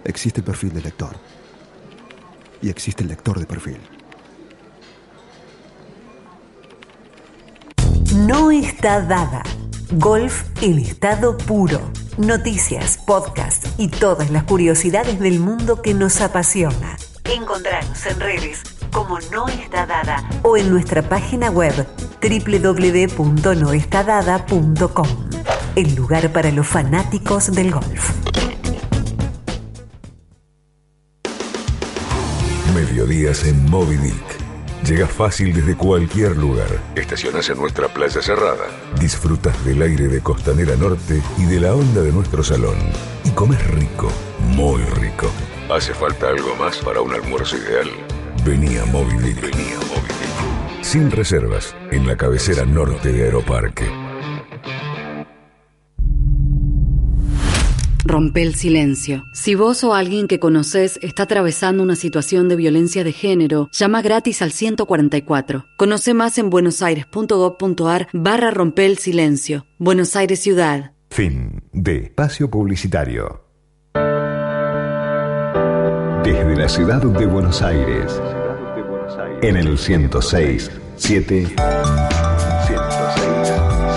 Existe 0.04 0.40
el 0.40 0.44
perfil 0.44 0.72
del 0.72 0.84
lector. 0.84 1.16
Y 2.60 2.70
existe 2.70 3.02
el 3.02 3.08
lector 3.08 3.38
de 3.38 3.46
perfil. 3.46 3.78
No 8.16 8.50
está 8.50 9.00
dada. 9.00 9.42
Golf 9.92 10.44
en 10.60 10.78
estado 10.78 11.38
puro. 11.38 11.80
Noticias, 12.16 12.98
podcast 13.06 13.64
y 13.78 13.88
todas 13.88 14.30
las 14.30 14.42
curiosidades 14.42 15.20
del 15.20 15.38
mundo 15.38 15.80
que 15.80 15.94
nos 15.94 16.20
apasiona. 16.20 16.96
Encontrarnos 17.24 18.04
en 18.06 18.18
redes 18.18 18.77
como 18.92 19.18
No 19.32 19.48
Está 19.48 19.86
Dada 19.86 20.22
o 20.42 20.56
en 20.56 20.70
nuestra 20.70 21.02
página 21.02 21.50
web 21.50 21.86
www.noestadada.com. 22.20 25.06
El 25.76 25.94
lugar 25.94 26.32
para 26.32 26.50
los 26.50 26.66
fanáticos 26.66 27.52
del 27.52 27.70
golf. 27.70 28.10
Mediodías 32.74 33.44
en 33.44 33.70
Moby 33.70 33.96
Dick. 33.96 34.14
Llegas 34.84 35.10
fácil 35.10 35.52
desde 35.52 35.76
cualquier 35.76 36.36
lugar. 36.36 36.68
Estacionas 36.94 37.48
en 37.50 37.58
nuestra 37.58 37.88
playa 37.88 38.22
cerrada. 38.22 38.66
Disfrutas 38.98 39.64
del 39.64 39.82
aire 39.82 40.08
de 40.08 40.20
Costanera 40.20 40.76
Norte 40.76 41.20
y 41.36 41.44
de 41.44 41.60
la 41.60 41.74
onda 41.74 42.00
de 42.00 42.12
nuestro 42.12 42.42
salón. 42.42 42.78
Y 43.24 43.30
comes 43.30 43.64
rico, 43.72 44.08
muy 44.54 44.80
rico. 45.00 45.30
¿Hace 45.70 45.92
falta 45.92 46.28
algo 46.28 46.54
más 46.56 46.78
para 46.78 47.02
un 47.02 47.12
almuerzo 47.12 47.56
ideal? 47.56 47.90
Venía 48.48 48.82
Dick. 48.84 49.42
Venía 49.42 49.78
Dick. 49.78 50.82
Sin 50.82 51.10
reservas, 51.10 51.76
en 51.90 52.06
la 52.06 52.16
cabecera 52.16 52.64
norte 52.64 53.12
de 53.12 53.24
Aeroparque. 53.24 53.84
Rompe 58.06 58.40
el 58.40 58.54
silencio. 58.54 59.22
Si 59.34 59.54
vos 59.54 59.84
o 59.84 59.92
alguien 59.92 60.28
que 60.28 60.40
conoces 60.40 60.98
está 61.02 61.24
atravesando 61.24 61.82
una 61.82 61.94
situación 61.94 62.48
de 62.48 62.56
violencia 62.56 63.04
de 63.04 63.12
género, 63.12 63.68
llama 63.70 64.00
gratis 64.00 64.40
al 64.40 64.52
144. 64.52 65.66
Conoce 65.76 66.14
más 66.14 66.38
en 66.38 66.48
buenosaires.gov.ar 66.48 68.08
barra 68.14 68.50
rompe 68.50 68.86
el 68.86 68.96
silencio. 68.96 69.66
Buenos 69.78 70.16
Aires 70.16 70.40
Ciudad. 70.40 70.92
Fin 71.10 71.64
de 71.74 71.98
espacio 71.98 72.48
publicitario. 72.48 73.44
Desde 76.24 76.56
la 76.56 76.68
ciudad 76.68 77.02
de 77.02 77.26
Buenos 77.26 77.62
Aires, 77.62 78.20
en 79.42 79.56
el 79.56 79.78
106, 79.78 80.70
7, 80.96 81.46
106, 81.46 81.58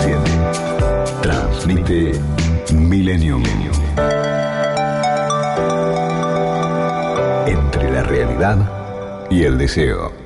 7, 0.03 0.19
transmite 1.21 2.11
Millennium. 2.73 3.43
Entre 7.47 7.91
la 7.91 8.03
realidad 8.03 9.27
y 9.29 9.43
el 9.43 9.57
deseo. 9.57 10.20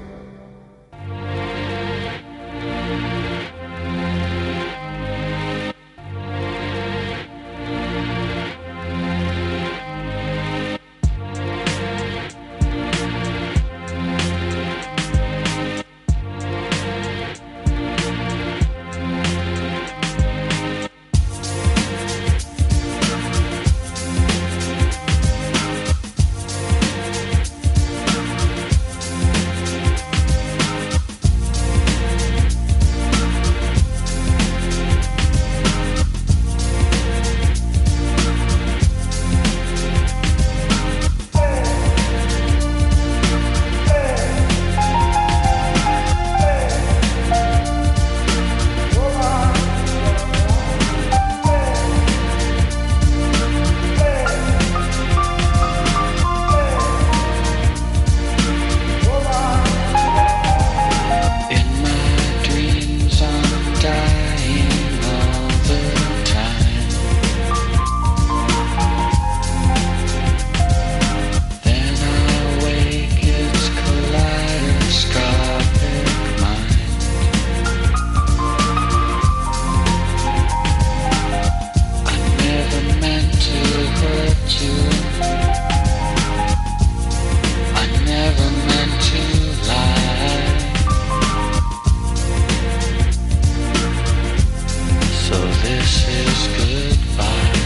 So 95.35 95.41
this 95.67 96.07
is 96.07 96.47
goodbye. 96.57 97.59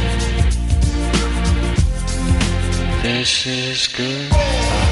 This 3.04 3.46
is 3.46 3.88
goodbye. 3.90 4.89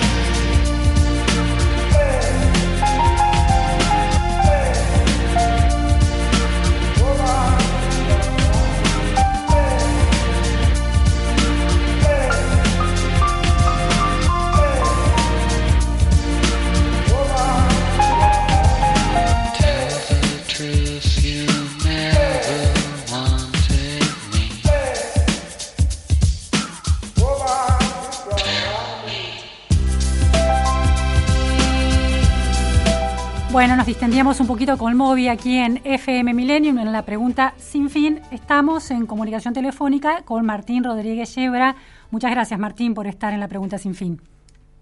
Distendíamos 34.08 34.39
un 34.39 34.47
poquito 34.47 34.78
con 34.78 34.95
Moby 34.95 35.28
aquí 35.28 35.58
en 35.58 35.82
FM 35.84 36.34
Millennium 36.34 36.80
en 36.80 36.93
la 36.93 37.03
pregunta 37.03 37.53
sin 37.58 37.89
fin. 37.89 38.22
Estamos 38.32 38.89
en 38.89 39.05
comunicación 39.05 39.53
telefónica 39.53 40.22
con 40.24 40.45
Martín 40.45 40.86
Rodríguez 40.86 41.36
Yebra. 41.36 41.76
Muchas 42.10 42.32
gracias, 42.32 42.58
Martín, 42.58 42.93
por 42.93 43.05
estar 43.05 43.34
en 43.34 43.41
la 43.41 43.49
pregunta 43.49 43.78
sin 43.78 43.95
fin. 43.95 44.22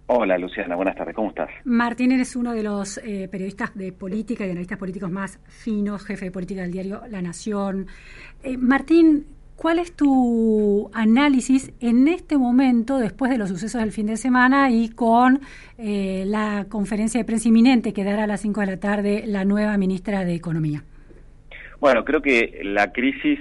Hola 0.05 0.37
Luciana, 0.37 0.75
buenas 0.75 0.95
tardes, 0.95 1.15
¿cómo 1.15 1.29
estás? 1.29 1.49
Martín, 1.63 2.11
eres 2.11 2.35
uno 2.35 2.53
de 2.53 2.61
los 2.61 2.99
eh, 2.99 3.27
periodistas 3.31 3.73
de 3.73 3.91
política 3.91 4.45
y 4.45 4.51
analistas 4.51 4.77
políticos 4.77 5.09
más 5.09 5.39
finos, 5.47 6.05
jefe 6.05 6.25
de 6.25 6.31
política 6.31 6.61
del 6.61 6.71
diario 6.71 7.01
La 7.09 7.23
Nación. 7.23 7.87
Eh, 8.43 8.57
Martín, 8.57 9.25
¿cuál 9.55 9.79
es 9.79 9.93
tu 9.93 10.89
análisis 10.93 11.71
en 11.79 12.07
este 12.07 12.37
momento, 12.37 12.97
después 12.97 13.31
de 13.31 13.37
los 13.37 13.49
sucesos 13.49 13.81
del 13.81 13.91
fin 13.91 14.07
de 14.07 14.17
semana 14.17 14.71
y 14.71 14.89
con 14.89 15.41
eh, 15.77 16.23
la 16.27 16.65
conferencia 16.69 17.19
de 17.19 17.25
prensa 17.25 17.47
inminente 17.47 17.93
que 17.93 18.03
dará 18.03 18.23
a 18.23 18.27
las 18.27 18.41
5 18.41 18.61
de 18.61 18.67
la 18.67 18.77
tarde 18.77 19.23
la 19.25 19.45
nueva 19.45 19.77
ministra 19.77 20.25
de 20.25 20.35
Economía? 20.35 20.83
Bueno, 21.79 22.05
creo 22.05 22.21
que 22.21 22.61
la 22.63 22.91
crisis 22.91 23.39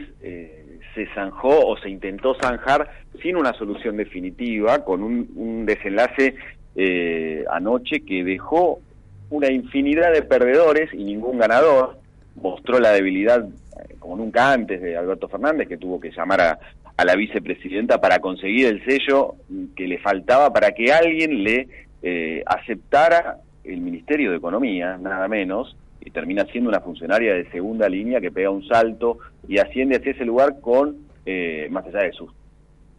se 0.95 1.07
zanjó 1.15 1.67
o 1.67 1.77
se 1.79 1.91
intentó 1.91 2.35
zanjar 2.41 2.89
sin 3.23 3.37
una 3.37 3.53
solución 3.55 3.97
definitiva, 3.97 4.85
con 4.85 5.03
un, 5.03 5.67
desenlace 5.67 6.35
eh, 6.77 7.45
anoche 7.51 8.01
que 8.01 8.25
dejó 8.25 8.81
una 9.31 9.51
infinidad 9.51 10.13
de 10.13 10.23
perdedores 10.23 10.93
y 10.93 11.05
ningún 11.05 11.39
ganador, 11.39 11.99
mostró 12.37 12.79
la 12.79 12.91
debilidad 12.91 13.47
eh, 13.47 13.49
como 13.99 14.17
nunca 14.17 14.53
antes 14.53 14.81
de 14.81 14.97
Alberto 14.97 15.29
Fernández, 15.29 15.69
que 15.69 15.77
tuvo 15.77 16.01
que 16.01 16.11
llamar 16.11 16.41
a, 16.41 16.59
la 17.05 17.17
vicepresidenta 17.17 18.01
para 18.01 18.21
conseguir 18.21 18.67
el 18.67 18.85
sello 18.85 19.35
que 19.75 19.89
le 19.89 19.99
faltaba 19.99 20.53
para 20.53 20.73
que 20.73 20.93
alguien 20.93 21.43
le 21.43 21.69
eh, 22.03 22.43
aceptara 22.47 23.39
el 23.65 23.81
Ministerio 23.81 24.31
de 24.31 24.37
Economía, 24.37 24.97
nada 24.97 25.27
menos, 25.27 25.77
y 26.01 26.11
termina 26.11 26.45
siendo 26.47 26.71
una 26.71 26.81
funcionaria 26.81 27.35
de 27.35 27.51
segunda 27.51 27.89
línea 27.89 28.21
que 28.21 28.31
pega 28.31 28.51
un 28.51 28.67
salto 28.69 29.19
y 29.49 29.59
asciende 29.59 29.97
hacia 29.97 30.13
ese 30.13 30.25
lugar 30.25 30.61
con, 30.61 30.99
eh, 31.27 31.67
más 31.71 31.85
allá 31.87 32.03
de 32.05 32.13
sus 32.13 32.31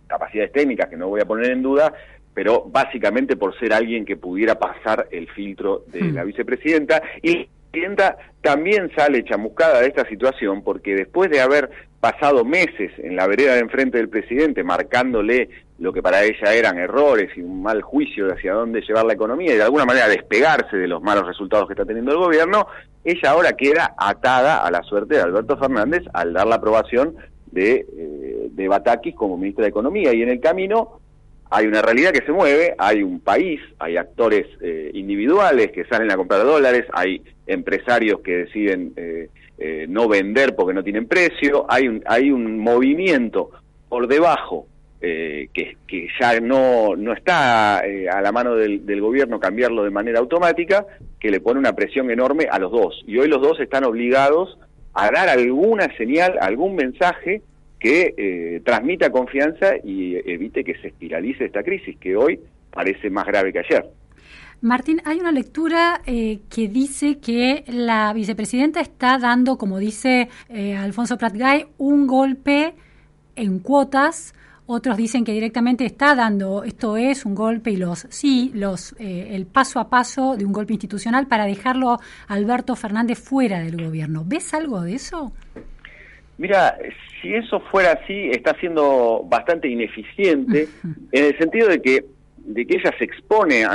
capacidades 0.08 0.52
técnicas, 0.52 0.90
que 0.90 0.98
no 0.98 1.08
voy 1.08 1.22
a 1.22 1.26
poner 1.26 1.52
en 1.52 1.62
duda, 1.62 1.94
pero 2.34 2.66
básicamente 2.66 3.38
por 3.38 3.58
ser 3.58 3.74
alguien 3.74 4.06
que 4.06 4.18
pudiera 4.18 4.56
pasar 4.56 5.08
el 5.12 5.28
filtro 5.30 5.84
de 5.88 6.02
hmm. 6.02 6.16
la 6.16 6.24
vicepresidenta. 6.24 7.02
Y 7.22 7.48
vicepresidenta 7.76 8.18
también 8.42 8.92
sale 8.96 9.24
chamuscada 9.24 9.82
de 9.82 9.88
esta 9.88 10.08
situación 10.08 10.64
porque 10.64 10.96
después 10.96 11.30
de 11.30 11.42
haber 11.42 11.70
pasado 12.00 12.46
meses 12.46 12.92
en 13.00 13.16
la 13.16 13.28
vereda 13.28 13.56
de 13.56 13.62
enfrente 13.62 13.98
del 13.98 14.10
presidente, 14.10 14.64
marcándole 14.64 15.50
lo 15.80 15.92
que 15.92 16.02
para 16.02 16.24
ella 16.24 16.54
eran 16.54 16.78
errores 16.78 17.36
y 17.36 17.42
un 17.42 17.64
mal 17.64 17.82
juicio 17.82 18.28
de 18.28 18.34
hacia 18.34 18.54
dónde 18.54 18.82
llevar 18.82 19.06
la 19.06 19.14
economía 19.14 19.54
y 19.54 19.58
de 19.58 19.64
alguna 19.64 19.86
manera 19.86 20.08
despegarse 20.08 20.78
de 20.78 20.88
los 20.88 21.02
malos 21.02 21.26
resultados 21.26 21.68
que 21.68 21.74
está 21.74 21.86
teniendo 21.86 22.12
el 22.12 22.18
gobierno, 22.18 22.68
ella 23.04 23.32
ahora 23.32 23.54
queda 23.54 23.96
atada 23.98 24.66
a 24.66 24.72
la 24.72 24.84
suerte 24.84 25.16
de 25.16 25.22
Alberto 25.22 25.58
Fernández 25.58 26.04
al 26.14 26.34
dar 26.34 26.48
la 26.48 26.56
aprobación 26.56 27.16
de, 27.52 27.86
eh, 27.98 28.48
de 28.52 28.68
Batakis 28.68 29.16
como 29.16 29.38
ministro 29.38 29.64
de 29.64 29.70
Economía. 29.70 30.14
Y 30.14 30.22
en 30.22 30.30
el 30.30 30.40
camino 30.40 31.00
hay 31.50 31.68
una 31.68 31.82
realidad 31.82 32.12
que 32.12 32.26
se 32.26 32.32
mueve, 32.32 32.74
hay 32.78 33.04
un 33.04 33.20
país, 33.20 33.62
hay 33.80 33.98
actores 33.98 34.48
eh, 34.62 34.92
individuales 34.94 35.72
que 35.72 35.86
salen 35.86 36.12
a 36.12 36.18
comprar 36.18 36.44
dólares, 36.44 36.86
hay 36.92 37.22
empresarios 37.46 38.22
que 38.22 38.38
deciden 38.38 38.94
eh, 38.96 39.30
eh, 39.58 39.86
no 39.88 40.08
vender 40.08 40.56
porque 40.56 40.74
no 40.74 40.84
tienen 40.84 41.08
precio, 41.08 41.66
hay 41.70 41.88
un, 41.88 42.04
hay 42.08 42.32
un 42.32 42.58
movimiento 42.58 43.52
por 43.90 44.08
debajo 44.08 44.68
que, 45.02 45.78
que, 45.86 46.08
ya 46.20 46.40
no, 46.40 46.96
no 46.96 47.14
está 47.14 47.78
a 47.78 48.22
la 48.24 48.32
mano 48.32 48.56
del, 48.56 48.88
del, 48.88 49.02
gobierno 49.02 49.40
cambiarlo 49.40 49.84
de 49.84 49.92
manera 49.92 50.18
automática, 50.18 50.84
que 51.20 51.30
le 51.30 51.42
pone 51.42 51.60
una 51.60 51.74
presión 51.74 52.10
enorme 52.10 52.48
a 52.50 52.58
los 52.58 52.72
dos. 52.72 53.04
Y 53.06 53.20
hoy 53.20 53.28
los 53.28 53.40
dos 53.40 53.60
están 53.60 53.84
obligados 53.84 54.58
a 54.96 55.12
dar 55.12 55.30
alguna 55.30 55.96
señal, 55.96 56.40
algún 56.42 56.76
mensaje 56.76 57.44
que 57.80 58.14
eh, 58.18 58.62
transmita 58.64 59.12
confianza 59.12 59.74
y 59.84 60.16
evite 60.16 60.64
que 60.64 60.76
se 60.80 60.88
espiralice 60.88 61.46
esta 61.46 61.64
crisis, 61.64 61.98
que 61.98 62.16
hoy 62.16 62.40
parece 62.72 63.10
más 63.10 63.26
grave 63.26 63.52
que 63.54 63.60
ayer. 63.60 63.86
Martín, 64.62 65.02
hay 65.06 65.20
una 65.20 65.32
lectura 65.32 66.02
eh, 66.06 66.40
que 66.50 66.68
dice 66.68 67.20
que 67.20 67.64
la 67.68 68.14
vicepresidenta 68.14 68.80
está 68.80 69.18
dando, 69.20 69.58
como 69.58 69.80
dice 69.80 70.30
eh, 70.50 70.76
Alfonso 70.76 71.18
Pratgay, 71.18 71.68
un 71.78 72.08
golpe 72.08 72.74
en 73.36 73.60
cuotas. 73.60 74.34
Otros 74.68 74.98
dicen 74.98 75.24
que 75.24 75.34
directamente 75.34 75.86
está 75.86 76.16
dando, 76.16 76.64
esto 76.64 76.98
es 76.98 77.24
un 77.24 77.36
golpe 77.36 77.70
y 77.70 77.78
los 77.78 78.08
sí, 78.10 78.50
los 78.56 78.96
el 78.98 79.46
paso 79.46 79.80
a 79.80 79.92
paso 79.92 80.36
de 80.36 80.44
un 80.44 80.54
golpe 80.54 80.74
institucional 80.74 81.28
para 81.28 81.46
dejarlo 81.46 82.00
Alberto 82.28 82.76
Fernández 82.76 83.20
fuera 83.20 83.60
del 83.60 83.86
gobierno. 83.86 84.24
¿Ves 84.26 84.56
algo 84.56 84.82
de 84.82 84.96
eso? 84.96 85.34
Mira, 86.38 86.78
si 87.22 87.34
eso 87.34 87.60
fuera 87.60 87.94
así, 87.94 88.30
está 88.30 88.56
siendo 88.60 89.24
bastante 89.28 89.68
ineficiente 89.68 90.68
en 91.12 91.26
el 91.26 91.38
sentido 91.38 91.70
de 91.70 91.82
que 91.82 92.06
de 92.46 92.66
que 92.68 92.78
ella 92.78 92.94
se 92.98 93.06
expone 93.06 93.66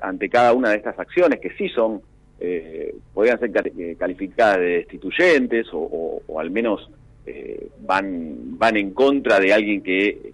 ante 0.00 0.28
cada 0.28 0.52
una 0.52 0.70
de 0.70 0.76
estas 0.76 0.96
acciones 0.98 1.40
que 1.40 1.50
sí 1.50 1.68
son 1.68 2.00
eh, 2.38 2.94
podrían 3.12 3.40
ser 3.40 3.50
eh, 3.76 3.96
calificadas 3.98 4.58
de 4.58 4.68
destituyentes 4.78 5.66
o, 5.72 6.22
al 6.38 6.50
menos 6.50 6.88
eh, 7.26 7.68
van 7.80 8.56
van 8.56 8.76
en 8.76 8.92
contra 8.92 9.40
de 9.40 9.52
alguien 9.52 9.82
que 9.82 10.32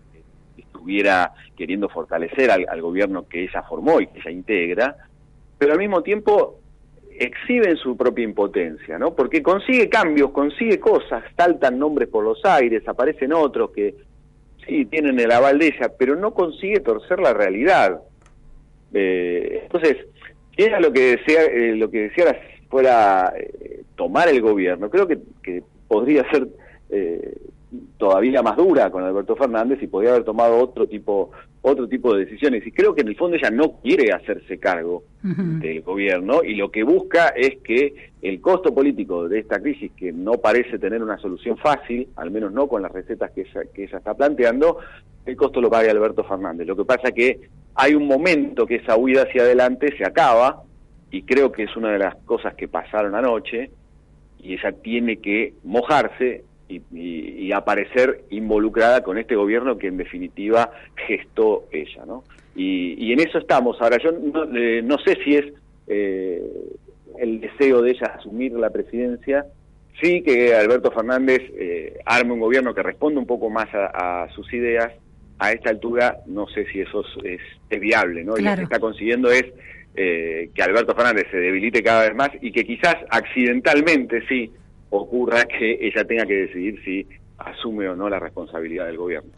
estuviera 0.59 1.33
queriendo 1.57 1.89
fortalecer 1.89 2.51
al, 2.51 2.67
al 2.69 2.83
gobierno 2.83 3.27
que 3.27 3.45
ella 3.45 3.63
formó 3.63 4.01
y 4.01 4.09
que 4.09 4.21
ella 4.21 4.31
integra, 4.31 4.97
pero 5.59 5.73
al 5.73 5.79
mismo 5.79 6.03
tiempo 6.03 6.61
exhiben 7.19 7.77
su 7.77 7.97
propia 7.97 8.25
impotencia, 8.25 8.99
¿no? 8.99 9.15
Porque 9.15 9.43
consigue 9.43 9.89
cambios, 9.89 10.31
consigue 10.31 10.79
cosas, 10.79 11.25
saltan 11.37 11.79
nombres 11.79 12.09
por 12.09 12.25
los 12.25 12.45
aires, 12.45 12.87
aparecen 12.89 13.33
otros 13.33 13.71
que 13.71 13.95
sí 14.67 14.85
tienen 14.87 15.19
el 15.21 15.31
aval 15.31 15.59
de 15.59 15.69
ella, 15.69 15.93
pero 15.99 16.17
no 16.17 16.35
consigue 16.35 16.81
torcer 16.81 17.21
la 17.21 17.33
realidad. 17.33 18.01
Eh, 18.93 19.61
entonces, 19.63 19.97
si 20.57 20.65
ella 20.65 20.81
lo 20.81 20.93
que 20.93 21.17
desea, 21.17 21.45
eh, 21.45 21.75
lo 21.77 21.91
que 21.91 22.09
deseara 22.09 22.41
fuera 22.69 23.33
eh, 23.37 23.83
tomar 23.95 24.29
el 24.29 24.41
gobierno, 24.41 24.91
creo 24.91 25.07
que, 25.07 25.19
que 25.43 25.63
podría 25.89 26.29
ser 26.31 26.49
eh, 26.91 27.37
todavía 27.99 28.43
más 28.43 28.57
dura 28.57 28.91
con 28.91 29.03
Alberto 29.03 29.37
Fernández 29.37 29.83
y 29.83 29.87
podría 29.87 30.11
haber 30.11 30.25
tomado 30.25 30.59
otro 30.59 30.87
tipo 30.87 31.31
otro 31.69 31.89
tipo 31.89 32.15
de 32.15 32.25
decisiones 32.25 32.65
y 32.65 32.71
creo 32.71 32.95
que 32.95 33.01
en 33.01 33.09
el 33.09 33.17
fondo 33.17 33.37
ella 33.37 33.51
no 33.51 33.81
quiere 33.83 34.13
hacerse 34.13 34.59
cargo 34.59 35.03
del 35.23 35.83
gobierno 35.83 36.45
y 36.45 36.55
lo 36.55 36.71
que 36.71 36.85
busca 36.85 37.31
es 37.31 37.59
que 37.65 38.13
el 38.23 38.41
costo 38.41 38.73
político 38.73 39.29
de 39.29 39.41
esta 39.41 39.59
crisis 39.59 39.91
que 39.97 40.13
no 40.13 40.35
parece 40.35 40.79
tener 40.79 41.03
una 41.03 41.19
solución 41.19 41.57
fácil, 41.57 42.09
al 42.15 42.31
menos 42.31 42.53
no 42.53 42.69
con 42.69 42.83
las 42.83 42.93
recetas 42.93 43.33
que 43.33 43.41
ella, 43.41 43.63
que 43.75 43.83
ella 43.83 43.99
está 43.99 44.15
planteando, 44.15 44.79
el 45.27 45.37
costo 45.37 45.61
lo 45.61 45.69
pague 45.69 45.91
Alberto 45.91 46.23
Fernández. 46.23 46.69
Lo 46.69 46.77
que 46.77 46.85
pasa 46.85 47.11
que 47.11 47.41
hay 47.75 47.95
un 47.95 48.07
momento 48.07 48.65
que 48.65 48.77
esa 48.77 48.97
huida 48.97 49.23
hacia 49.23 49.43
adelante 49.43 49.93
se 49.99 50.05
acaba 50.05 50.63
y 51.11 51.23
creo 51.23 51.51
que 51.51 51.65
es 51.65 51.77
una 51.77 51.91
de 51.91 51.99
las 51.99 52.15
cosas 52.27 52.55
que 52.55 52.69
pasaron 52.69 53.17
anoche 53.17 53.71
y 54.39 54.55
ella 54.55 54.71
tiene 54.71 55.17
que 55.17 55.55
mojarse 55.65 56.45
y, 56.69 57.53
aparecer 57.53 58.25
involucrada 58.31 59.03
con 59.03 59.19
este 59.19 59.37
gobierno 59.37 59.79
que 59.79 59.87
en 59.87 59.97
definitiva 59.97 60.71
gestó 61.07 61.65
ella, 61.71 62.05
¿no? 62.07 62.25
Y, 62.55 63.13
en 63.13 63.21
eso 63.21 63.39
estamos. 63.39 63.81
Ahora, 63.81 63.99
yo 64.03 64.13
no, 64.13 64.45
eh, 64.57 64.83
no 64.83 64.99
sé 64.99 65.17
si 65.25 65.37
es 65.37 65.47
eh, 65.87 66.43
el 67.19 67.41
deseo 67.41 67.83
de 67.83 67.93
ella 67.93 68.07
asumir 68.19 68.53
la 68.53 68.71
presidencia, 68.71 69.47
sí 70.01 70.23
que 70.23 70.55
Alberto 70.55 70.91
Fernández 70.91 71.43
eh, 71.59 71.99
arme 72.05 72.33
un 72.33 72.41
gobierno 72.41 72.75
que 72.75 72.83
responda 72.83 73.21
un 73.21 73.27
poco 73.27 73.51
más 73.51 73.69
a, 73.73 74.29
sus 74.35 74.53
ideas. 74.53 74.93
A 75.39 75.53
esta 75.53 75.69
altura 75.69 76.21
no 76.27 76.49
sé 76.49 76.65
si 76.73 76.81
eso 76.81 77.05
es, 77.23 77.41
viable, 77.79 78.25
¿no? 78.25 78.39
Y 78.39 78.43
lo 78.43 78.57
que 78.57 78.63
está 78.63 78.81
consiguiendo 78.81 79.31
es 79.31 79.45
eh, 79.95 80.49
que 80.55 80.63
Alberto 80.63 80.95
Fernández 80.95 81.27
se 81.31 81.37
debilite 81.37 81.83
cada 81.83 82.05
vez 82.05 82.15
más 82.15 82.31
y 82.41 82.53
que 82.53 82.65
quizás 82.65 82.97
accidentalmente 83.11 84.27
sí 84.29 84.51
ocurra 84.91 85.45
que 85.45 85.79
ella 85.81 86.05
tenga 86.05 86.27
que 86.27 86.47
decidir 86.47 86.83
si 86.85 87.07
asume 87.39 87.89
o 87.89 87.97
no 87.97 88.09
la 88.09 88.19
responsabilidad 88.19 88.87
del 88.87 88.97
gobierno. 88.97 89.31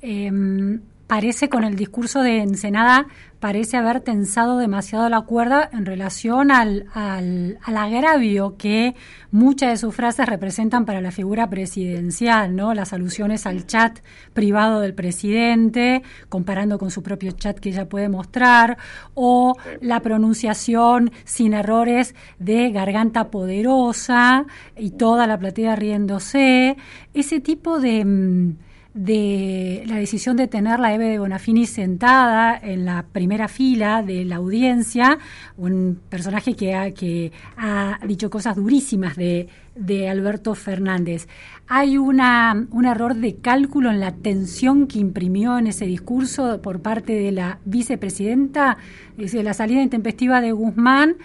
Em, 0.00 0.80
parece 1.06 1.48
con 1.48 1.64
el 1.64 1.76
discurso 1.76 2.22
de 2.22 2.38
Ensenada, 2.38 3.06
parece 3.38 3.76
haber 3.76 4.00
tensado 4.00 4.56
demasiado 4.56 5.06
la 5.10 5.20
cuerda 5.20 5.68
en 5.70 5.84
relación 5.84 6.50
al, 6.50 6.86
al, 6.94 7.58
agravio 7.66 8.56
que 8.56 8.94
muchas 9.30 9.68
de 9.68 9.76
sus 9.76 9.94
frases 9.94 10.26
representan 10.26 10.86
para 10.86 11.02
la 11.02 11.10
figura 11.10 11.50
presidencial, 11.50 12.56
¿no? 12.56 12.72
Las 12.72 12.94
alusiones 12.94 13.44
al 13.44 13.66
chat 13.66 13.98
privado 14.32 14.80
del 14.80 14.94
presidente, 14.94 16.02
comparando 16.30 16.78
con 16.78 16.90
su 16.90 17.02
propio 17.02 17.32
chat 17.32 17.58
que 17.58 17.68
ella 17.68 17.86
puede 17.86 18.08
mostrar, 18.08 18.78
o 19.12 19.56
la 19.82 20.00
pronunciación 20.00 21.12
sin 21.24 21.52
errores 21.52 22.14
de 22.38 22.70
garganta 22.70 23.30
poderosa 23.30 24.46
y 24.74 24.92
toda 24.92 25.26
la 25.26 25.38
platea 25.38 25.76
riéndose, 25.76 26.78
ese 27.12 27.40
tipo 27.40 27.78
de 27.78 28.04
mm, 28.06 28.56
de 28.94 29.82
la 29.86 29.96
decisión 29.96 30.36
de 30.36 30.46
tener 30.46 30.78
la 30.78 30.94
Eve 30.94 31.08
de 31.08 31.18
Bonafini 31.18 31.66
sentada 31.66 32.56
en 32.56 32.84
la 32.84 33.04
primera 33.12 33.48
fila 33.48 34.02
de 34.04 34.24
la 34.24 34.36
audiencia, 34.36 35.18
un 35.56 35.98
personaje 36.08 36.54
que 36.54 36.74
ha, 36.74 36.92
que 36.92 37.32
ha 37.56 37.98
dicho 38.06 38.30
cosas 38.30 38.54
durísimas 38.54 39.16
de, 39.16 39.48
de 39.74 40.08
Alberto 40.08 40.54
Fernández. 40.54 41.26
Hay 41.66 41.98
una, 41.98 42.66
un 42.70 42.84
error 42.84 43.16
de 43.16 43.34
cálculo 43.36 43.90
en 43.90 43.98
la 43.98 44.12
tensión 44.12 44.86
que 44.86 45.00
imprimió 45.00 45.58
en 45.58 45.66
ese 45.66 45.86
discurso 45.86 46.62
por 46.62 46.80
parte 46.80 47.14
de 47.14 47.32
la 47.32 47.58
vicepresidenta, 47.64 48.76
es 49.12 49.24
decir, 49.32 49.42
la 49.44 49.54
salida 49.54 49.82
intempestiva 49.82 50.40
de 50.40 50.52
Guzmán. 50.52 51.16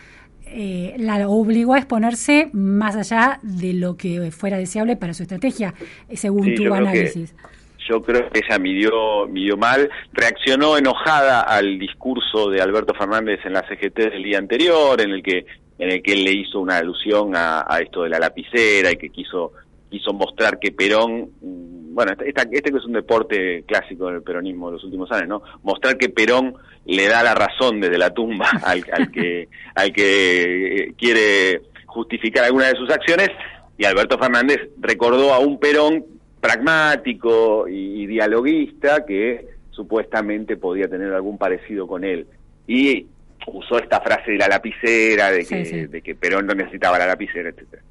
Eh, 0.52 0.96
la 0.98 1.30
obligó 1.30 1.76
a 1.76 1.78
exponerse 1.78 2.50
más 2.54 2.96
allá 2.96 3.40
de 3.44 3.74
lo 3.74 3.98
que 3.98 4.32
fuera 4.32 4.58
deseable 4.58 4.96
para 4.96 5.14
su 5.14 5.22
estrategia, 5.22 5.76
según 6.16 6.46
Sí, 6.46 6.56
tu 6.56 6.64
que- 6.64 6.70
análisis. 6.74 7.36
Yo 7.90 8.02
creo 8.02 8.30
que 8.30 8.42
ella 8.46 8.60
midió, 8.60 9.26
midió 9.28 9.58
mal, 9.58 9.90
reaccionó 10.14 10.78
enojada 10.78 11.42
al 11.42 11.80
discurso 11.80 12.50
de 12.50 12.62
Alberto 12.62 12.94
Fernández 12.94 13.40
en 13.46 13.54
la 13.54 13.68
CGT 13.68 13.98
del 14.12 14.24
día 14.24 14.38
anterior, 14.38 15.02
en 15.02 15.10
el 15.12 15.24
que 15.24 15.46
en 15.80 15.90
el 15.92 16.04
que 16.04 16.12
él 16.12 16.26
le 16.26 16.34
hizo 16.34 16.60
una 16.60 16.78
alusión 16.78 17.32
a, 17.36 17.66
esto 17.82 18.04
de 18.04 18.10
la 18.10 18.20
lapicera 18.20 18.92
y 18.92 18.98
que 18.98 19.10
quiso 19.10 19.54
quiso 19.90 20.12
mostrar 20.14 20.60
que 20.60 20.72
Perón, 20.74 21.30
mm, 21.42 21.96
bueno, 21.96 22.12
esta- 22.12 22.44
este 22.52 22.70
que 22.72 22.78
es 22.78 22.86
un 22.86 22.94
deporte 22.94 23.64
clásico 23.66 24.08
del 24.12 24.22
peronismo 24.22 24.68
de 24.68 24.74
los 24.74 24.84
últimos 24.84 25.10
años, 25.12 25.28
¿no? 25.30 25.42
Mostrar 25.64 25.98
que 25.98 26.10
Perón 26.10 26.54
le 26.86 27.08
da 27.08 27.24
la 27.24 27.34
razón 27.34 27.80
desde 27.80 27.98
la 27.98 28.14
tumba 28.14 28.50
al, 28.66 28.84
al 28.92 29.10
que 29.10 29.48
al 29.74 29.92
que 29.94 30.76
eh, 30.84 30.94
quiere 30.98 31.62
justificar 31.86 32.44
alguna 32.44 32.68
de 32.68 32.76
sus 32.76 32.90
acciones 32.92 33.30
y 33.78 33.86
Alberto 33.86 34.18
Fernández 34.20 34.60
recordó 34.80 35.34
a 35.34 35.40
un 35.40 35.60
Perón 35.60 36.06
pragmático 36.40 37.68
y, 37.68 38.04
y 38.04 38.08
dialoguista 38.08 39.06
que 39.06 39.48
supuestamente 39.72 40.58
podía 40.58 40.88
tener 40.88 41.14
algún 41.14 41.38
parecido 41.38 41.88
con 41.88 42.04
él. 42.04 42.28
Y 42.68 43.08
usó 43.48 43.80
esta 43.80 44.02
frase 44.02 44.32
de 44.32 44.38
la 44.38 44.48
lapicera, 44.48 45.32
de 45.32 45.40
que, 45.40 45.66
Sí, 45.66 45.66
sí. 45.66 45.86
de 45.88 46.02
que 46.02 46.16
Perón 46.16 46.46
no 46.48 46.54
necesitaba 46.54 47.00
la 47.00 47.08
lapicera, 47.08 47.50
etcétera. 47.50 47.82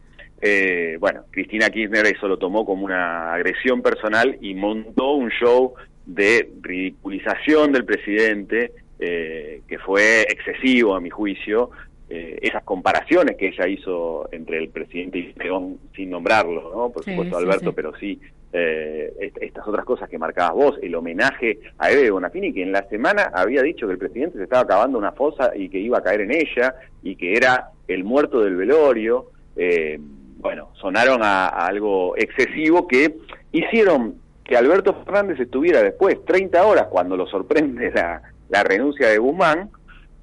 Eh, 0.41 0.97
bueno, 1.01 1.25
Cristina 1.31 1.69
Kirchner 1.69 2.07
eso 2.07 2.29
lo 2.29 2.39
tomó 2.39 2.65
como 2.65 2.85
una 2.85 3.33
agresión 3.35 3.83
personal 3.83 4.37
y 4.41 4.55
montó 4.55 5.13
un 5.15 5.31
show 5.31 5.75
de 6.07 6.49
ridiculización 6.63 7.73
del 7.73 7.85
presidente 7.85 8.73
eh, 9.01 9.63
que 9.67 9.79
fue 9.79 10.23
excesivo 10.23 10.95
a 10.95 11.01
mi 11.01 11.11
juicio. 11.11 11.71
Eh, 12.11 12.39
esas 12.41 12.63
comparaciones 12.65 13.37
que 13.37 13.49
ella 13.49 13.67
hizo 13.69 14.29
entre 14.33 14.57
el 14.59 14.71
presidente 14.71 15.19
y 15.19 15.33
Perón 15.35 15.77
sin 15.95 16.09
nombrarlo, 16.09 16.73
¿no? 16.75 16.89
Por 16.91 17.05
Sí, 17.05 17.11
supuesto 17.11 17.37
sí, 17.39 17.45
Alberto, 17.45 17.71
sí. 17.71 17.77
pero 17.77 17.95
sí 17.97 18.21
eh, 18.51 19.13
est- 19.21 19.37
estas 19.43 19.69
otras 19.69 19.85
cosas 19.85 20.09
que 20.09 20.17
marcabas 20.17 20.55
vos, 20.55 20.79
el 20.81 20.95
homenaje 20.95 21.59
a 21.77 21.91
Eve 21.91 22.11
Bonafini, 22.11 22.55
que 22.55 22.63
en 22.63 22.73
la 22.73 22.89
semana 22.89 23.31
había 23.35 23.61
dicho 23.63 23.87
que 23.87 23.93
el 23.93 23.99
presidente 23.99 24.39
se 24.39 24.45
estaba 24.45 24.63
acabando 24.63 24.97
una 24.97 25.13
fosa 25.13 25.53
y 25.55 25.69
que 25.69 25.79
iba 25.79 25.99
a 25.99 26.03
caer 26.03 26.23
en 26.23 26.31
ella 26.33 26.75
y 27.03 27.15
que 27.17 27.35
era 27.37 27.73
el 27.87 28.05
muerto 28.05 28.41
del 28.41 28.57
velorio. 28.57 29.27
Eh, 29.55 29.99
bueno, 30.39 30.71
sonaron 30.81 31.23
a, 31.23 31.49
a 31.49 31.67
algo 31.67 32.17
excesivo 32.17 32.89
que 32.89 33.17
hicieron 33.53 34.15
que 34.45 34.57
Alberto 34.57 34.95
Fernández 35.05 35.39
estuviera 35.41 35.83
después 35.83 36.25
30 36.25 36.65
horas 36.65 36.87
cuando 36.89 37.19
lo 37.19 37.27
sorprende 37.27 37.91
la, 37.91 38.23
la 38.49 38.63
renuncia 38.65 39.09
de 39.09 39.19
Guzmán, 39.19 39.69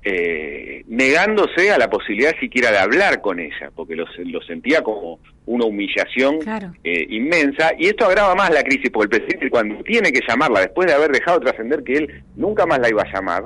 eh, 0.07 0.83
negándose 0.87 1.71
a 1.71 1.77
la 1.79 1.89
posibilidad 1.89 2.31
siquiera 2.39 2.71
de 2.71 2.77
hablar 2.77 3.21
con 3.21 3.39
ella, 3.39 3.71
porque 3.75 3.95
lo, 3.95 4.05
lo 4.25 4.41
sentía 4.43 4.81
como 4.83 5.19
una 5.47 5.65
humillación 5.65 6.39
Claro. 6.39 6.71
eh, 6.83 7.07
inmensa, 7.09 7.71
y 7.77 7.87
esto 7.87 8.05
agrava 8.05 8.35
más 8.35 8.51
la 8.53 8.61
crisis, 8.63 8.91
porque 8.91 9.17
el 9.17 9.21
presidente 9.23 9.49
cuando 9.49 9.83
tiene 9.83 10.11
que 10.11 10.21
llamarla, 10.27 10.59
después 10.61 10.87
de 10.87 10.93
haber 10.93 11.11
dejado 11.11 11.39
trascender 11.39 11.83
que 11.83 11.93
él 11.93 12.23
nunca 12.35 12.65
más 12.67 12.79
la 12.79 12.89
iba 12.89 13.01
a 13.01 13.11
llamar, 13.11 13.45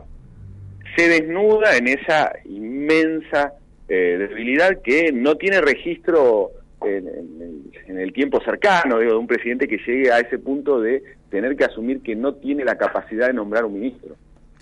se 0.97 1.07
desnuda 1.07 1.77
en 1.77 1.87
esa 1.87 2.31
inmensa 2.45 3.53
eh, 3.87 4.17
debilidad 4.19 4.81
que 4.83 5.11
no 5.11 5.35
tiene 5.35 5.61
registro 5.61 6.51
en, 6.81 7.07
en 7.07 7.41
el- 7.41 7.71
en 7.87 7.99
el 7.99 8.13
tiempo 8.13 8.39
cercano, 8.43 8.99
digo, 8.99 9.13
de 9.13 9.17
un 9.17 9.25
presidente 9.27 9.67
que 9.67 9.77
llegue 9.77 10.11
a 10.11 10.19
ese 10.19 10.37
punto 10.37 10.79
de 10.79 11.01
tener 11.31 11.55
que 11.55 11.63
asumir 11.63 12.01
que 12.01 12.15
no 12.15 12.35
tiene 12.35 12.63
la 12.63 12.77
capacidad 12.77 13.27
de 13.27 13.33
nombrar 13.33 13.65
un 13.65 13.73
ministro. 13.79 14.15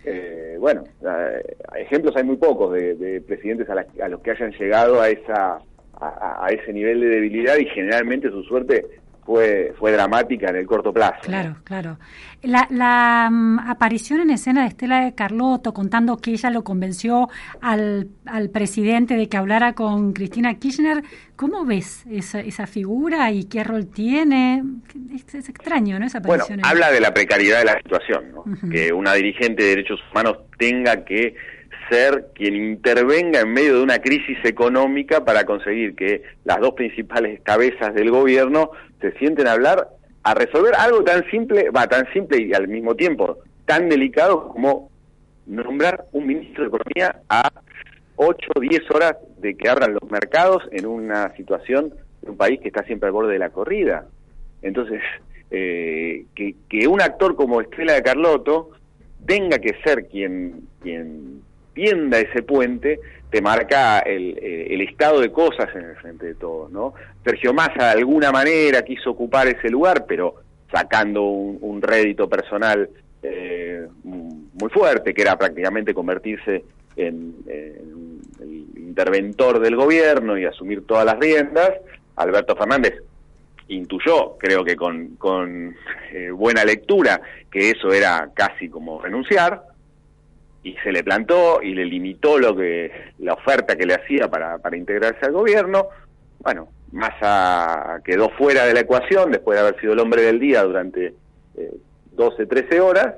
Eh, 0.10 0.56
bueno, 0.58 0.84
eh, 1.06 1.42
ejemplos 1.76 2.16
hay 2.16 2.24
muy 2.24 2.38
pocos 2.38 2.74
de, 2.74 2.96
de 2.96 3.20
presidentes 3.20 3.70
a, 3.70 3.76
la- 3.76 3.86
a 4.02 4.08
los 4.08 4.22
que 4.22 4.32
hayan 4.32 4.52
llegado 4.52 5.02
a 5.02 5.10
esa 5.10 5.60
a, 6.00 6.46
a 6.46 6.48
ese 6.50 6.72
nivel 6.72 7.02
de 7.02 7.08
debilidad 7.08 7.58
y 7.58 7.66
generalmente 7.66 8.30
su 8.30 8.42
suerte 8.44 8.86
fue 9.28 9.74
fue 9.78 9.92
dramática 9.92 10.50
en 10.50 10.56
el 10.56 10.66
corto 10.66 10.92
plazo. 10.92 11.18
¿no? 11.18 11.22
Claro, 11.28 11.56
claro. 11.64 12.00
La, 12.44 12.66
la, 12.72 13.30
mm, 13.32 13.60
aparición 13.60 14.22
en 14.22 14.30
escena 14.32 14.62
de 14.62 14.70
Estela 14.70 15.04
de 15.04 15.14
Carlotto 15.14 15.74
contando 15.74 16.18
que 16.18 16.32
ella 16.32 16.50
lo 16.50 16.64
convenció 16.64 17.28
al, 17.62 18.08
al 18.26 18.50
presidente 18.50 19.16
de 19.16 19.28
que 19.28 19.36
hablara 19.38 19.74
con 19.74 20.14
Cristina 20.14 20.54
Kirchner, 20.56 21.04
¿cómo 21.36 21.66
ves 21.66 22.06
esa, 22.10 22.40
esa 22.40 22.66
figura 22.68 23.30
y 23.32 23.44
qué 23.46 23.64
rol 23.64 23.88
tiene? 23.88 24.64
Es, 25.14 25.36
es 25.36 25.50
extraño, 25.50 26.00
¿no? 26.00 26.06
Esa 26.06 26.20
Bueno, 26.20 26.44
aparición. 26.46 26.60
en- 26.60 26.66
habla 26.66 26.90
de 26.92 27.02
la 27.02 27.14
precariedad 27.14 27.60
de 27.60 27.66
la 27.66 27.78
situación, 27.84 28.32
¿no? 28.34 28.46
Que 28.72 28.94
una 28.94 29.14
dirigente 29.14 29.64
de 29.64 29.70
derechos 29.70 30.00
humanos 30.12 30.38
tenga 30.58 31.04
que 31.04 31.36
ser 31.90 32.28
quien 32.34 32.56
intervenga 32.56 33.42
en 33.42 33.54
medio 33.54 33.78
de 33.78 33.84
una 33.84 34.00
crisis 34.00 34.38
económica 34.44 35.24
para 35.26 35.46
conseguir 35.46 35.96
que 35.96 36.24
las 36.44 36.60
dos 36.60 36.74
principales 36.74 37.42
cabezas 37.42 37.94
del 37.94 38.12
gobierno 38.12 38.72
se 39.02 39.12
sienten 39.14 39.48
a 39.48 39.54
hablar 39.54 39.90
a 40.24 40.34
resolver 40.34 40.74
algo 40.78 41.04
tan 41.04 41.30
simple, 41.30 41.70
va 41.70 41.88
tan 41.88 42.12
simple 42.12 42.42
y 42.42 42.54
al 42.54 42.68
mismo 42.68 42.96
tiempo 42.96 43.38
tan 43.66 43.90
delicado 43.90 44.50
como 44.50 44.90
nombrar 45.46 46.06
un 46.12 46.28
ministro 46.28 46.64
de 46.64 46.68
Economía 46.70 47.22
a 47.30 47.52
8 48.18 48.50
o 48.56 48.60
10 48.60 48.92
horas 48.92 49.16
de 49.38 49.56
que 49.56 49.70
abran 49.70 49.94
los 49.94 50.10
mercados 50.10 50.64
en 50.72 50.86
una 50.86 51.34
situación 51.36 51.94
de 52.22 52.32
un 52.32 52.38
país 52.38 52.60
que 52.60 52.68
está 52.68 52.84
siempre 52.84 53.08
al 53.08 53.14
borde 53.14 53.34
de 53.34 53.40
la 53.40 53.52
corrida. 53.52 54.06
Entonces, 54.62 55.02
eh, 55.52 56.26
que, 56.36 56.56
que 56.68 56.88
un 56.88 57.02
actor 57.02 57.36
como 57.36 57.62
Estela 57.62 57.94
de 57.94 58.04
Carlotto 58.04 58.72
tenga 59.26 59.60
que 59.60 59.76
ser 59.84 60.08
quien, 60.08 60.68
quien 60.82 61.42
tienda 61.78 62.20
ese 62.20 62.42
puente, 62.42 63.00
te 63.30 63.40
marca 63.40 64.00
el, 64.00 64.36
eh, 64.42 64.68
el 64.72 64.82
estado 64.82 65.22
de 65.22 65.32
cosas 65.32 65.70
en 65.76 65.84
el 65.84 65.96
frente 65.98 66.26
de 66.26 66.34
todos, 66.34 66.72
¿no? 66.72 66.96
Sergio 67.24 67.54
Massa 67.54 67.94
de 67.94 68.00
alguna 68.00 68.32
manera 68.32 68.82
quiso 68.82 69.12
ocupar 69.12 69.48
ese 69.48 69.70
lugar, 69.70 70.06
pero 70.08 70.36
sacando 70.72 71.22
un, 71.24 71.82
rédito 71.82 72.28
personal 72.28 72.90
eh, 73.22 73.86
muy 74.04 74.70
fuerte, 74.72 75.14
que 75.14 75.22
era 75.22 75.38
prácticamente 75.38 75.94
convertirse 75.94 76.64
en, 76.96 77.36
el 77.48 78.74
interventor 78.76 79.60
del 79.60 79.76
gobierno 79.76 80.38
y 80.38 80.46
asumir 80.46 80.86
todas 80.88 81.06
las 81.06 81.20
riendas. 81.20 81.74
Alberto 82.16 82.56
Fernández 82.56 82.96
intuyó, 83.68 84.38
creo 84.40 84.64
que 84.64 84.76
con, 84.76 85.16
con 85.18 85.76
eh, 86.12 86.32
buena 86.32 86.66
lectura, 86.66 87.22
que 87.52 87.70
eso 87.70 87.94
era 87.94 88.32
casi 88.34 88.68
como 88.68 89.00
renunciar, 89.00 89.62
y 90.70 90.76
se 90.84 90.92
le 90.92 91.04
plantó 91.04 91.62
y 91.62 91.74
le 91.74 91.86
limitó 91.86 92.38
lo 92.40 92.56
que 92.56 92.92
la 93.20 93.34
oferta 93.34 93.76
que 93.76 93.86
le 93.86 93.94
hacía 93.96 94.28
para, 94.30 94.58
para 94.58 94.76
integrarse 94.78 95.26
al 95.26 95.32
gobierno. 95.32 95.88
Bueno, 96.40 96.70
Massa 96.92 98.02
quedó 98.04 98.30
fuera 98.32 98.66
de 98.66 98.74
la 98.74 98.82
ecuación 98.82 99.32
después 99.32 99.58
de 99.60 99.66
haber 99.68 99.80
sido 99.80 99.94
el 99.94 100.00
hombre 100.00 100.22
del 100.24 100.40
día 100.40 100.64
durante 100.64 101.14
eh, 101.58 101.72
12, 102.14 102.46
13 102.46 102.80
horas. 102.82 103.16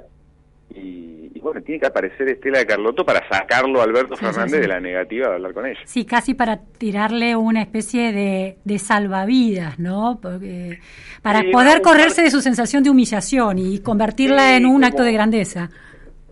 Y, 0.75 1.31
y 1.33 1.39
bueno, 1.41 1.61
tiene 1.61 1.79
que 1.79 1.87
aparecer 1.87 2.29
Estela 2.29 2.59
de 2.59 2.65
Carlotto 2.67 3.03
para 3.05 3.27
sacarlo 3.27 3.81
a 3.81 3.83
Alberto 3.85 4.15
Sí, 4.15 4.23
Fernández 4.25 4.55
sí. 4.55 4.61
de 4.61 4.67
la 4.67 4.79
negativa 4.79 5.29
de 5.29 5.35
hablar 5.35 5.53
con 5.53 5.65
ella. 5.65 5.79
Sí, 5.85 6.05
casi 6.05 6.33
para 6.35 6.57
tirarle 6.77 7.35
una 7.35 7.61
especie 7.61 8.11
de, 8.13 8.57
de 8.63 8.77
salvavidas, 8.79 9.79
¿no? 9.79 10.19
Porque- 10.21 10.79
para 11.23 11.41
poder 11.51 11.81
correrse 11.81 12.21
de 12.21 12.31
su 12.31 12.41
sensación 12.41 12.83
de 12.83 12.89
humillación 12.91 13.57
y 13.57 13.79
convertirla 13.79 14.55
en 14.55 14.65
un 14.65 14.73
como- 14.73 14.85
acto 14.85 15.03
de 15.03 15.11
grandeza. 15.13 15.69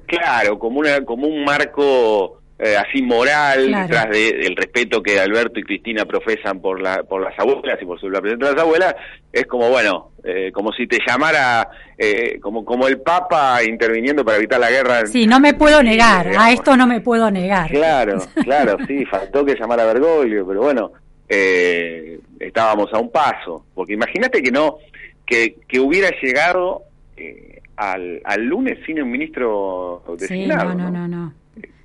Claro, 0.07 0.57
como 0.57 0.79
una 0.79 1.01
como 1.05 1.27
un 1.27 1.43
marco 1.43 2.41
eh, 2.59 2.75
así 2.75 3.03
moral 3.03 3.67
Claro. 3.67 3.83
detrás 3.87 4.09
de- 4.09 4.33
del 4.37 4.55
respeto 4.55 5.03
que 5.03 5.19
Alberto 5.19 5.59
y 5.59 5.63
Cristina 5.63 6.05
profesan 6.05 6.59
por 6.59 6.81
la 6.81 7.03
por 7.03 7.21
las 7.21 7.37
abuelas 7.37 7.77
y 7.79 7.85
por 7.85 7.99
su 7.99 8.09
la 8.09 8.19
presencia 8.19 8.47
de 8.49 8.55
las 8.55 8.63
abuelas 8.63 8.95
es 9.31 9.45
como 9.45 9.69
bueno 9.69 10.09
eh, 10.23 10.51
como 10.51 10.71
si 10.73 10.87
te 10.87 10.97
llamara 11.05 11.69
eh, 11.97 12.39
como 12.41 12.65
como 12.65 12.87
el 12.87 12.99
Papa 13.01 13.59
interviniendo 13.63 14.25
para 14.25 14.37
evitar 14.37 14.59
la 14.59 14.71
guerra 14.71 15.05
Sí, 15.05 15.27
no 15.27 15.39
me 15.39 15.53
puedo 15.53 15.83
negar, 15.83 16.31
a 16.35 16.51
esto 16.51 16.75
no 16.75 16.87
me 16.87 16.99
puedo 17.01 17.29
negar. 17.29 17.69
Claro, 17.69 18.17
claro, 18.43 18.77
sí, 18.87 19.05
faltó 19.05 19.45
que 19.45 19.55
llamara 19.55 19.83
a 19.83 19.93
Bergoglio, 19.93 20.47
pero 20.47 20.61
bueno, 20.61 20.91
eh, 21.29 22.19
estábamos 22.39 22.91
a 22.93 22.97
un 22.99 23.11
paso, 23.11 23.65
porque 23.75 23.93
imagínate 23.93 24.41
que 24.41 24.51
no, 24.51 24.77
que, 25.25 25.57
que 25.67 25.79
hubiera 25.79 26.09
llegado 26.21 26.83
eh, 27.17 27.56
al, 27.77 28.21
al 28.25 28.43
lunes 28.43 28.79
sin 28.85 29.01
un 29.01 29.09
ministro 29.11 30.03
Sí, 30.05 30.13
designado. 30.21 30.75
no, 30.75 30.75
no, 30.75 30.91
¿no? 30.91 31.07
no, 31.07 31.07
no. 31.07 31.33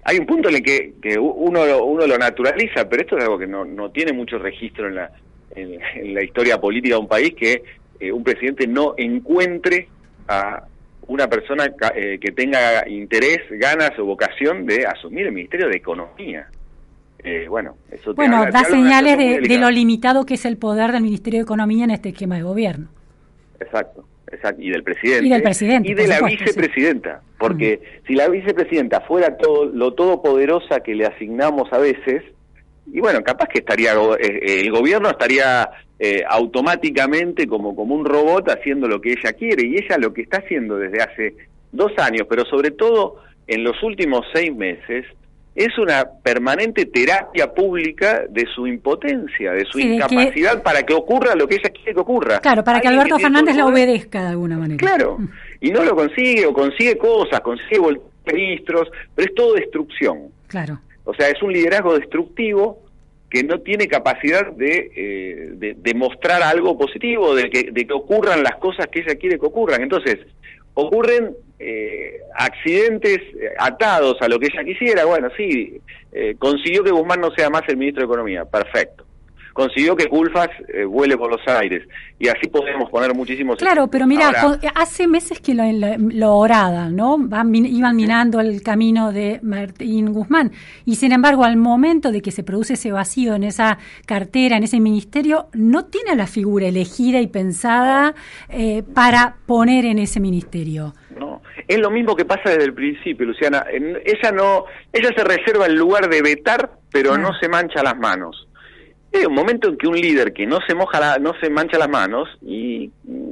Hay 0.05 0.19
un 0.19 0.27
punto 0.27 0.49
en 0.49 0.57
el 0.57 0.63
que, 0.63 0.95
que 1.01 1.17
uno, 1.19 1.65
lo, 1.65 1.85
uno 1.85 2.07
lo 2.07 2.19
naturaliza, 2.19 2.89
pero 2.89 3.03
esto 3.03 3.17
es 3.17 3.23
algo 3.25 3.39
que 3.39 3.47
no, 3.47 3.65
no 3.65 3.91
tiene 3.93 4.13
mucho 4.13 4.37
registro 4.39 4.89
en 4.89 4.97
la, 4.97 5.13
en, 5.55 5.79
en 5.95 6.15
la 6.15 6.25
historia 6.25 6.61
política 6.61 6.97
de 6.97 7.01
un 7.01 7.07
país, 7.07 7.35
que 7.35 7.63
eh, 8.01 8.11
un 8.11 8.25
presidente 8.25 8.67
no 8.67 8.95
encuentre 8.97 9.87
a 10.27 10.65
una 11.07 11.29
persona 11.29 11.73
eh, 11.95 12.19
que 12.21 12.33
tenga 12.33 12.89
interés, 12.89 13.43
ganas 13.51 13.97
o 13.99 14.05
vocación 14.05 14.67
de 14.67 14.87
asumir 14.87 15.27
el 15.27 15.33
Ministerio 15.33 15.69
de 15.69 15.77
Economía. 15.77 16.49
Eh, 17.23 17.47
bueno, 17.49 17.77
eso 17.91 18.15
bueno, 18.15 18.45
da 18.51 18.65
señales 18.65 19.17
de, 19.17 19.59
lo 19.59 19.71
limitado 19.71 20.27
que 20.27 20.35
es 20.35 20.45
el 20.45 20.57
poder 20.57 20.91
del 20.91 21.03
Ministerio 21.05 21.39
de 21.39 21.45
Economía 21.45 21.85
en 21.85 21.93
este 21.93 22.09
esquema 22.09 22.35
de 22.37 22.43
gobierno. 22.43 22.89
Exacto. 23.61 24.05
Y 24.59 24.71
del 24.71 24.83
presidente. 24.83 25.27
Y 25.27 25.31
del 25.31 25.43
presidente. 25.43 25.91
Y 25.91 25.95
de 25.95 26.07
la 26.07 26.21
vicepresidenta, 26.23 27.23
porque 27.39 27.81
si 28.07 28.15
la 28.15 28.29
vicepresidenta 28.29 29.01
fuera 29.03 29.37
todo 29.37 29.67
lo 29.67 29.95
todopoderosa 29.95 30.81
que 30.81 30.95
le 30.95 31.07
asignamos 31.07 31.73
a 31.73 31.79
veces, 31.79 32.23
y 32.87 33.01
bueno, 33.01 33.23
capaz 33.23 33.49
que 33.49 33.61
estaría 33.61 33.93
eh, 34.19 34.61
el 34.61 34.71
gobierno 34.71 35.11
estaría 35.11 35.69
eh, 35.99 36.23
automáticamente 36.29 37.47
como, 37.47 37.77
como 37.77 37.95
un 37.95 38.05
robot 38.05 38.49
haciendo 38.51 38.89
lo 38.89 39.01
que 39.01 39.13
ella 39.13 39.33
quiere, 39.35 39.67
y 39.67 39.77
ella 39.77 39.99
lo 39.99 40.13
que 40.13 40.23
está 40.23 40.39
haciendo 40.39 40.77
desde 40.77 41.03
hace 41.03 41.35
dos 41.71 41.93
años, 41.99 42.27
pero 42.29 42.45
sobre 42.45 42.71
todo 42.71 43.23
en 43.47 43.65
los 43.65 43.83
últimos 43.83 44.27
seis 44.33 44.55
meses, 44.55 45.07
es 45.55 45.77
una 45.79 46.05
permanente 46.23 46.87
terapia 46.87 47.53
pública 47.53 48.25
de 48.29 48.47
su 48.55 48.67
impotencia, 48.67 49.53
de 49.53 49.65
su 49.67 49.79
incapacidad 49.79 50.63
para 50.63 50.83
que 50.85 50.95
ocurra 50.95 51.35
lo 51.35 51.47
que 51.47 51.57
ella 51.57 51.71
quiere 51.71 51.95
que 51.95 52.01
ocurra. 52.01 52.41
Claro, 52.41 52.65
para 52.65 52.81
que 52.81 52.89
Alberto 52.89 53.19
Fernández 53.19 53.57
la 53.57 53.67
obedezca 53.67 54.23
de 54.23 54.29
alguna 54.29 54.57
manera. 54.57 54.79
Claro, 54.79 55.19
mm. 55.19 55.29
y 55.61 55.71
no 55.71 55.85
lo 55.85 55.95
consigue, 55.95 56.47
o 56.47 56.55
consigue 56.55 56.97
cosas, 56.97 57.41
consigue 57.41 57.81
ministros, 58.33 58.91
pero 59.15 59.29
es 59.29 59.35
todo 59.35 59.55
destrucción. 59.55 60.29
Claro. 60.47 60.81
O 61.05 61.15
sea, 61.15 61.29
es 61.29 61.43
un 61.43 61.53
liderazgo 61.53 61.99
destructivo 61.99 62.79
que 63.29 63.43
no 63.43 63.61
tiene 63.61 63.89
capacidad 63.89 64.53
de, 64.53 64.93
eh, 64.95 65.75
de, 65.75 65.95
mostrar 65.95 66.43
algo 66.43 66.77
positivo, 66.77 67.35
de 67.35 67.49
que, 67.49 67.71
de 67.73 67.87
que 67.87 67.93
ocurran 67.95 68.43
las 68.43 68.57
cosas 68.57 68.89
que 68.89 69.01
ella 69.01 69.15
quiere 69.15 69.39
que 69.39 69.47
ocurran. 69.47 69.81
Entonces, 69.81 70.19
ocurren 70.75 71.37
eh, 71.59 72.21
accidentes 72.35 73.19
atados 73.59 74.17
a 74.21 74.29
lo 74.29 74.39
que 74.39 74.49
ella 74.53 74.65
quisiera. 74.65 75.05
Bueno, 75.05 75.29
sí, 75.37 75.81
eh, 76.13 76.35
consiguió 76.39 76.83
que 76.83 76.91
Guzmán 76.91 77.21
no 77.21 77.31
sea 77.31 77.51
más 77.51 77.63
el 77.69 77.77
ministro 77.77 78.03
de 78.03 78.07
Economía, 78.07 78.45
perfecto 78.45 79.05
consiguió 79.53 79.97
que 79.97 80.07
Culfas 80.07 80.49
eh, 80.69 80.85
vuele 80.85 81.17
por 81.17 81.31
los 81.31 81.41
aires. 81.47 81.87
Y 82.19 82.29
así 82.29 82.49
podemos 82.49 82.91
poner 82.91 83.15
muchísimos... 83.15 83.59
Claro, 83.59 83.89
pero 83.89 84.07
mira, 84.07 84.33
hace 84.75 85.09
meses 85.09 85.41
que 85.41 85.55
lo, 85.55 85.65
lo, 85.99 86.37
orada, 86.37 86.89
¿no? 86.89 87.17
Van, 87.19 87.53
iban 87.55 87.97
minando 87.97 88.41
el 88.41 88.63
camino 88.63 89.13
de 89.13 89.41
Martín 89.43 90.13
Guzmán. 90.13 90.53
Y 90.85 90.97
sin 90.97 91.13
embargo, 91.13 91.45
al 91.45 91.57
momento 91.57 92.13
de 92.13 92.23
que 92.23 92.31
se 92.31 92.45
produce 92.45 92.75
ese 92.75 92.93
vacío 92.93 93.35
en 93.35 93.45
esa 93.45 93.79
cartera, 94.07 94.57
en 94.57 94.63
ese 94.63 94.79
ministerio, 94.81 95.49
no 95.53 95.87
tiene 95.87 96.15
la 96.15 96.27
figura 96.27 96.69
elegida 96.69 97.21
y 97.21 97.27
pensada 97.27 98.15
eh, 98.49 98.83
para 98.95 99.37
poner 99.47 99.85
en 99.85 99.99
ese 99.99 100.21
ministerio. 100.21 100.95
No, 101.19 101.43
es 101.67 101.79
lo 101.79 101.91
mismo 101.91 102.17
que 102.17 102.25
pasa 102.25 102.51
desde 102.51 102.65
el 102.65 102.75
principio, 102.75 103.27
Luciana. 103.27 103.65
Ella 103.71 104.33
no, 104.33 104.65
ella 104.93 105.11
se 105.17 105.25
reserva 105.25 105.67
el 105.67 105.75
lugar 105.75 106.09
de 106.09 106.23
vetar, 106.23 106.71
pero 106.91 107.19
no 107.19 107.31
se 107.41 107.49
mancha 107.49 107.83
las 107.83 107.97
manos. 107.99 108.49
Hay 109.15 109.27
un 109.27 109.35
momento 109.35 109.69
en 109.69 109.77
que 109.77 109.87
un 109.87 109.97
líder 109.97 110.33
que 110.33 110.47
no 110.47 110.59
se 110.67 110.75
moja, 110.75 111.19
no 111.19 111.33
se 111.41 111.51
mancha 111.51 111.79
las 111.79 111.89
manos 111.89 112.29
y 112.41 112.91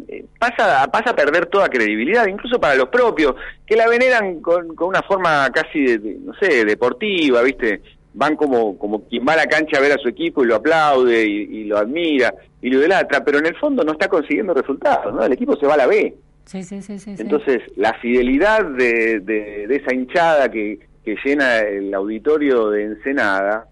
eh, 0.09 0.25
pasa, 0.39 0.87
pasa 0.91 1.11
a 1.11 1.17
perder 1.17 1.47
toda 1.47 1.69
credibilidad, 1.69 2.27
incluso 2.27 2.61
para 2.61 2.75
los 2.75 2.89
propios, 2.89 3.35
que 3.67 3.77
la 3.77 3.89
veneran 3.89 4.41
con, 4.41 4.75
con 4.75 4.89
una 4.89 5.03
forma 5.03 5.49
casi, 5.51 5.97
de, 5.97 6.19
no 6.23 6.35
sé, 6.35 6.65
deportiva, 6.65 7.43
¿viste? 7.43 7.81
Van 8.13 8.37
como, 8.37 8.77
como 8.77 9.05
quien 9.09 9.25
va 9.27 9.35
a 9.35 9.37
la 9.37 9.47
cancha 9.47 9.79
a 9.79 9.81
ver 9.81 9.93
a 9.93 9.99
su 9.99 10.09
equipo 10.09 10.43
y 10.43 10.49
lo 10.49 10.57
aplaude 10.57 11.25
y, 11.25 11.65
lo 11.65 11.79
admira 11.79 12.35
y 12.61 12.69
lo 12.69 12.81
idolatra, 12.81 13.25
pero 13.25 13.39
en 13.39 13.47
el 13.47 13.57
fondo 13.57 13.83
no 13.83 13.93
está 13.93 14.09
consiguiendo 14.09 14.53
resultados, 14.53 15.15
¿no? 15.15 15.25
El 15.25 15.33
equipo 15.33 15.57
se 15.57 15.67
va 15.67 15.75
a 15.75 15.79
la 15.79 15.87
B. 15.87 16.15
Sí, 16.45 16.63
sí, 16.65 16.83
sí, 16.83 16.99
sí 16.99 17.15
Entonces, 17.17 17.63
la 17.77 17.95
fidelidad 17.95 18.65
de, 18.65 19.21
de, 19.21 19.67
de 19.69 19.77
esa 19.77 19.95
hinchada 19.95 20.51
que, 20.51 20.81
que 21.05 21.17
llena 21.25 21.59
el 21.61 21.95
auditorio 21.95 22.71
de 22.71 22.85
Ensenada, 22.85 23.67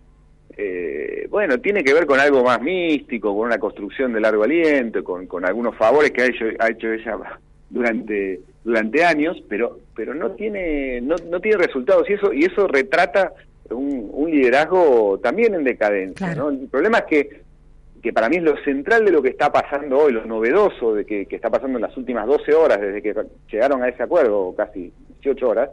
eh, 0.61 1.29
bueno, 1.31 1.61
tiene 1.61 1.85
que 1.85 1.95
ver 1.95 2.05
con 2.05 2.19
algo 2.19 2.43
más 2.43 2.61
místico, 2.61 3.33
con 3.33 3.47
una 3.47 3.59
construcción 3.59 4.13
de 4.13 4.21
largo 4.21 4.43
aliento, 4.43 5.05
con, 5.05 5.29
con 5.29 5.47
algunos 5.47 5.77
favores 5.77 6.11
que 6.11 6.23
ha 6.23 6.27
hecho, 6.27 6.47
ha 6.59 6.69
hecho 6.69 6.93
ella 6.93 7.17
durante 7.71 8.41
durante 8.65 9.05
años, 9.05 9.41
pero 9.49 9.79
pero 9.95 10.15
no 10.15 10.33
tiene 10.33 11.01
no, 11.01 11.15
no 11.31 11.41
tiene 11.41 11.59
resultados 11.59 12.11
y 12.11 12.15
eso 12.15 12.33
y 12.33 12.45
eso 12.45 12.67
retrata 12.67 13.33
un, 13.71 14.11
un 14.13 14.31
liderazgo 14.31 15.21
también 15.23 15.55
en 15.55 15.63
decadencia. 15.63 16.35
¿no? 16.35 16.51
El 16.51 16.67
problema 16.69 16.99
es 16.99 17.05
que 17.05 17.41
que 18.03 18.13
para 18.13 18.29
mí 18.29 18.37
es 18.37 18.43
lo 18.43 18.57
central 18.65 19.05
de 19.05 19.13
lo 19.13 19.23
que 19.23 19.31
está 19.31 19.53
pasando 19.53 19.99
hoy, 19.99 20.13
lo 20.13 20.25
novedoso 20.25 20.95
de 20.95 21.05
que, 21.05 21.27
que 21.27 21.37
está 21.37 21.51
pasando 21.51 21.79
en 21.79 21.83
las 21.83 21.97
últimas 21.97 22.27
12 22.27 22.55
horas 22.55 22.81
desde 22.81 23.01
que 23.01 23.15
llegaron 23.51 23.83
a 23.83 23.89
ese 23.89 24.03
acuerdo, 24.03 24.55
casi 24.57 24.93
18 25.23 25.49
horas, 25.49 25.71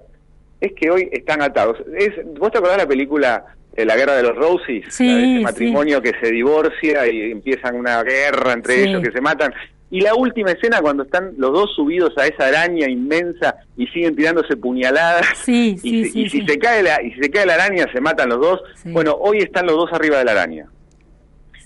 es 0.59 0.73
que 0.73 0.89
hoy 0.89 1.09
están 1.11 1.41
atados. 1.41 1.77
Es, 1.95 2.13
¿Vos 2.37 2.51
te 2.51 2.57
acordás 2.57 2.77
de 2.77 2.83
la 2.83 2.89
película 2.89 3.45
La 3.83 3.97
Guerra 3.97 4.15
de 4.15 4.23
los 4.23 4.35
Roses? 4.35 4.87
ese 4.87 5.39
matrimonio 5.41 6.01
que 6.01 6.13
se 6.21 6.31
divorcia 6.31 7.11
y 7.11 7.31
empiezan 7.31 7.75
una 7.75 8.01
guerra 8.03 8.53
entre 8.53 8.83
ellos, 8.83 9.03
que 9.03 9.11
se 9.11 9.19
matan. 9.19 9.53
Y 9.91 10.01
la 10.01 10.15
última 10.15 10.51
escena 10.51 10.81
cuando 10.81 11.03
están 11.03 11.33
los 11.37 11.51
dos 11.51 11.73
subidos 11.75 12.17
a 12.17 12.25
esa 12.27 12.47
araña 12.47 12.87
inmensa 12.89 13.55
y 13.77 13.87
siguen 13.87 14.15
tirándose 14.15 14.55
puñaladas 14.55 15.47
y, 15.47 15.77
y, 15.83 16.29
si 16.29 16.45
se 16.45 16.57
cae 16.57 16.83
la 16.83 17.01
y 17.01 17.11
si 17.13 17.21
se 17.21 17.29
cae 17.29 17.45
la 17.45 17.55
araña 17.55 17.85
se 17.91 18.01
matan 18.01 18.29
los 18.29 18.39
dos. 18.39 18.61
Bueno, 18.85 19.15
hoy 19.19 19.39
están 19.39 19.65
los 19.65 19.75
dos 19.75 19.91
arriba 19.93 20.19
de 20.19 20.25
la 20.25 20.31
araña. 20.31 20.67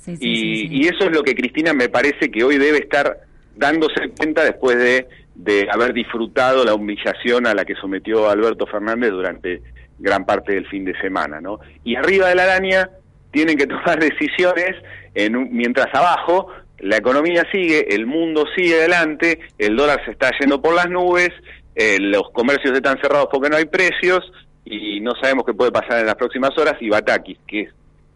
y, 0.08 0.82
y 0.84 0.88
eso 0.88 1.06
es 1.06 1.12
lo 1.12 1.24
que 1.24 1.36
Cristina 1.36 1.74
me 1.74 1.90
parece 1.90 2.32
que 2.32 2.44
hoy 2.44 2.58
debe 2.58 2.80
estar 2.80 3.20
dándose 3.56 4.10
cuenta 4.18 4.44
después 4.44 4.78
de 4.78 5.08
de 5.40 5.70
haber 5.72 5.94
disfrutado 5.94 6.66
la 6.66 6.74
humillación 6.74 7.48
a 7.48 7.54
la 7.54 7.64
que 7.64 7.74
sometió 7.76 8.30
Alberto 8.30 8.68
Fernández 8.68 9.12
durante 9.12 9.62
gran 10.00 10.26
parte 10.26 10.54
del 10.54 10.68
fin 10.68 10.86
de 10.86 11.00
semana, 11.00 11.40
¿no? 11.42 11.60
Y 11.84 11.96
arriba 11.96 12.28
de 12.30 12.36
la 12.36 12.44
araña 12.44 12.90
tienen 13.32 13.58
que 13.58 13.68
tomar 13.68 14.00
decisiones 14.00 14.76
en 15.14 15.56
mientras 15.56 15.94
abajo 15.94 16.48
la 16.80 16.98
economía 16.98 17.46
sigue, 17.52 17.94
el 17.94 18.06
mundo 18.06 18.46
sigue 18.56 18.76
adelante, 18.76 19.40
el 19.58 19.76
dólar 19.76 20.02
se 20.06 20.12
está 20.12 20.32
yendo 20.40 20.62
por 20.62 20.74
las 20.74 20.90
nubes, 20.90 21.30
eh, 21.76 21.98
los 22.00 22.30
comercios 22.32 22.74
están 22.76 23.00
cerrados 23.02 23.28
porque 23.32 23.50
no 23.50 23.58
hay 23.58 23.66
precios 23.66 24.32
y 24.66 25.00
no 25.02 25.12
sabemos 25.22 25.46
qué 25.46 25.54
puede 25.54 25.72
pasar 25.72 26.00
en 26.00 26.06
las 26.06 26.16
próximas 26.16 26.58
horas 26.58 26.76
y 26.80 26.90
Batakis, 26.90 27.38
que 27.48 27.62
es 27.62 27.70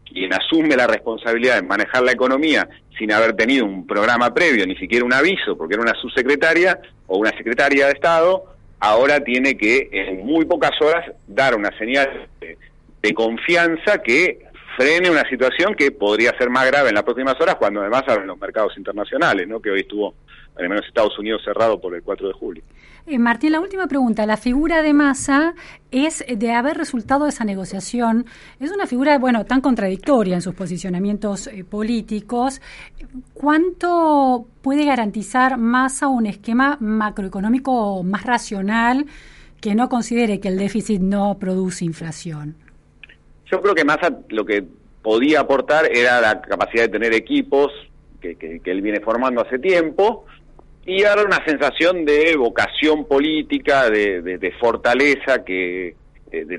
quien 0.06 0.34
asume 0.34 0.76
la 0.76 0.88
responsabilidad 0.88 1.56
de 1.56 1.64
manejar 1.64 2.04
la 2.04 2.12
economía 2.12 2.70
sin 2.98 3.12
haber 3.12 3.36
tenido 3.36 3.66
un 3.66 3.88
programa 3.88 4.34
previo, 4.34 4.66
ni 4.68 4.76
siquiera 4.76 5.04
un 5.04 5.14
aviso, 5.14 5.58
porque 5.58 5.74
era 5.74 5.82
una 5.82 5.96
subsecretaria 5.96 6.80
o 7.08 7.18
una 7.18 7.32
secretaria 7.32 7.88
de 7.88 7.94
Estado, 7.94 8.53
ahora 8.84 9.24
tiene 9.24 9.56
que 9.56 9.88
en 9.94 10.26
muy 10.26 10.44
pocas 10.44 10.80
horas 10.82 11.10
dar 11.26 11.56
una 11.56 11.76
señal 11.78 12.28
de, 13.02 13.14
confianza 13.14 14.02
que 14.04 14.46
frene 14.76 15.10
una 15.10 15.28
situación 15.30 15.76
que 15.76 15.92
podría 15.92 16.36
ser 16.38 16.50
más 16.50 16.66
grave 16.68 16.90
en 16.90 16.96
las 16.96 17.04
próximas 17.04 17.40
horas 17.40 17.56
cuando 17.56 17.82
además 17.82 18.04
abren 18.08 18.28
los 18.28 18.40
mercados 18.40 18.74
internacionales, 18.78 19.48
¿no? 19.48 19.62
que 19.62 19.70
hoy 19.70 19.82
estuvo, 19.82 20.16
al 20.56 20.70
menos 20.70 20.86
Estados 20.88 21.18
Unidos, 21.20 21.42
cerrado 21.44 21.80
por 21.80 21.96
el 21.96 22.02
4 22.04 22.28
de 22.28 22.34
julio. 22.34 22.64
Eh, 23.06 23.20
Martín, 23.20 23.52
la 23.52 23.60
última 23.60 23.88
pregunta. 23.88 24.26
La 24.26 24.38
figura 24.38 24.82
de 24.82 24.94
Massa 24.94 25.56
es 25.92 26.24
de 26.28 26.52
haber 26.54 26.78
resultado 26.78 27.26
de 27.26 27.32
esa 27.32 27.44
negociación. 27.44 28.26
Es 28.60 28.72
una 28.72 28.88
figura, 28.88 29.18
bueno, 29.20 29.46
tan 29.46 29.60
contradictoria 29.60 30.36
en 30.36 30.42
sus 30.42 30.56
posicionamientos 30.56 31.48
eh, 31.48 31.66
políticos. 31.66 32.62
¿Cuánto 33.34 34.48
puede 34.62 34.86
garantizar 34.86 35.58
Massa 35.58 36.08
un 36.08 36.26
esquema 36.28 36.78
macroeconómico 36.80 38.04
más 38.04 38.24
racional 38.24 39.06
que 39.60 39.76
no 39.76 39.90
considere 39.90 40.40
que 40.40 40.48
el 40.48 40.58
déficit 40.58 41.02
no 41.02 41.38
produce 41.38 41.84
inflación? 41.84 42.56
Yo 43.54 43.62
creo 43.62 43.76
que 43.76 43.86
Massa 43.86 44.10
lo 44.30 44.44
que 44.44 44.64
podía 45.04 45.42
aportar 45.42 45.86
era 45.96 46.20
la 46.20 46.42
capacidad 46.42 46.86
de 46.86 46.90
tener 46.90 47.14
equipos 47.14 47.72
que, 48.20 48.36
que 48.36 48.72
él 48.72 48.82
viene 48.82 49.00
formando 49.00 49.42
hace 49.42 49.60
tiempo 49.60 50.26
y 50.88 51.04
dar 51.04 51.24
una 51.24 51.38
sensación 51.46 52.04
de 52.04 52.36
vocación 52.36 53.06
política, 53.06 53.92
de, 53.92 54.24
de, 54.24 54.52
fortaleza, 54.54 55.44
que 55.46 55.96
de, 56.32 56.58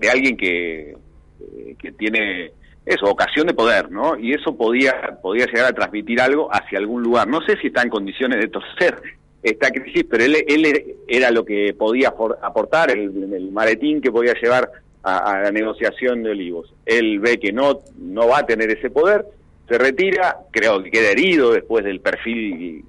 de, 0.00 0.10
alguien 0.10 0.36
que, 0.36 0.90
eh, 0.90 1.76
que 1.78 1.92
tiene 1.92 2.50
eso, 2.84 3.06
vocación 3.06 3.46
de 3.46 3.54
poder, 3.54 3.88
¿no? 3.92 4.18
Y 4.18 4.32
eso 4.32 4.56
podía, 4.56 5.16
podía 5.22 5.46
llegar 5.46 5.66
a 5.66 5.72
transmitir 5.72 6.20
algo 6.20 6.48
hacia 6.52 6.80
algún 6.80 7.04
lugar. 7.04 7.28
No 7.28 7.40
sé 7.42 7.56
si 7.62 7.68
está 7.68 7.82
en 7.82 7.88
condiciones 7.88 8.40
de 8.40 8.48
toser 8.48 9.00
esta 9.44 9.70
crisis, 9.70 10.04
pero 10.10 10.24
él, 10.24 10.44
él 10.48 10.96
era 11.06 11.30
lo 11.30 11.44
que 11.44 11.72
podía 11.78 12.08
aportar, 12.08 12.90
el, 12.90 13.32
el 13.32 13.52
maletín 13.52 14.00
que 14.00 14.10
podía 14.10 14.34
llevar 14.34 14.68
a, 15.02 15.18
a, 15.18 15.42
la 15.42 15.50
negociación 15.50 16.22
de 16.22 16.30
Olivos. 16.30 16.72
Él 16.86 17.20
ve 17.20 17.38
que 17.38 17.52
no, 17.52 17.80
no 17.98 18.28
va 18.28 18.38
a 18.38 18.46
tener 18.46 18.70
ese 18.70 18.90
poder, 18.90 19.24
se 19.70 19.78
retira, 19.78 20.38
creo 20.50 20.82
que 20.82 20.90
queda 20.90 21.10
herido 21.10 21.52
después 21.52 21.84
del 21.84 22.00
perfil 22.00 22.84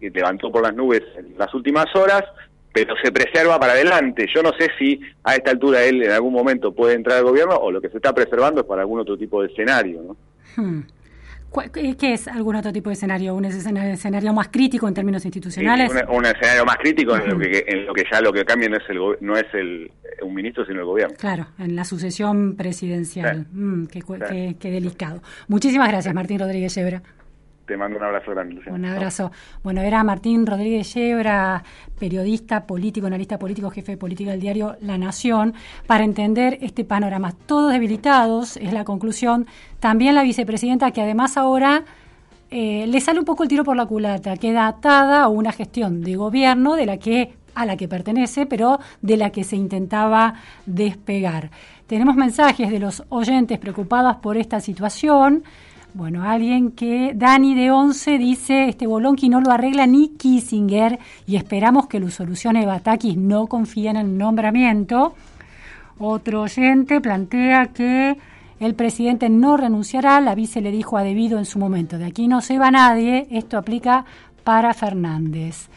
que 0.00 0.10
levantó 0.10 0.52
por 0.52 0.62
las 0.62 0.74
nubes 0.74 1.02
en 1.16 1.36
las 1.36 1.52
últimas 1.52 1.86
horas, 1.96 2.22
pero 2.72 2.94
se 3.02 3.10
preserva 3.10 3.58
para 3.58 3.72
adelante. 3.72 4.26
Yo 4.32 4.42
no 4.42 4.50
sé 4.58 4.68
si 4.78 5.00
a 5.24 5.34
esta 5.34 5.50
altura 5.50 5.84
él 5.84 6.02
en 6.02 6.12
algún 6.12 6.32
momento 6.32 6.72
puede 6.72 6.94
entrar 6.94 7.18
al 7.18 7.24
gobierno 7.24 7.56
o 7.56 7.70
lo 7.70 7.80
que 7.80 7.88
se 7.88 7.96
está 7.96 8.14
preservando 8.14 8.60
es 8.60 8.66
para 8.66 8.82
algún 8.82 9.00
otro 9.00 9.16
tipo 9.16 9.42
de 9.42 9.48
escenario. 9.48 10.02
¿no? 10.02 10.16
Hmm. 10.56 10.82
¿Qué 11.72 12.12
es 12.12 12.28
algún 12.28 12.56
otro 12.56 12.72
tipo 12.72 12.88
de 12.90 12.94
escenario? 12.94 13.34
¿Un 13.34 13.44
escenario, 13.44 14.32
más 14.32 14.48
crítico 14.48 14.88
en 14.88 14.94
términos 14.94 15.24
institucionales? 15.24 15.90
un, 16.08 16.24
escenario 16.24 16.64
más 16.64 16.76
crítico 16.76 17.14
en, 17.16 17.28
lo 17.28 17.38
que, 17.38 17.64
en 17.66 17.86
lo 17.86 17.92
que 17.92 18.04
ya 18.10 18.20
lo 18.20 18.32
que 18.32 18.44
cambia 18.44 18.68
no 18.68 18.76
es 18.76 18.88
el 18.88 18.98
no 19.20 19.36
es 19.36 19.46
el 19.52 19.90
un 20.22 20.34
ministro 20.34 20.64
sino 20.64 20.80
el 20.80 20.86
gobierno. 20.86 21.16
Claro, 21.18 21.48
en 21.58 21.76
la 21.76 21.84
sucesión 21.84 22.56
presidencial. 22.56 23.46
Mm, 23.52 23.86
qué, 23.86 24.02
qué, 24.58 24.70
delicado. 24.70 25.22
Muchísimas 25.48 25.88
gracias, 25.88 26.14
Martín 26.14 26.38
Rodríguez 26.38 26.74
Yebra. 26.74 27.02
Te 27.72 27.78
mando 27.78 27.96
un 27.96 28.04
abrazo 28.04 28.32
grande, 28.32 28.60
Un 28.70 28.84
abrazo. 28.84 29.32
Bueno, 29.62 29.80
era 29.80 30.04
Martín 30.04 30.46
Rodríguez 30.46 30.92
Yebra, 30.92 31.64
periodista 31.98 32.66
político, 32.66 33.06
analista 33.06 33.38
político, 33.38 33.70
jefe 33.70 33.92
de 33.92 33.96
política 33.96 34.32
del 34.32 34.40
diario 34.40 34.76
La 34.82 34.98
Nación, 34.98 35.54
para 35.86 36.04
entender 36.04 36.58
este 36.60 36.84
panorama. 36.84 37.32
Todos 37.32 37.72
debilitados, 37.72 38.58
es 38.58 38.74
la 38.74 38.84
conclusión. 38.84 39.46
También 39.80 40.14
la 40.14 40.22
vicepresidenta, 40.22 40.90
que 40.90 41.00
además 41.00 41.38
ahora 41.38 41.84
eh, 42.50 42.84
le 42.86 43.00
sale 43.00 43.20
un 43.20 43.24
poco 43.24 43.44
el 43.44 43.48
tiro 43.48 43.64
por 43.64 43.74
la 43.74 43.86
culata, 43.86 44.36
queda 44.36 44.66
atada 44.66 45.22
a 45.22 45.28
una 45.28 45.50
gestión 45.50 46.02
de 46.02 46.14
gobierno 46.16 46.74
de 46.74 46.84
la 46.84 46.98
que 46.98 47.36
a 47.54 47.64
la 47.64 47.78
que 47.78 47.88
pertenece, 47.88 48.44
pero 48.44 48.80
de 49.00 49.16
la 49.16 49.30
que 49.30 49.44
se 49.44 49.56
intentaba 49.56 50.34
despegar. 50.66 51.50
Tenemos 51.86 52.16
mensajes 52.16 52.70
de 52.70 52.78
los 52.78 53.02
oyentes 53.08 53.58
preocupados 53.58 54.16
por 54.16 54.36
esta 54.36 54.60
situación. 54.60 55.44
Bueno, 55.94 56.22
alguien 56.22 56.70
que, 56.70 57.12
Dani 57.14 57.54
de 57.54 57.70
11 57.70 58.16
dice, 58.16 58.68
este 58.68 58.86
Bolonqui 58.86 59.28
no 59.28 59.42
lo 59.42 59.50
arregla 59.50 59.86
ni 59.86 60.08
Kissinger 60.08 60.98
y 61.26 61.36
esperamos 61.36 61.86
que 61.86 62.00
lo 62.00 62.10
solucione 62.10 62.64
Batakis, 62.64 63.18
no 63.18 63.46
confía 63.46 63.90
en 63.90 63.98
el 63.98 64.16
nombramiento. 64.16 65.14
Otro 65.98 66.42
oyente 66.42 67.02
plantea 67.02 67.66
que 67.74 68.16
el 68.58 68.74
presidente 68.74 69.28
no 69.28 69.58
renunciará, 69.58 70.18
la 70.22 70.34
vice 70.34 70.62
le 70.62 70.70
dijo 70.70 70.96
a 70.96 71.02
Debido 71.02 71.38
en 71.38 71.44
su 71.44 71.58
momento, 71.58 71.98
de 71.98 72.06
aquí 72.06 72.26
no 72.26 72.40
se 72.40 72.58
va 72.58 72.70
nadie, 72.70 73.26
esto 73.30 73.58
aplica 73.58 74.06
para 74.44 74.72
Fernández. 74.72 75.68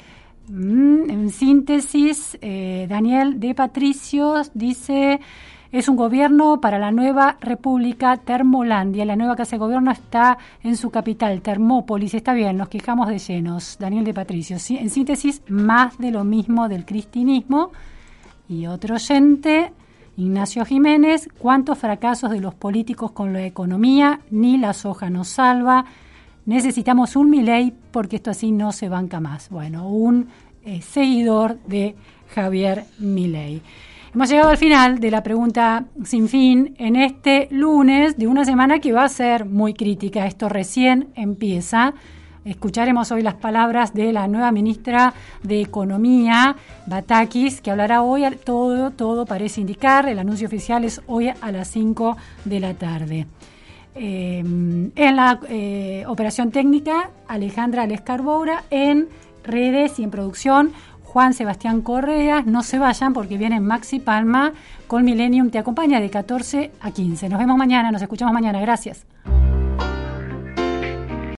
Mm, 0.47 1.09
en 1.09 1.29
síntesis, 1.29 2.37
eh, 2.41 2.85
Daniel 2.87 3.39
de 3.39 3.53
Patricios 3.53 4.51
dice, 4.53 5.19
es 5.75 5.89
un 5.89 5.97
gobierno 5.97 6.61
para 6.61 6.79
la 6.79 6.89
nueva 6.89 7.35
República 7.41 8.15
Termolandia. 8.15 9.03
La 9.03 9.17
nueva 9.17 9.35
Casa 9.35 9.57
de 9.57 9.59
Gobierno 9.59 9.91
está 9.91 10.37
en 10.63 10.77
su 10.77 10.89
capital, 10.89 11.41
Termópolis. 11.41 12.13
Está 12.13 12.33
bien, 12.33 12.55
nos 12.55 12.69
quejamos 12.69 13.09
de 13.09 13.19
llenos. 13.19 13.75
Daniel 13.77 14.05
de 14.05 14.13
Patricio. 14.13 14.55
En 14.69 14.89
síntesis, 14.89 15.41
más 15.49 15.97
de 15.97 16.11
lo 16.11 16.23
mismo 16.23 16.69
del 16.69 16.85
cristinismo. 16.85 17.73
Y 18.47 18.67
otro 18.67 18.95
oyente, 18.95 19.73
Ignacio 20.15 20.63
Jiménez, 20.63 21.27
cuántos 21.37 21.77
fracasos 21.77 22.31
de 22.31 22.39
los 22.39 22.55
políticos 22.55 23.11
con 23.11 23.33
la 23.33 23.45
economía, 23.45 24.21
ni 24.31 24.57
la 24.57 24.71
soja 24.71 25.09
nos 25.09 25.27
salva. 25.27 25.83
Necesitamos 26.45 27.17
un 27.17 27.29
Milei 27.29 27.73
porque 27.91 28.15
esto 28.15 28.31
así 28.31 28.53
no 28.53 28.71
se 28.71 28.87
banca 28.87 29.19
más. 29.19 29.49
Bueno, 29.49 29.89
un 29.89 30.29
eh, 30.63 30.81
seguidor 30.81 31.59
de 31.67 31.97
Javier 32.33 32.85
Milei. 32.97 33.61
Hemos 34.15 34.29
llegado 34.29 34.49
al 34.49 34.57
final 34.57 34.99
de 35.01 35.11
la 35.11 35.23
pregunta 35.23 35.87
sin 36.05 36.29
fin 36.29 36.73
en 36.77 36.95
este 36.95 37.49
lunes 37.51 38.17
de 38.17 38.27
una 38.27 38.45
semana 38.45 38.79
que 38.79 38.93
va 38.93 39.03
a 39.03 39.09
ser 39.09 39.43
muy 39.43 39.73
crítica. 39.73 40.25
Esto 40.25 40.47
recién 40.47 41.09
empieza. 41.15 41.93
Escucharemos 42.45 43.11
hoy 43.11 43.23
las 43.23 43.33
palabras 43.33 43.93
de 43.93 44.13
la 44.13 44.29
nueva 44.29 44.53
ministra 44.53 45.13
de 45.43 45.59
Economía, 45.59 46.55
Batakis, 46.85 47.59
que 47.59 47.71
hablará 47.71 48.03
hoy. 48.03 48.23
Todo, 48.45 48.91
todo 48.91 49.25
parece 49.25 49.59
indicar. 49.59 50.07
El 50.07 50.19
anuncio 50.19 50.47
oficial 50.47 50.85
es 50.85 51.01
hoy 51.07 51.27
a 51.27 51.51
las 51.51 51.67
5 51.71 52.15
de 52.45 52.59
la 52.61 52.73
tarde. 52.73 53.27
Eh, 53.95 54.39
en 54.39 55.15
la 55.17 55.41
eh, 55.49 56.05
operación 56.07 56.51
técnica, 56.51 57.09
Alejandra 57.27 57.83
Alescarboura. 57.83 58.63
En 58.69 59.09
redes 59.45 59.99
y 59.99 60.03
en 60.03 60.11
producción, 60.11 60.71
Juan 61.15 61.33
Sebastián 61.33 61.81
Correa. 61.81 62.43
No 62.45 62.61
se 62.61 62.77
vayan 62.77 63.13
porque 63.13 63.37
viene 63.37 63.61
Maxi 63.61 64.01
Palma 64.01 64.51
con 64.85 65.05
Millennium. 65.05 65.49
Te 65.49 65.57
acompaña 65.57 66.01
de 66.01 66.09
14 66.09 66.71
a 66.81 66.91
15. 66.91 67.29
Nos 67.29 67.39
vemos 67.39 67.55
mañana, 67.55 67.89
nos 67.89 68.01
escuchamos 68.01 68.33
mañana. 68.33 68.59
Gracias. 68.59 69.05